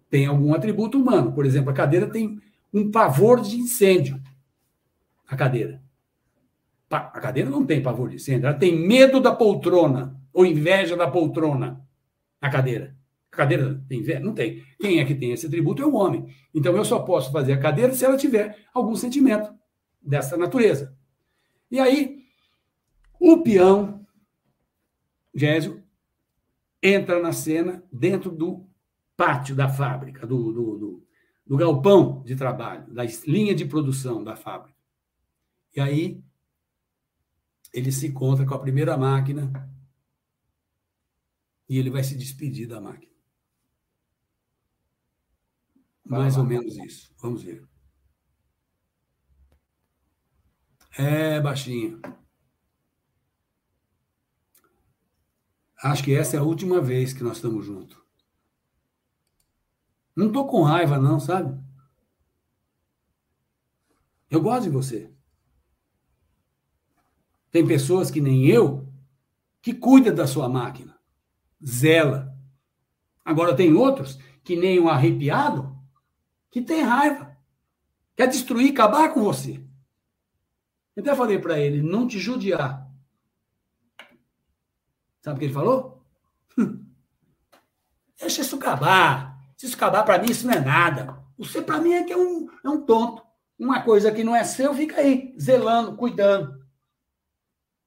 [0.09, 1.31] tenha algum atributo humano.
[1.31, 2.41] Por exemplo, a cadeira tem
[2.73, 4.21] um pavor de incêndio.
[5.27, 5.81] A cadeira.
[6.89, 11.09] A cadeira não tem pavor de incêndio, ela tem medo da poltrona, ou inveja da
[11.09, 11.85] poltrona,
[12.39, 12.95] a cadeira.
[13.31, 14.19] A cadeira tem inveja?
[14.21, 14.63] Não tem.
[14.79, 16.27] Quem é que tem esse atributo é o homem.
[16.53, 19.53] Então eu só posso fazer a cadeira se ela tiver algum sentimento
[20.01, 20.95] dessa natureza.
[21.69, 22.23] E aí,
[23.19, 24.05] o peão,
[25.35, 25.83] Gésio,
[26.81, 28.65] entra na cena dentro do
[29.17, 31.06] pátio da fábrica, do, do, do,
[31.47, 34.77] do galpão de trabalho, da linha de produção da fábrica.
[35.75, 36.23] E aí
[37.73, 39.71] ele se encontra com a primeira máquina
[41.69, 43.13] e ele vai se despedir da máquina.
[46.03, 47.13] Mais ou menos isso.
[47.17, 47.67] Vamos ver.
[50.97, 52.01] É, baixinho.
[55.83, 58.06] Acho que essa é a última vez que nós estamos juntos.
[60.17, 61.55] Não estou com raiva, não, sabe?
[64.31, 65.13] Eu gosto de você.
[67.51, 68.91] Tem pessoas que nem eu
[69.61, 70.99] que cuida da sua máquina,
[71.63, 72.35] zela.
[73.23, 75.77] Agora tem outros que nem um arrepiado,
[76.49, 77.37] que tem raiva.
[78.15, 79.63] Quer destruir, acabar com você.
[80.95, 82.89] Eu falei para ele, não te judiar.
[85.21, 86.03] Sabe o que ele falou?
[88.19, 89.36] Deixa isso acabar.
[89.57, 91.21] Se isso acabar, para mim, isso não é nada.
[91.37, 93.23] Você, para mim, é que é um, é um tonto.
[93.57, 96.63] Uma coisa que não é seu, fica aí, zelando, cuidando.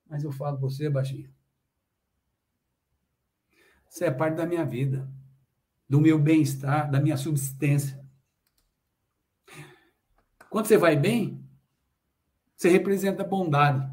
[0.06, 1.32] Mas eu falo você, baixinho.
[3.88, 5.08] Você é parte da minha vida,
[5.88, 8.00] do meu bem-estar, da minha subsistência.
[10.48, 11.44] Quando você vai bem,
[12.56, 13.88] você representa bondade.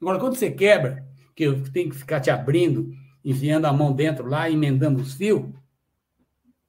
[0.00, 2.92] Agora, quando você quebra, que eu tenho que ficar te abrindo,
[3.24, 5.57] enfiando a mão dentro lá, emendando os fios,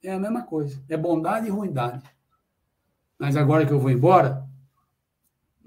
[0.04, 0.82] é a mesma coisa.
[0.90, 2.04] É bondade e ruindade.
[3.18, 4.48] Mas agora que eu vou embora,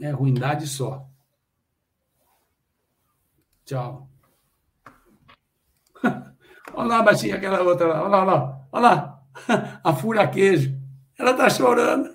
[0.01, 1.07] é ruindade só.
[3.65, 4.09] Tchau.
[6.75, 8.03] olha lá, baixinha, aquela outra lá.
[8.03, 9.23] Olha lá, olha lá.
[9.85, 10.77] A fura queijo.
[11.19, 12.15] Ela tá chorando.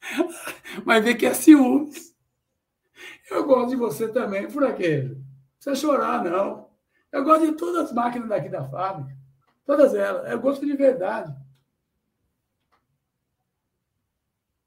[0.84, 2.14] Mas vê que é ciúmes.
[3.30, 5.14] Eu gosto de você também, fura queijo.
[5.14, 5.24] Não
[5.58, 6.68] precisa chorar, não.
[7.12, 9.15] Eu gosto de todas as máquinas daqui da fábrica.
[9.66, 10.30] Todas elas.
[10.30, 11.34] Eu gosto de verdade.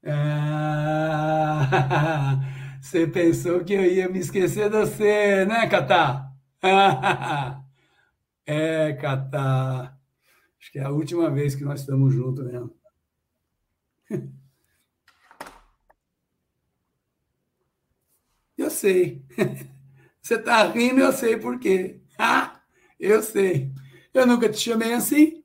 [0.06, 1.70] Ah,
[2.82, 6.32] você pensou que eu ia me esquecer de você, né, Catá?
[8.46, 9.98] é, Catá.
[10.60, 12.74] Acho que é a última vez que nós estamos juntos mesmo.
[18.58, 19.24] Eu sei.
[20.22, 22.02] Você está rindo, eu sei por quê.
[22.18, 22.62] Ah,
[23.00, 23.72] eu sei.
[24.14, 25.44] Eu nunca te chamei assim.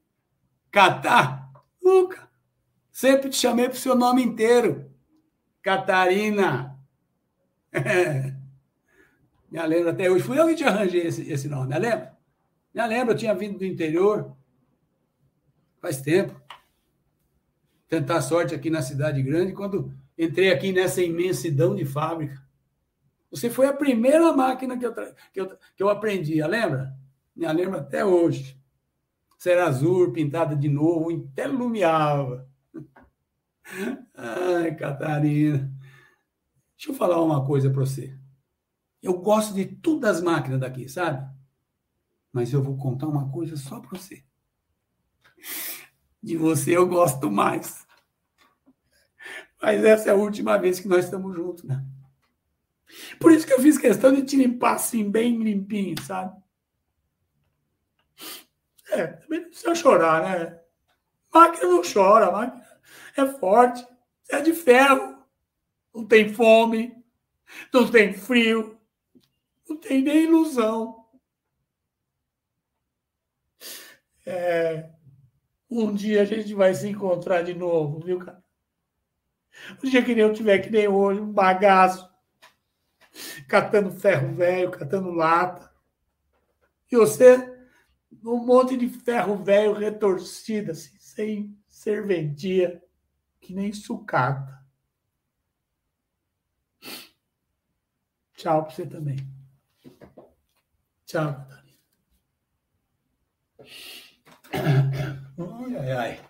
[0.71, 1.51] Catá?
[1.83, 2.29] Nunca.
[2.91, 4.91] Sempre te chamei para o seu nome inteiro.
[5.63, 6.79] Catarina.
[9.51, 10.25] Me lembro até hoje.
[10.25, 12.09] Fui eu que te arranjei esse, esse nome, me lembro?
[12.75, 14.37] Me lembro, eu tinha vindo do interior.
[15.81, 16.41] Faz tempo.
[17.89, 19.53] Tentar sorte aqui na cidade grande.
[19.53, 22.43] Quando entrei aqui nessa imensidão de fábrica.
[23.31, 26.93] Você foi a primeira máquina que eu, que eu, que eu aprendi, lembra?
[27.35, 28.59] Me lembro até hoje.
[29.39, 32.49] Será azul, pintada de novo, até lumiava.
[34.15, 35.71] Ai, Catarina.
[36.77, 38.17] Deixa eu falar uma coisa para você.
[39.03, 41.29] Eu gosto de todas as máquinas daqui, sabe?
[42.33, 44.25] Mas eu vou contar uma coisa só para você.
[46.23, 47.87] De você eu gosto mais.
[49.61, 51.85] Mas essa é a última vez que nós estamos juntos, né?
[53.19, 56.44] Por isso que eu fiz questão de te limpar assim, bem limpinho, sabe?
[58.95, 60.61] É, também não precisa chorar, né?
[61.33, 62.65] Máquina não chora, máquina
[63.17, 63.85] é forte,
[64.31, 65.19] é de ferro,
[65.93, 66.97] não tem fome,
[67.73, 68.79] não tem frio,
[69.69, 71.05] não tem nem ilusão.
[74.25, 74.91] É,
[75.69, 78.43] um dia a gente vai se encontrar de novo, viu, cara?
[79.83, 82.09] Um dia que nem eu tiver que nem hoje, um bagaço
[83.49, 85.71] catando ferro velho, catando lata.
[86.91, 87.54] E você,
[88.25, 92.83] num monte de ferro velho retorcido, assim, sem serventia,
[93.39, 94.65] que nem sucata.
[98.35, 99.17] Tchau para você também.
[101.05, 101.75] Tchau, Catarina.
[105.39, 106.21] Ai, ai, ai.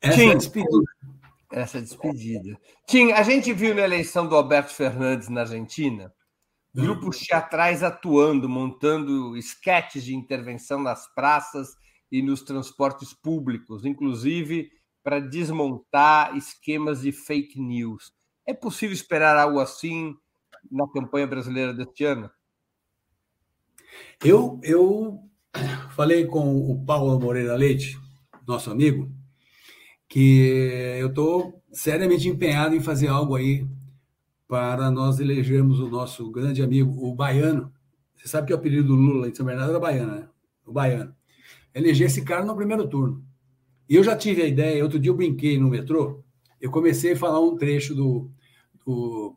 [0.00, 0.94] Essa é despedida
[1.50, 2.58] essa despedida.
[2.84, 6.12] Tim, a gente viu na eleição do Alberto Fernandes na Argentina
[6.74, 11.76] grupos teatrais atuando, montando esquetes de intervenção nas praças
[12.10, 14.70] e nos transportes públicos, inclusive
[15.02, 18.12] para desmontar esquemas de fake news.
[18.46, 20.16] É possível esperar algo assim
[20.70, 22.30] na campanha brasileira deste ano?
[24.24, 25.20] Eu, eu
[25.94, 27.98] falei com o Paulo Moreira Leite,
[28.46, 29.10] nosso amigo,
[30.08, 33.66] que eu estou seriamente empenhado em fazer algo aí
[34.54, 37.72] para nós elegermos o nosso grande amigo, o Baiano.
[38.14, 40.28] Você sabe que o apelido do Lula em São Bernardo era Baiano, né?
[40.64, 41.12] O Baiano.
[41.74, 43.26] Eleger esse cara no primeiro turno.
[43.88, 46.22] E eu já tive a ideia, outro dia eu brinquei no metrô,
[46.60, 48.30] eu comecei a falar um trecho do.
[48.86, 49.36] do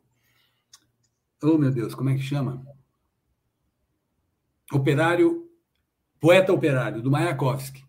[1.42, 2.64] oh, meu Deus, como é que chama?
[4.72, 5.50] Operário,
[6.20, 7.84] poeta operário, do Mayakovsky.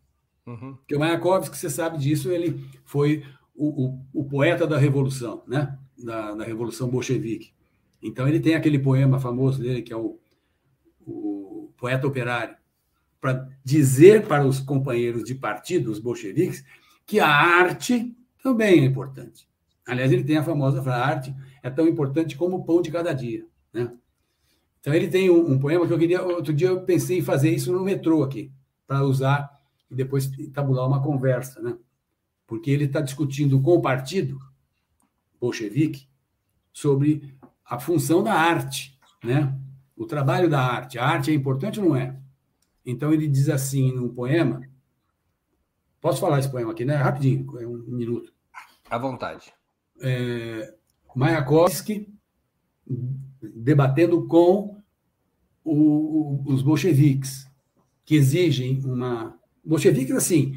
[0.47, 0.77] Uhum.
[0.77, 3.23] Porque o Mayakovsky, você sabe disso, ele foi
[3.53, 5.77] o, o, o poeta da Revolução, né?
[6.03, 7.53] Da, da, Revolução Bolchevique.
[8.01, 10.17] Então, ele tem aquele poema famoso dele, que é o,
[11.05, 12.55] o Poeta Operário,
[13.19, 16.63] para dizer para os companheiros de partido, os bolcheviques,
[17.05, 19.47] que a arte também é importante.
[19.85, 22.91] Aliás, ele tem a famosa frase: a arte é tão importante como o pão de
[22.91, 23.45] cada dia.
[23.73, 23.91] Né?
[24.79, 26.23] Então, ele tem um, um, poema que eu queria.
[26.23, 28.51] Outro dia eu pensei em fazer isso no metrô aqui,
[28.87, 29.49] para usar
[29.89, 31.75] e depois tabular uma conversa, né?
[32.47, 34.39] Porque ele está discutindo com o partido
[35.39, 36.07] bolchevique
[36.71, 37.35] sobre
[37.65, 39.57] a função da arte, né?
[39.95, 40.97] O trabalho da arte.
[40.97, 42.17] A arte é importante ou não é?
[42.85, 44.61] Então, ele diz assim no poema.
[46.01, 46.95] Posso falar esse poema aqui, né?
[46.95, 48.33] Rapidinho, é um minuto.
[48.89, 49.53] À vontade.
[50.01, 50.73] É,
[51.15, 52.07] Mayakovsky
[53.41, 54.81] debatendo com
[55.63, 57.47] o, os bolcheviques,
[58.05, 59.37] que exigem uma.
[59.63, 60.55] Bolcheviques, assim,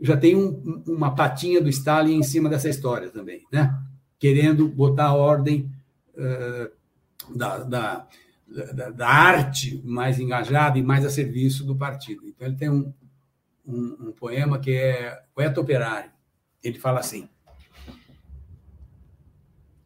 [0.00, 3.76] já tem um, uma patinha do Stalin em cima dessa história também, né?
[4.24, 5.70] Querendo botar a ordem
[6.14, 8.08] uh, da, da,
[8.72, 12.26] da, da, arte mais engajada e mais a serviço do partido.
[12.26, 12.90] Então, ele tem um,
[13.66, 16.10] um, um poema que é Poeta Operário.
[16.62, 17.28] Ele fala assim: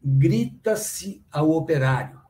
[0.01, 2.21] grita-se ao operário.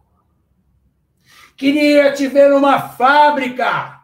[1.55, 4.03] Queria te ver numa fábrica.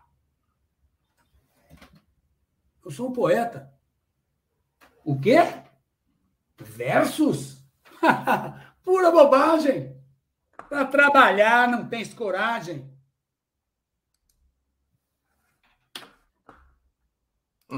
[2.86, 3.73] Eu sou um poeta.
[5.03, 5.40] O quê?
[6.56, 7.55] Versos?
[8.84, 9.95] Pura bobagem.
[10.69, 12.94] Para trabalhar não tens coragem.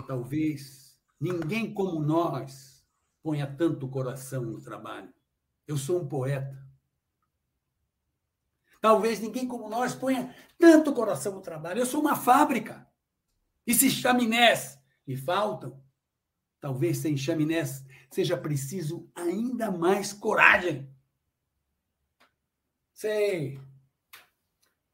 [0.05, 2.85] Talvez ninguém como nós
[3.21, 5.13] ponha tanto coração no trabalho.
[5.67, 6.57] Eu sou um poeta.
[8.79, 11.79] Talvez ninguém como nós ponha tanto coração no trabalho.
[11.79, 12.87] Eu sou uma fábrica.
[13.65, 15.83] E se chaminés me faltam,
[16.59, 20.89] talvez sem chaminés seja preciso ainda mais coragem.
[22.93, 23.59] Sei.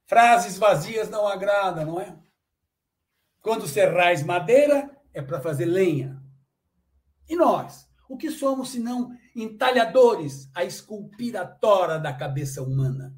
[0.06, 2.18] Frases vazias não agradam, não é?
[3.42, 6.22] Quando serrais madeira, é para fazer lenha.
[7.28, 7.90] E nós?
[8.10, 13.16] O que somos senão entalhadores a esculpir a tora da cabeça humana?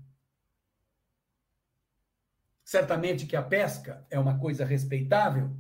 [2.63, 5.55] Certamente que a pesca é uma coisa respeitável.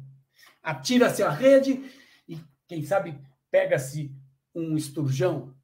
[0.61, 1.91] Atira-se a rede
[2.27, 3.19] e, quem sabe,
[3.51, 4.15] pega-se
[4.55, 5.55] um esturjão.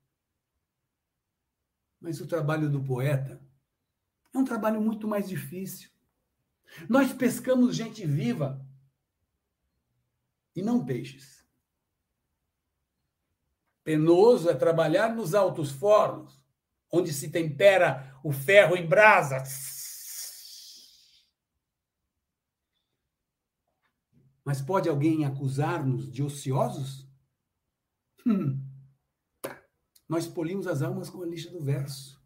[1.99, 3.41] Mas o trabalho do poeta
[4.33, 5.89] é um trabalho muito mais difícil.
[6.89, 8.65] Nós pescamos gente viva
[10.55, 11.45] e não peixes.
[13.83, 16.43] Penoso é trabalhar nos altos fornos,
[16.91, 19.43] onde se tempera o ferro em brasa.
[24.43, 27.07] Mas pode alguém acusar-nos de ociosos?
[28.25, 28.70] Hum.
[30.11, 32.21] Nós polimos as almas com a lixa do verso.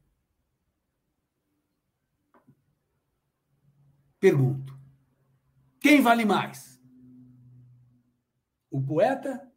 [4.19, 4.75] Pergunto:
[5.79, 6.81] quem vale mais?
[8.71, 9.53] O poeta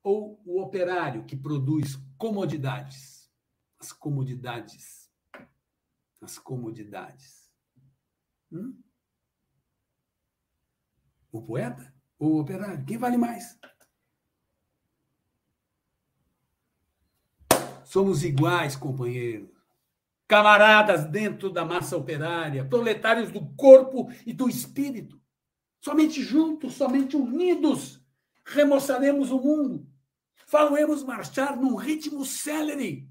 [0.00, 3.28] ou o operário que produz comodidades?
[3.80, 5.10] As comodidades.
[6.20, 7.52] As comodidades.
[8.52, 8.80] Hum?
[11.32, 12.84] O poeta ou o operário?
[12.84, 13.58] Quem vale mais?
[17.92, 19.50] Somos iguais, companheiros.
[20.26, 25.20] Camaradas dentro da massa operária, proletários do corpo e do espírito.
[25.78, 28.00] Somente juntos, somente unidos,
[28.46, 29.92] remoçaremos o mundo
[30.52, 33.08] Falaremos marchar num ritmo célere,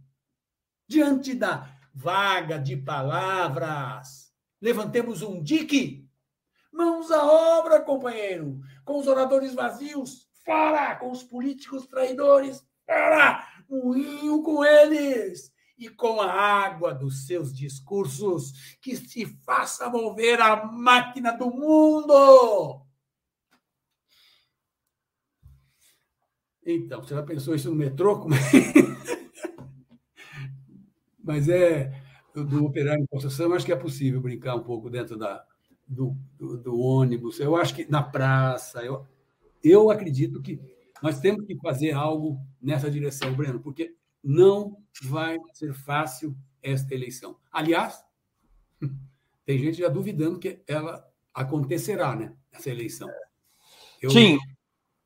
[0.87, 4.31] diante da vaga de palavras.
[4.61, 6.07] Levantemos um dique.
[6.71, 8.59] Mãos à obra, companheiro.
[8.85, 10.95] Com os oradores vazios, fora!
[10.97, 13.47] Com os políticos traidores, fora!
[13.69, 15.51] Moinho com eles!
[15.77, 22.85] E com a água dos seus discursos, que se faça mover a máquina do mundo!
[26.63, 28.27] Então, você já pensou isso no metrô?
[31.23, 31.23] É?
[31.23, 31.91] Mas é
[32.33, 35.45] do operário em construção, acho que é possível brincar um pouco dentro da,
[35.87, 37.39] do, do, do ônibus.
[37.39, 38.83] Eu acho que na praça.
[38.83, 39.05] Eu,
[39.63, 40.59] eu acredito que
[41.01, 47.37] nós temos que fazer algo nessa direção, Breno, porque não vai ser fácil esta eleição.
[47.51, 48.03] Aliás,
[49.45, 52.35] tem gente já duvidando que ela acontecerá, né?
[52.51, 53.09] Essa eleição.
[54.01, 54.37] Eu, Sim,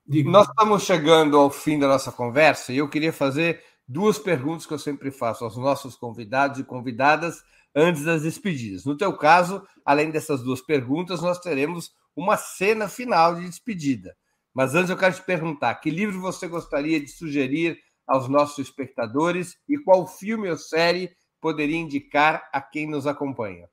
[0.07, 0.29] Diga.
[0.29, 4.73] Nós estamos chegando ao fim da nossa conversa e eu queria fazer duas perguntas que
[4.73, 7.43] eu sempre faço aos nossos convidados e convidadas
[7.73, 8.85] antes das despedidas.
[8.85, 14.15] No teu caso, além dessas duas perguntas, nós teremos uma cena final de despedida.
[14.55, 17.77] Mas antes eu quero te perguntar: que livro você gostaria de sugerir
[18.07, 21.11] aos nossos espectadores e qual filme ou série
[21.41, 23.69] poderia indicar a quem nos acompanha?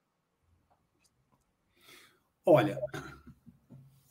[2.44, 2.76] Olha,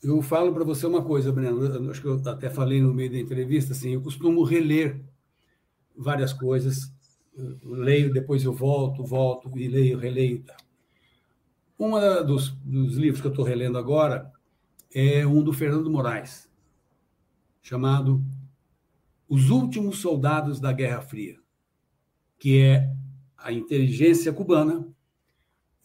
[0.02, 3.20] eu falo para você uma coisa, Breno, acho que eu até falei no meio da
[3.20, 5.04] entrevista, assim, eu costumo reler
[5.94, 6.94] várias coisas,
[7.36, 10.46] eu leio, depois eu volto, volto e leio, releio.
[11.78, 11.92] Um
[12.26, 14.32] dos, dos livros que eu estou relendo agora
[14.94, 16.51] é um do Fernando Moraes,
[17.62, 18.24] chamado
[19.28, 21.38] Os Últimos Soldados da Guerra Fria,
[22.38, 22.92] que é
[23.38, 24.88] a inteligência cubana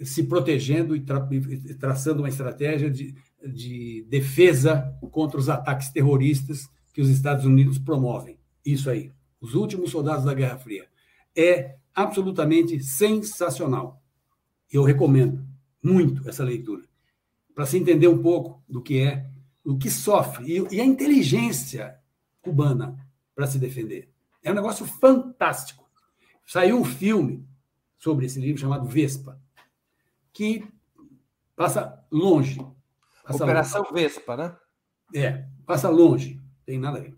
[0.00, 6.68] se protegendo e, tra e traçando uma estratégia de, de defesa contra os ataques terroristas
[6.92, 8.38] que os Estados Unidos promovem.
[8.64, 10.86] Isso aí, Os Últimos Soldados da Guerra Fria.
[11.34, 14.02] É absolutamente sensacional.
[14.70, 15.46] Eu recomendo
[15.82, 16.84] muito essa leitura,
[17.54, 19.30] para se entender um pouco do que é,
[19.66, 21.98] o que sofre e, e a inteligência
[22.40, 22.96] cubana
[23.34, 24.08] para se defender.
[24.42, 25.84] É um negócio fantástico.
[26.46, 27.44] Saiu um filme
[27.98, 29.40] sobre esse livro chamado Vespa,
[30.32, 30.64] que
[31.56, 32.64] passa longe.
[33.24, 33.92] Passa Operação longe.
[33.94, 34.56] Vespa, né?
[35.12, 37.16] É, passa longe, tem nada a ver.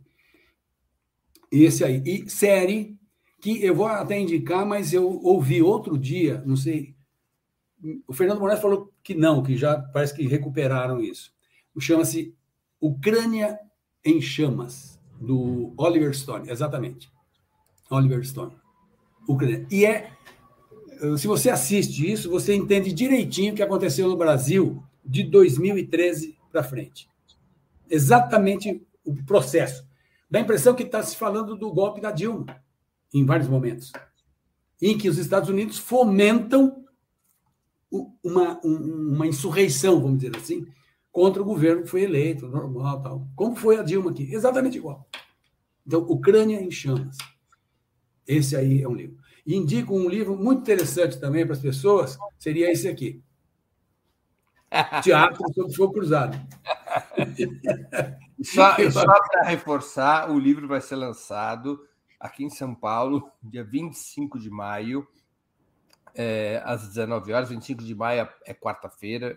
[1.53, 2.03] Esse aí.
[2.05, 2.99] E série
[3.41, 6.97] que eu vou até indicar, mas eu ouvi outro dia, não sei.
[8.07, 11.33] O Fernando Moraes falou que não, que já parece que recuperaram isso.
[11.81, 12.37] Chama-se
[12.81, 13.59] Ucrânia
[14.05, 17.11] em Chamas, do Oliver Stone, exatamente.
[17.91, 18.57] Oliver Stone.
[19.29, 19.67] Ucrânia.
[19.71, 20.13] E é.
[21.17, 26.63] Se você assiste isso, você entende direitinho o que aconteceu no Brasil de 2013 para
[26.63, 27.09] frente.
[27.89, 29.87] Exatamente o processo.
[30.31, 32.47] Dá a impressão que está se falando do golpe da Dilma
[33.15, 33.93] em vários momentos,
[34.83, 36.85] em que os Estados Unidos fomentam
[38.23, 40.67] uma, uma insurreição, vamos dizer assim,
[41.19, 43.29] contra o governo que foi eleito, normal, tal.
[43.35, 44.33] Como foi a Dilma aqui?
[44.33, 45.05] Exatamente igual.
[45.85, 47.19] Então, Ucrânia em chamas.
[48.25, 49.19] Esse aí é um livro.
[49.45, 53.21] E indico um livro muito interessante também para as pessoas, seria esse aqui.
[55.03, 56.39] Teatro sobre Fogo Cruzado.
[58.41, 61.85] Só, só para reforçar, o livro vai ser lançado
[62.21, 65.05] aqui em São Paulo, dia 25 de maio,
[66.15, 67.49] é, às 19 horas.
[67.49, 69.37] 25 de maio é quarta-feira,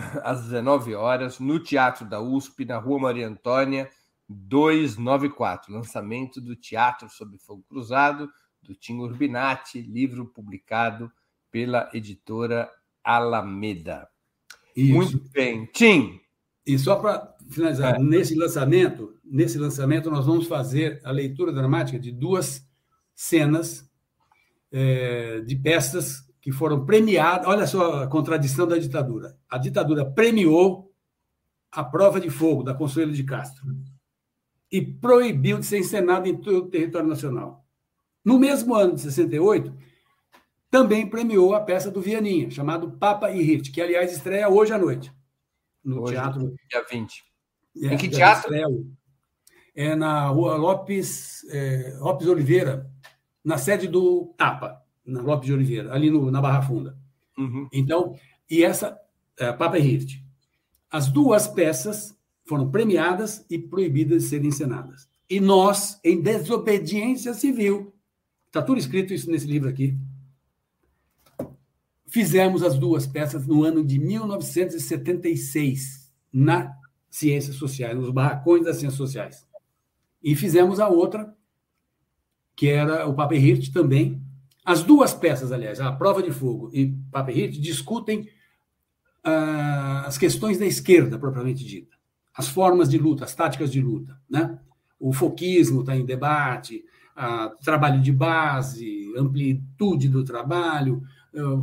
[0.22, 3.90] às 19 horas, no Teatro da USP, na Rua Maria Antônia,
[4.28, 5.72] 294.
[5.72, 8.30] Lançamento do Teatro sobre Fogo Cruzado,
[8.62, 11.10] do Tim Urbinati, livro publicado
[11.50, 12.70] pela editora
[13.02, 14.08] Alameda.
[14.76, 14.94] Isso.
[14.94, 15.66] Muito bem.
[15.66, 16.20] Tim.
[16.66, 17.98] E só para finalizar, é.
[17.98, 22.64] nesse lançamento, nesse lançamento nós vamos fazer a leitura dramática de duas
[23.14, 23.90] cenas
[24.70, 27.46] é, de peças que foram premiadas.
[27.46, 29.36] Olha só a contradição da ditadura.
[29.48, 30.92] A ditadura premiou
[31.70, 33.64] a prova de fogo da Consuelo de Castro
[34.70, 37.64] e proibiu de ser encenada em todo o território nacional.
[38.24, 39.74] No mesmo ano de 68,
[40.70, 44.78] também premiou a peça do Vianinha, chamado Papa e Hit, que, aliás, estreia hoje à
[44.78, 45.12] noite,
[45.82, 46.54] no hoje, teatro.
[46.70, 47.24] Dia 20.
[47.82, 48.54] É, em que teatro?
[49.74, 52.88] É na rua Lopes, é, Lopes Oliveira,
[53.44, 54.79] na sede do Tapa,
[55.10, 56.96] na Lopes de Oliveira, ali no, na Barra Funda.
[57.36, 57.68] Uhum.
[57.72, 58.14] Então,
[58.48, 58.98] e essa,
[59.38, 60.22] é, Papa e.
[60.90, 65.08] As duas peças foram premiadas e proibidas de serem encenadas.
[65.28, 67.94] E nós, em desobediência civil,
[68.46, 69.96] está tudo escrito isso nesse livro aqui,
[72.10, 76.76] fizemos as duas peças no ano de 1976, na
[77.08, 79.46] Ciências Sociais, nos barracões das Ciências Sociais.
[80.22, 81.32] E fizemos a outra,
[82.56, 84.20] que era o Paperhit também.
[84.64, 88.28] As duas peças, aliás, a Prova de Fogo e Paperhit, discutem
[89.24, 91.96] ah, as questões da esquerda, propriamente dita.
[92.34, 94.18] As formas de luta, as táticas de luta.
[94.28, 94.58] Né?
[94.98, 96.84] O foquismo está em debate,
[97.62, 101.02] trabalho de base, amplitude do trabalho,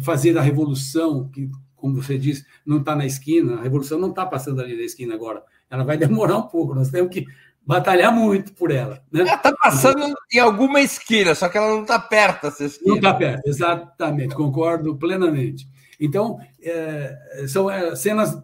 [0.02, 4.26] fazer a revolução, que, como você disse, não está na esquina, a revolução não está
[4.26, 5.44] passando ali na esquina agora.
[5.70, 7.26] Ela vai demorar um pouco, nós temos que
[7.68, 9.04] batalhar muito por ela.
[9.12, 9.22] Né?
[9.22, 12.92] Ela está passando em alguma esquina, só que ela não está perto dessa esquina.
[12.92, 15.68] Não está perto, exatamente, concordo plenamente.
[16.00, 18.42] Então, é, são é, cenas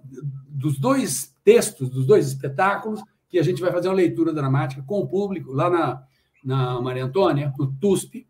[0.49, 4.99] dos dois textos, dos dois espetáculos, que a gente vai fazer uma leitura dramática com
[4.99, 6.03] o público lá na,
[6.43, 8.27] na Maria Antônia, no TUSP,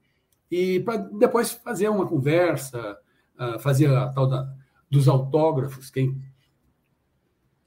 [0.52, 2.96] e para depois fazer uma conversa,
[3.40, 4.48] uh, fazer a tal da,
[4.90, 6.22] dos autógrafos, quem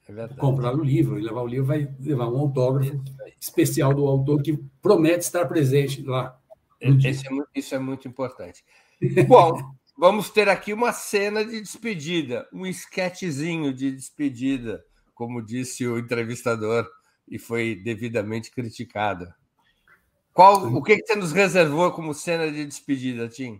[0.09, 3.03] é comprar o livro e levar o livro vai levar um autógrafo
[3.39, 6.39] especial do autor que promete estar presente lá.
[6.79, 7.11] É, é
[7.55, 8.63] isso é muito importante.
[9.27, 9.59] Bom,
[9.97, 16.87] vamos ter aqui uma cena de despedida, um esquetezinho de despedida, como disse o entrevistador,
[17.27, 19.27] e foi devidamente criticado.
[20.33, 23.59] Qual, o que, que você nos reservou como cena de despedida, Tim?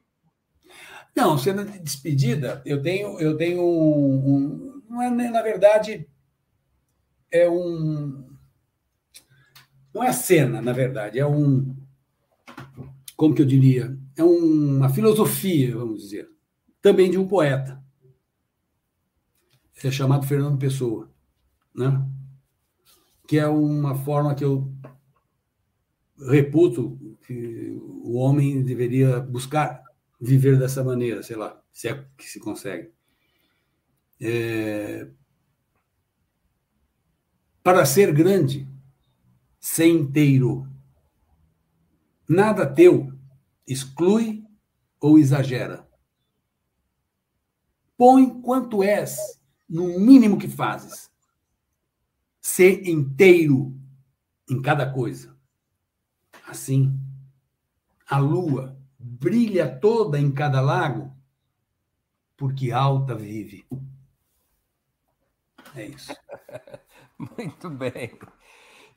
[1.15, 6.07] Não, cena de despedida, eu tenho, eu tenho um, um não é na verdade
[7.31, 8.27] é um
[9.93, 11.75] não é cena, na verdade, é um
[13.15, 16.29] como que eu diria, é uma filosofia, vamos dizer,
[16.81, 17.83] também de um poeta.
[19.83, 21.11] é chamado Fernando Pessoa,
[21.73, 22.07] né?
[23.27, 24.71] que é uma forma que eu
[26.29, 29.83] reputo que o homem deveria buscar
[30.19, 32.91] viver dessa maneira, sei lá, se é que se consegue.
[34.19, 35.07] É...
[37.67, 38.65] Para ser grande,
[39.59, 40.65] ser inteiro.
[42.25, 43.11] Nada teu
[43.67, 44.41] exclui
[45.01, 45.85] ou exagera.
[47.97, 49.17] Põe quanto és
[49.67, 51.11] no mínimo que fazes.
[52.39, 53.77] Ser inteiro
[54.49, 55.37] em cada coisa.
[56.47, 56.97] Assim,
[58.09, 61.13] a lua brilha toda em cada lago,
[62.37, 63.67] porque alta vive.
[65.75, 66.15] É isso.
[67.37, 68.11] Muito bem.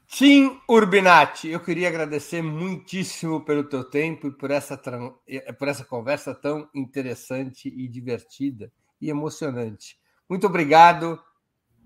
[0.06, 6.34] Tim Urbinati, eu queria agradecer muitíssimo pelo teu tempo e por essa, por essa conversa
[6.34, 9.97] tão interessante e divertida e emocionante.
[10.28, 11.18] Muito obrigado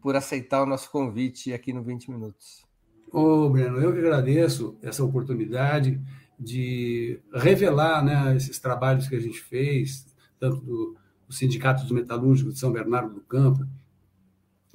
[0.01, 2.65] por aceitar o nosso convite aqui no 20 Minutos.
[3.13, 6.01] Ô, Breno, eu que agradeço essa oportunidade
[6.39, 10.07] de revelar né, esses trabalhos que a gente fez,
[10.41, 10.97] tanto do,
[11.29, 13.67] do Sindicato dos Metalúrgicos de São Bernardo do Campo,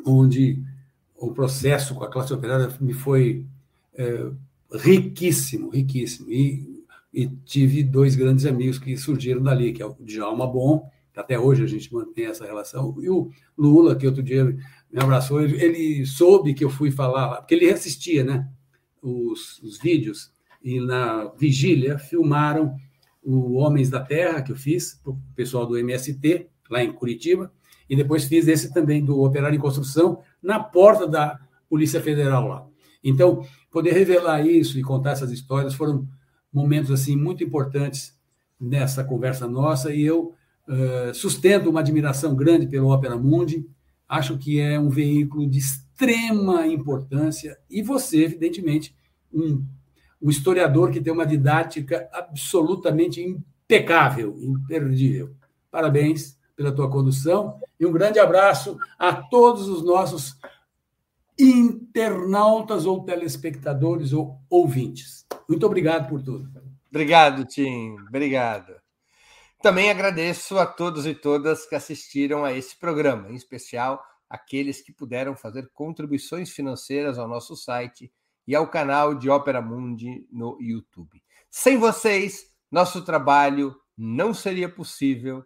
[0.05, 0.63] onde
[1.19, 3.45] o processo com a classe operária me foi
[3.93, 4.31] é,
[4.73, 6.31] riquíssimo, riquíssimo.
[6.31, 6.83] E,
[7.13, 11.37] e, tive dois grandes amigos que surgiram dali, que é o Djalma Bom, que até
[11.37, 15.61] hoje a gente mantém essa relação, e o Lula, que outro dia me abraçou, ele,
[15.61, 18.47] ele soube que eu fui falar porque ele assistia né,
[19.01, 20.31] os, os vídeos,
[20.63, 22.75] e na vigília filmaram
[23.23, 27.51] o Homens da Terra, que eu fiz, para o pessoal do MST, lá em Curitiba,
[27.89, 31.39] e depois fiz esse também do Operário em Construção, na porta da
[31.69, 32.67] Polícia Federal lá.
[33.03, 36.07] Então, poder revelar isso e contar essas histórias foram
[36.51, 38.17] momentos assim muito importantes
[38.59, 40.33] nessa conversa nossa e eu
[40.67, 43.65] uh, sustento uma admiração grande pelo Opera Mundi.
[44.07, 48.95] Acho que é um veículo de extrema importância e você, evidentemente,
[49.31, 49.63] um,
[50.21, 55.35] um historiador que tem uma didática absolutamente impecável, imperdível.
[55.69, 60.37] Parabéns pela tua condução e um grande abraço a todos os nossos
[61.39, 65.25] internautas ou telespectadores ou ouvintes.
[65.47, 66.51] Muito obrigado por tudo.
[66.89, 67.95] Obrigado, Tim.
[68.09, 68.75] Obrigado.
[69.61, 74.91] Também agradeço a todos e todas que assistiram a esse programa, em especial aqueles que
[74.91, 78.11] puderam fazer contribuições financeiras ao nosso site
[78.45, 81.23] e ao canal de Ópera Mundi no YouTube.
[81.49, 85.45] Sem vocês, nosso trabalho não seria possível